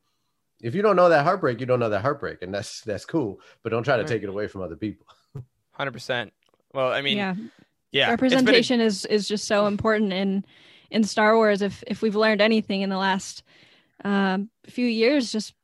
If 0.63 0.75
you 0.75 0.83
don't 0.83 0.97
know 0.97 1.09
that 1.09 1.25
heartbreak, 1.25 1.59
you 1.61 1.67
don't 1.67 1.81
know 1.81 1.91
that 1.91 2.03
heartbreak, 2.03 2.43
and 2.43 2.55
that's 2.55 2.81
that's 2.83 3.05
cool. 3.05 3.41
But 3.63 3.71
don't 3.71 3.83
try 3.83 3.97
to 3.97 4.05
take 4.05 4.23
it 4.23 4.29
away 4.29 4.47
from 4.47 4.63
other 4.63 4.77
people. 4.77 5.07
Hundred 5.73 5.93
percent. 5.93 6.33
Well, 6.73 6.93
I 6.93 7.03
mean, 7.03 7.17
yeah. 7.19 7.35
Yeah, 7.91 8.11
representation 8.11 8.81
a- 8.81 8.85
is 8.85 9.05
is 9.07 9.29
just 9.29 9.47
so 9.47 9.67
important 9.67 10.13
in 10.13 10.45
in 10.91 11.05
Star 11.05 11.35
Wars. 11.37 11.63
If 11.63 11.83
if 11.87 12.03
we've 12.03 12.17
learned 12.17 12.41
anything 12.41 12.83
in 12.83 12.91
the 12.91 12.97
last 12.97 13.43
um, 14.05 14.51
few 14.67 14.87
years, 14.87 15.31
just 15.33 15.55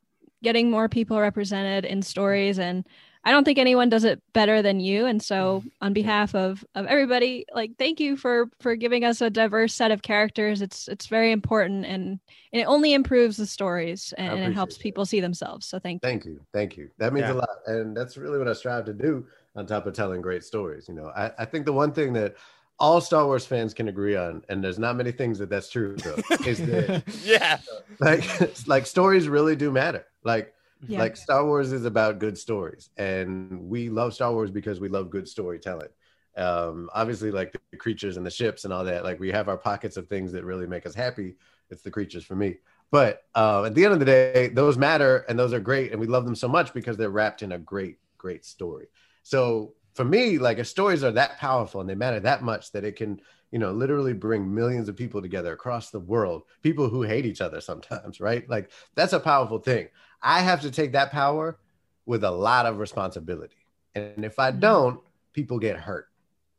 getting 0.42 0.70
more 0.70 0.88
people 0.88 1.20
represented 1.20 1.84
in 1.84 2.02
stories 2.02 2.58
and 2.58 2.86
I 3.22 3.32
don't 3.32 3.44
think 3.44 3.58
anyone 3.58 3.90
does 3.90 4.04
it 4.04 4.22
better 4.32 4.62
than 4.62 4.80
you. 4.80 5.04
And 5.04 5.22
so 5.22 5.60
mm-hmm. 5.60 5.68
on 5.82 5.92
behalf 5.92 6.34
of 6.34 6.64
of 6.74 6.86
everybody, 6.86 7.44
like 7.54 7.72
thank 7.78 8.00
you 8.00 8.16
for 8.16 8.48
for 8.60 8.76
giving 8.76 9.04
us 9.04 9.20
a 9.20 9.28
diverse 9.28 9.74
set 9.74 9.90
of 9.90 10.02
characters. 10.02 10.62
It's 10.62 10.88
it's 10.88 11.06
very 11.06 11.30
important 11.30 11.84
and, 11.84 12.18
and 12.52 12.62
it 12.62 12.64
only 12.64 12.94
improves 12.94 13.36
the 13.36 13.46
stories 13.46 14.14
and, 14.16 14.40
and 14.40 14.52
it 14.52 14.54
helps 14.54 14.78
people 14.78 15.04
see 15.04 15.20
themselves. 15.20 15.66
So 15.66 15.78
thank 15.78 16.02
you. 16.02 16.08
Thank 16.08 16.24
you. 16.24 16.40
Thank 16.52 16.76
you. 16.78 16.90
That 16.96 17.12
means 17.12 17.26
yeah. 17.26 17.34
a 17.34 17.34
lot. 17.34 17.58
And 17.66 17.94
that's 17.94 18.16
really 18.16 18.38
what 18.38 18.48
I 18.48 18.54
strive 18.54 18.86
to 18.86 18.94
do 18.94 19.26
on 19.54 19.66
top 19.66 19.86
of 19.86 19.92
telling 19.92 20.22
great 20.22 20.42
stories. 20.42 20.88
You 20.88 20.94
know, 20.94 21.12
I, 21.14 21.30
I 21.38 21.44
think 21.44 21.66
the 21.66 21.72
one 21.74 21.92
thing 21.92 22.14
that 22.14 22.36
all 22.80 23.00
Star 23.00 23.26
Wars 23.26 23.44
fans 23.44 23.74
can 23.74 23.88
agree 23.88 24.16
on, 24.16 24.42
and 24.48 24.64
there's 24.64 24.78
not 24.78 24.96
many 24.96 25.12
things 25.12 25.38
that 25.38 25.50
that's 25.50 25.68
true 25.68 25.96
though, 25.96 26.16
is 26.46 26.58
that 26.58 27.02
yeah, 27.22 27.58
like 28.00 28.24
like 28.66 28.86
stories 28.86 29.28
really 29.28 29.54
do 29.54 29.70
matter. 29.70 30.06
Like 30.24 30.54
yeah. 30.88 30.98
like 30.98 31.16
Star 31.16 31.44
Wars 31.44 31.72
is 31.72 31.84
about 31.84 32.18
good 32.18 32.38
stories, 32.38 32.88
and 32.96 33.68
we 33.68 33.90
love 33.90 34.14
Star 34.14 34.32
Wars 34.32 34.50
because 34.50 34.80
we 34.80 34.88
love 34.88 35.10
good 35.10 35.28
storytelling. 35.28 35.90
Um, 36.36 36.88
obviously, 36.94 37.30
like 37.30 37.52
the 37.52 37.76
creatures 37.76 38.16
and 38.16 38.24
the 38.24 38.30
ships 38.30 38.64
and 38.64 38.72
all 38.72 38.84
that, 38.84 39.04
like 39.04 39.20
we 39.20 39.30
have 39.30 39.48
our 39.48 39.58
pockets 39.58 39.98
of 39.98 40.08
things 40.08 40.32
that 40.32 40.44
really 40.44 40.66
make 40.66 40.86
us 40.86 40.94
happy. 40.94 41.36
It's 41.68 41.82
the 41.82 41.90
creatures 41.90 42.24
for 42.24 42.34
me. 42.34 42.56
But 42.90 43.24
uh, 43.34 43.64
at 43.64 43.74
the 43.74 43.84
end 43.84 43.92
of 43.92 44.00
the 44.00 44.04
day, 44.06 44.48
those 44.48 44.76
matter 44.76 45.24
and 45.28 45.38
those 45.38 45.52
are 45.52 45.60
great, 45.60 45.92
and 45.92 46.00
we 46.00 46.06
love 46.06 46.24
them 46.24 46.34
so 46.34 46.48
much 46.48 46.72
because 46.72 46.96
they're 46.96 47.10
wrapped 47.10 47.42
in 47.42 47.52
a 47.52 47.58
great, 47.58 47.98
great 48.16 48.44
story. 48.44 48.86
So 49.22 49.74
for 49.94 50.04
me, 50.04 50.38
like 50.38 50.58
if 50.58 50.66
stories 50.66 51.04
are 51.04 51.12
that 51.12 51.38
powerful 51.38 51.80
and 51.80 51.88
they 51.88 51.94
matter 51.94 52.20
that 52.20 52.42
much 52.42 52.72
that 52.72 52.84
it 52.84 52.96
can, 52.96 53.20
you 53.50 53.58
know, 53.58 53.72
literally 53.72 54.12
bring 54.12 54.52
millions 54.52 54.88
of 54.88 54.96
people 54.96 55.20
together 55.20 55.52
across 55.52 55.90
the 55.90 56.00
world, 56.00 56.42
people 56.62 56.88
who 56.88 57.02
hate 57.02 57.26
each 57.26 57.40
other 57.40 57.60
sometimes, 57.60 58.20
right? 58.20 58.48
Like 58.48 58.70
that's 58.94 59.12
a 59.12 59.20
powerful 59.20 59.58
thing. 59.58 59.88
I 60.22 60.40
have 60.40 60.60
to 60.62 60.70
take 60.70 60.92
that 60.92 61.10
power 61.10 61.58
with 62.06 62.24
a 62.24 62.30
lot 62.30 62.66
of 62.66 62.78
responsibility. 62.78 63.56
And 63.94 64.24
if 64.24 64.38
I 64.38 64.50
mm-hmm. 64.50 64.60
don't, 64.60 65.00
people 65.32 65.58
get 65.58 65.76
hurt. 65.76 66.08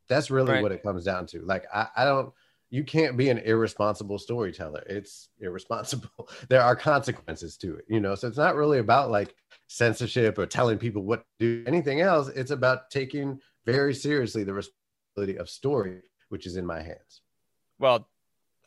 That's 0.08 0.30
really 0.30 0.52
right. 0.52 0.62
what 0.62 0.72
it 0.72 0.84
comes 0.84 1.06
down 1.06 1.26
to. 1.28 1.42
Like 1.42 1.66
I, 1.74 1.88
I 1.96 2.06
don't 2.06 2.34
you 2.72 2.86
can't 2.86 3.18
be 3.18 3.30
an 3.30 3.38
irresponsible 3.40 4.18
storyteller. 4.18 4.82
It's 4.88 5.28
irresponsible. 5.40 6.30
there 6.50 6.62
are 6.62 6.76
consequences 6.76 7.58
to 7.58 7.76
it, 7.76 7.86
you 7.88 8.00
know. 8.00 8.16
So 8.16 8.30
it's 8.30 8.38
not 8.38 8.56
really 8.56 8.80
about 8.80 9.12
like 9.12 9.36
censorship 9.68 10.40
or 10.40 10.46
telling 10.46 10.78
people 10.78 11.04
what 11.04 11.26
to 11.40 11.64
do 11.64 11.64
anything 11.68 12.00
else. 12.00 12.30
It's 12.30 12.52
about 12.52 12.90
taking 12.90 13.40
very 13.66 13.94
seriously 13.94 14.46
the 14.46 14.54
responsibility 14.54 15.38
of 15.38 15.50
story, 15.50 16.00
which 16.30 16.48
is 16.48 16.56
in 16.56 16.66
my 16.66 16.82
hands. 16.82 17.22
Well, 17.78 18.08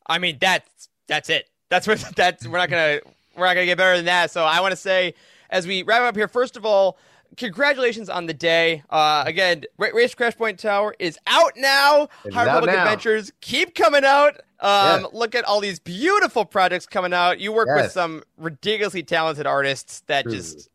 I 0.06 0.18
mean 0.18 0.36
that's 0.38 0.90
that's 1.08 1.30
it. 1.30 1.48
That's 1.70 1.86
what 1.86 1.98
that's 2.16 2.46
we're 2.46 2.58
not 2.58 2.68
gonna 2.68 3.00
we're 3.34 3.46
not 3.46 3.54
gonna 3.54 3.66
get 3.66 3.78
better 3.78 3.96
than 3.96 4.04
that. 4.04 4.30
So 4.30 4.44
I 4.44 4.60
want 4.60 4.72
to 4.72 4.76
say 4.76 5.14
as 5.48 5.66
we 5.66 5.82
wrap 5.82 6.02
up 6.02 6.14
here, 6.14 6.28
first 6.28 6.58
of 6.58 6.66
all, 6.66 6.98
congratulations 7.36 8.08
on 8.08 8.26
the 8.26 8.34
day. 8.34 8.82
Uh, 8.90 9.24
again, 9.26 9.64
Race 9.78 10.14
Crashpoint 10.14 10.58
Tower 10.58 10.94
is 10.98 11.18
out 11.26 11.52
now. 11.56 12.08
High 12.32 12.44
Republic 12.44 12.76
Adventures 12.76 13.32
keep 13.40 13.74
coming 13.74 14.04
out. 14.04 14.40
Um. 14.60 15.06
Look 15.12 15.34
at 15.34 15.44
all 15.44 15.60
these 15.60 15.78
beautiful 15.78 16.44
projects 16.44 16.86
coming 16.86 17.12
out. 17.12 17.38
You 17.38 17.52
work 17.52 17.68
yes. 17.68 17.84
with 17.84 17.92
some 17.92 18.22
ridiculously 18.38 19.02
talented 19.02 19.46
artists 19.46 20.02
that 20.06 20.22
True. 20.24 20.32
just 20.32 20.68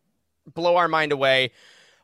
blow 0.54 0.76
our 0.76 0.88
mind 0.88 1.12
away. 1.12 1.52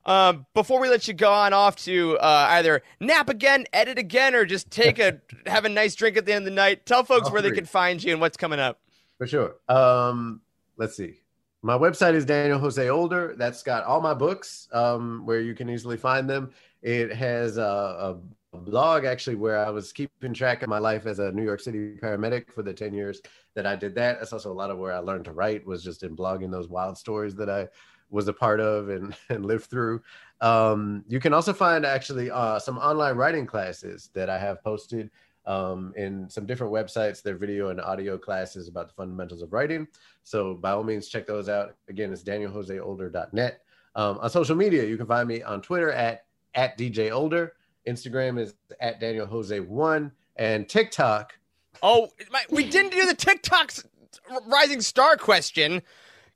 Um, 0.06 0.46
before 0.54 0.80
we 0.80 0.88
let 0.89 1.08
you 1.08 1.15
go 1.15 1.32
on 1.32 1.52
off 1.54 1.76
to 1.78 2.18
uh, 2.20 2.48
either 2.52 2.84
nap 3.00 3.28
again, 3.30 3.65
edit 3.74 3.98
again, 3.98 4.36
or 4.36 4.46
just 4.46 4.70
take 4.70 5.00
a 5.00 5.20
have 5.48 5.65
a 5.65 5.70
nice 5.70 5.96
drink 5.96 6.18
at 6.18 6.26
the 6.26 6.34
end 6.34 6.44
of 6.44 6.46
the 6.46 6.56
night, 6.56 6.86
tell 6.86 7.04
folks 7.04 7.32
where 7.32 7.41
they 7.41 7.52
can 7.52 7.65
find 7.65 8.04
you 8.04 8.12
and 8.12 8.22
what's 8.22 8.38
coming 8.38 8.60
up. 8.60 8.80
For 9.18 9.28
sure. 9.28 9.56
Um, 9.68 10.41
let's 10.78 10.96
see. 10.96 11.22
My 11.65 11.75
website 11.75 12.13
is 12.13 12.25
Daniel 12.25 12.60
Jose 12.60 12.89
Older. 12.89 13.34
That's 13.39 13.63
got 13.63 13.86
all 13.86 13.99
my 13.99 14.13
books 14.13 14.67
um, 14.71 15.25
where 15.25 15.41
you 15.41 15.56
can 15.56 15.67
easily 15.67 15.97
find 15.97 16.30
them. 16.30 16.51
It 16.84 17.12
has 17.12 17.58
a, 17.58 17.63
a, 18.54 18.58
blog 18.58 19.04
actually 19.04 19.36
where 19.36 19.58
I 19.65 19.71
was 19.71 19.91
keeping 19.91 20.34
track 20.34 20.62
of 20.62 20.69
my 20.69 20.78
life 20.78 21.08
as 21.08 21.17
a 21.17 21.32
New 21.32 21.43
York 21.43 21.60
City 21.60 21.95
paramedic 21.95 22.54
for 22.54 22.62
the 22.62 22.71
10 22.71 22.93
years 22.93 23.19
that 23.56 23.65
I 23.65 23.75
did 23.75 23.95
that. 23.95 24.19
That's 24.19 24.32
also 24.32 24.51
a 24.51 24.54
lot 24.54 24.69
of 24.69 24.78
where 24.78 24.93
I 24.93 24.99
learned 24.99 25.25
to 25.25 25.32
write 25.32 25.65
was 25.65 25.84
just 25.84 26.04
in 26.04 26.15
blogging 26.15 26.51
those 26.51 26.69
wild 26.69 26.99
stories 26.99 27.36
that 27.36 27.49
I 27.49 27.67
was 28.12 28.28
a 28.28 28.34
part 28.34 28.60
of 28.60 28.89
and, 28.89 29.15
and 29.30 29.43
lived 29.43 29.65
through. 29.65 30.04
Um, 30.41 31.04
you 31.08 31.19
can 31.19 31.34
also 31.34 31.51
find 31.51 31.84
actually 31.84 32.30
uh, 32.30 32.60
some 32.60 32.78
online 32.78 33.15
writing 33.15 33.47
classes 33.47 34.12
that 34.13 34.30
I 34.30 34.38
have 34.38 34.63
posted 34.63 35.10
um, 35.45 35.93
in 35.95 36.29
some 36.29 36.45
different 36.45 36.73
websites, 36.73 37.21
their 37.21 37.36
video 37.36 37.69
and 37.69 37.79
audio 37.81 38.17
classes 38.17 38.67
about 38.67 38.88
the 38.88 38.93
fundamentals 38.93 39.41
of 39.41 39.53
writing. 39.53 39.88
So 40.23 40.55
by 40.55 40.71
all 40.71 40.84
means, 40.84 41.08
check 41.08 41.27
those 41.27 41.49
out. 41.49 41.75
Again, 41.88 42.12
it's 42.12 42.23
danieljoseolder.net. 42.23 43.62
Um, 43.95 44.17
on 44.19 44.29
social 44.29 44.55
media, 44.55 44.86
you 44.86 44.97
can 44.97 45.05
find 45.05 45.27
me 45.27 45.41
on 45.41 45.62
Twitter 45.62 45.91
at, 45.91 46.25
at 46.53 46.77
DJ 46.77 47.12
Older. 47.12 47.53
Instagram 47.88 48.39
is 48.39 48.55
at 48.79 48.99
Daniel 48.99 49.25
Jose 49.27 49.60
one 49.60 50.12
and 50.36 50.67
TikTok. 50.67 51.38
Oh, 51.84 52.10
my, 52.31 52.43
we 52.49 52.67
didn't 52.67 52.91
do 52.91 53.05
the 53.05 53.13
TikTok's 53.13 53.86
rising 54.47 54.81
star 54.81 55.17
question 55.17 55.81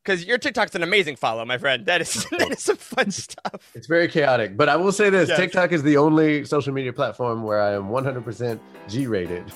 because 0.04 0.26
your 0.26 0.38
TikTok's 0.38 0.76
an 0.76 0.84
amazing 0.84 1.16
follow, 1.16 1.46
my 1.46 1.58
friend. 1.58 1.86
That 1.86 2.02
is 2.02 2.26
that 2.32 2.52
is 2.52 2.64
some 2.64 2.78
fun 2.78 3.12
stuff. 3.12 3.72
It's 3.76 3.88
very 3.88 4.08
chaotic, 4.08 4.58
but 4.58 4.70
I 4.70 4.76
will 4.76 4.92
say 4.92 5.10
this: 5.10 5.30
yes. 5.30 5.38
TikTok 5.38 5.72
is 5.72 5.84
the 5.84 5.98
only 5.98 6.46
social 6.46 6.74
media 6.74 6.94
platform 6.94 7.44
where 7.44 7.62
I 7.62 7.74
am 7.74 7.90
100% 7.90 8.60
G-rated. 8.88 9.52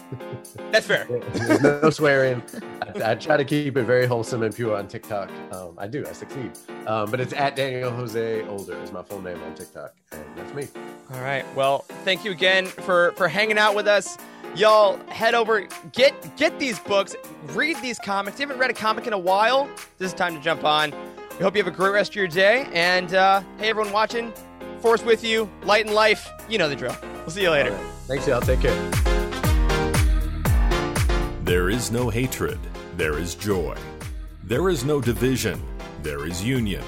That's 0.71 0.85
fair. 0.85 1.05
There's 1.33 1.61
no 1.61 1.89
swearing. 1.89 2.43
I, 2.81 3.11
I, 3.11 3.15
try 3.15 3.37
to 3.37 3.45
keep 3.45 3.77
it 3.77 3.83
very 3.83 4.05
wholesome 4.05 4.43
and 4.43 4.55
pure 4.55 4.75
on 4.75 4.87
TikTok. 4.87 5.31
Um, 5.51 5.75
I 5.77 5.87
do. 5.87 6.05
I 6.07 6.13
succeed. 6.13 6.51
Um, 6.85 7.09
but 7.09 7.19
it's 7.19 7.33
at 7.33 7.55
Daniel 7.55 7.91
Jose 7.91 8.43
Older 8.47 8.81
is 8.83 8.91
my 8.91 9.01
full 9.01 9.21
name 9.21 9.41
on 9.43 9.55
TikTok, 9.55 9.93
and 10.11 10.23
that's 10.35 10.53
me. 10.53 10.67
All 11.13 11.21
right. 11.21 11.45
Well, 11.55 11.79
thank 12.03 12.23
you 12.23 12.31
again 12.31 12.65
for 12.65 13.13
for 13.13 13.27
hanging 13.27 13.57
out 13.57 13.75
with 13.75 13.87
us 13.87 14.17
y'all 14.55 14.97
head 15.07 15.33
over 15.33 15.67
get 15.91 16.35
get 16.37 16.59
these 16.59 16.79
books 16.79 17.15
read 17.49 17.77
these 17.81 17.97
comics. 17.97 18.39
You 18.39 18.45
haven't 18.45 18.59
read 18.59 18.69
a 18.69 18.73
comic 18.73 19.07
in 19.07 19.13
a 19.13 19.17
while 19.17 19.67
this 19.97 20.11
is 20.11 20.13
time 20.13 20.35
to 20.35 20.41
jump 20.41 20.63
on. 20.63 20.91
We 21.37 21.43
hope 21.43 21.55
you 21.55 21.63
have 21.63 21.73
a 21.73 21.75
great 21.75 21.93
rest 21.93 22.11
of 22.11 22.15
your 22.15 22.27
day 22.27 22.67
and 22.73 23.13
uh, 23.13 23.41
hey 23.57 23.69
everyone 23.69 23.91
watching 23.91 24.31
force 24.79 25.03
with 25.03 25.23
you 25.23 25.49
light 25.63 25.85
and 25.85 25.95
life 25.95 26.29
you 26.47 26.57
know 26.57 26.69
the 26.69 26.75
drill. 26.75 26.95
We'll 27.21 27.31
see 27.31 27.41
you 27.41 27.49
later. 27.49 27.71
Right. 27.71 27.85
thanks 28.07 28.27
y'all. 28.27 28.41
Take 28.41 28.61
care. 28.61 28.91
There 31.43 31.69
is 31.69 31.91
no 31.91 32.09
hatred. 32.09 32.59
There 32.95 33.17
is 33.17 33.35
joy. 33.35 33.75
There 34.43 34.69
is 34.69 34.85
no 34.85 35.01
division. 35.01 35.61
There 36.03 36.27
is 36.27 36.43
union. 36.43 36.83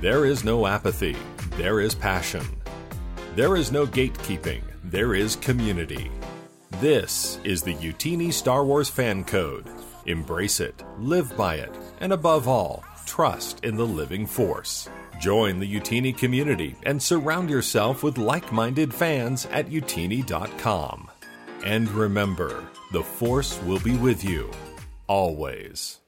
There 0.00 0.26
is 0.26 0.42
no 0.42 0.66
apathy. 0.66 1.16
There 1.56 1.80
is 1.80 1.94
passion. 1.94 2.44
There 3.36 3.56
is 3.56 3.70
no 3.70 3.86
gatekeeping. 3.86 4.62
There 4.84 5.14
is 5.14 5.36
community 5.36 6.10
this 6.82 7.38
is 7.44 7.62
the 7.62 7.76
Youtini 7.76 8.32
Star 8.32 8.64
Wars 8.64 8.88
Fan 8.88 9.22
Code. 9.22 9.66
Embrace 10.06 10.58
it, 10.58 10.82
live 10.98 11.34
by 11.36 11.54
it, 11.54 11.72
and 12.00 12.12
above 12.12 12.48
all, 12.48 12.84
trust 13.06 13.64
in 13.64 13.76
the 13.76 13.86
living 13.86 14.26
force. 14.26 14.88
Join 15.20 15.60
the 15.60 15.74
Youtini 15.74 16.16
community 16.18 16.74
and 16.82 17.00
surround 17.00 17.48
yourself 17.48 18.02
with 18.02 18.18
like 18.18 18.52
minded 18.52 18.92
fans 18.92 19.46
at 19.52 19.68
youtini.com. 19.68 21.08
And 21.64 21.88
remember, 21.92 22.64
the 22.90 23.04
Force 23.04 23.62
will 23.62 23.78
be 23.78 23.96
with 23.96 24.24
you, 24.24 24.50
always. 25.06 26.01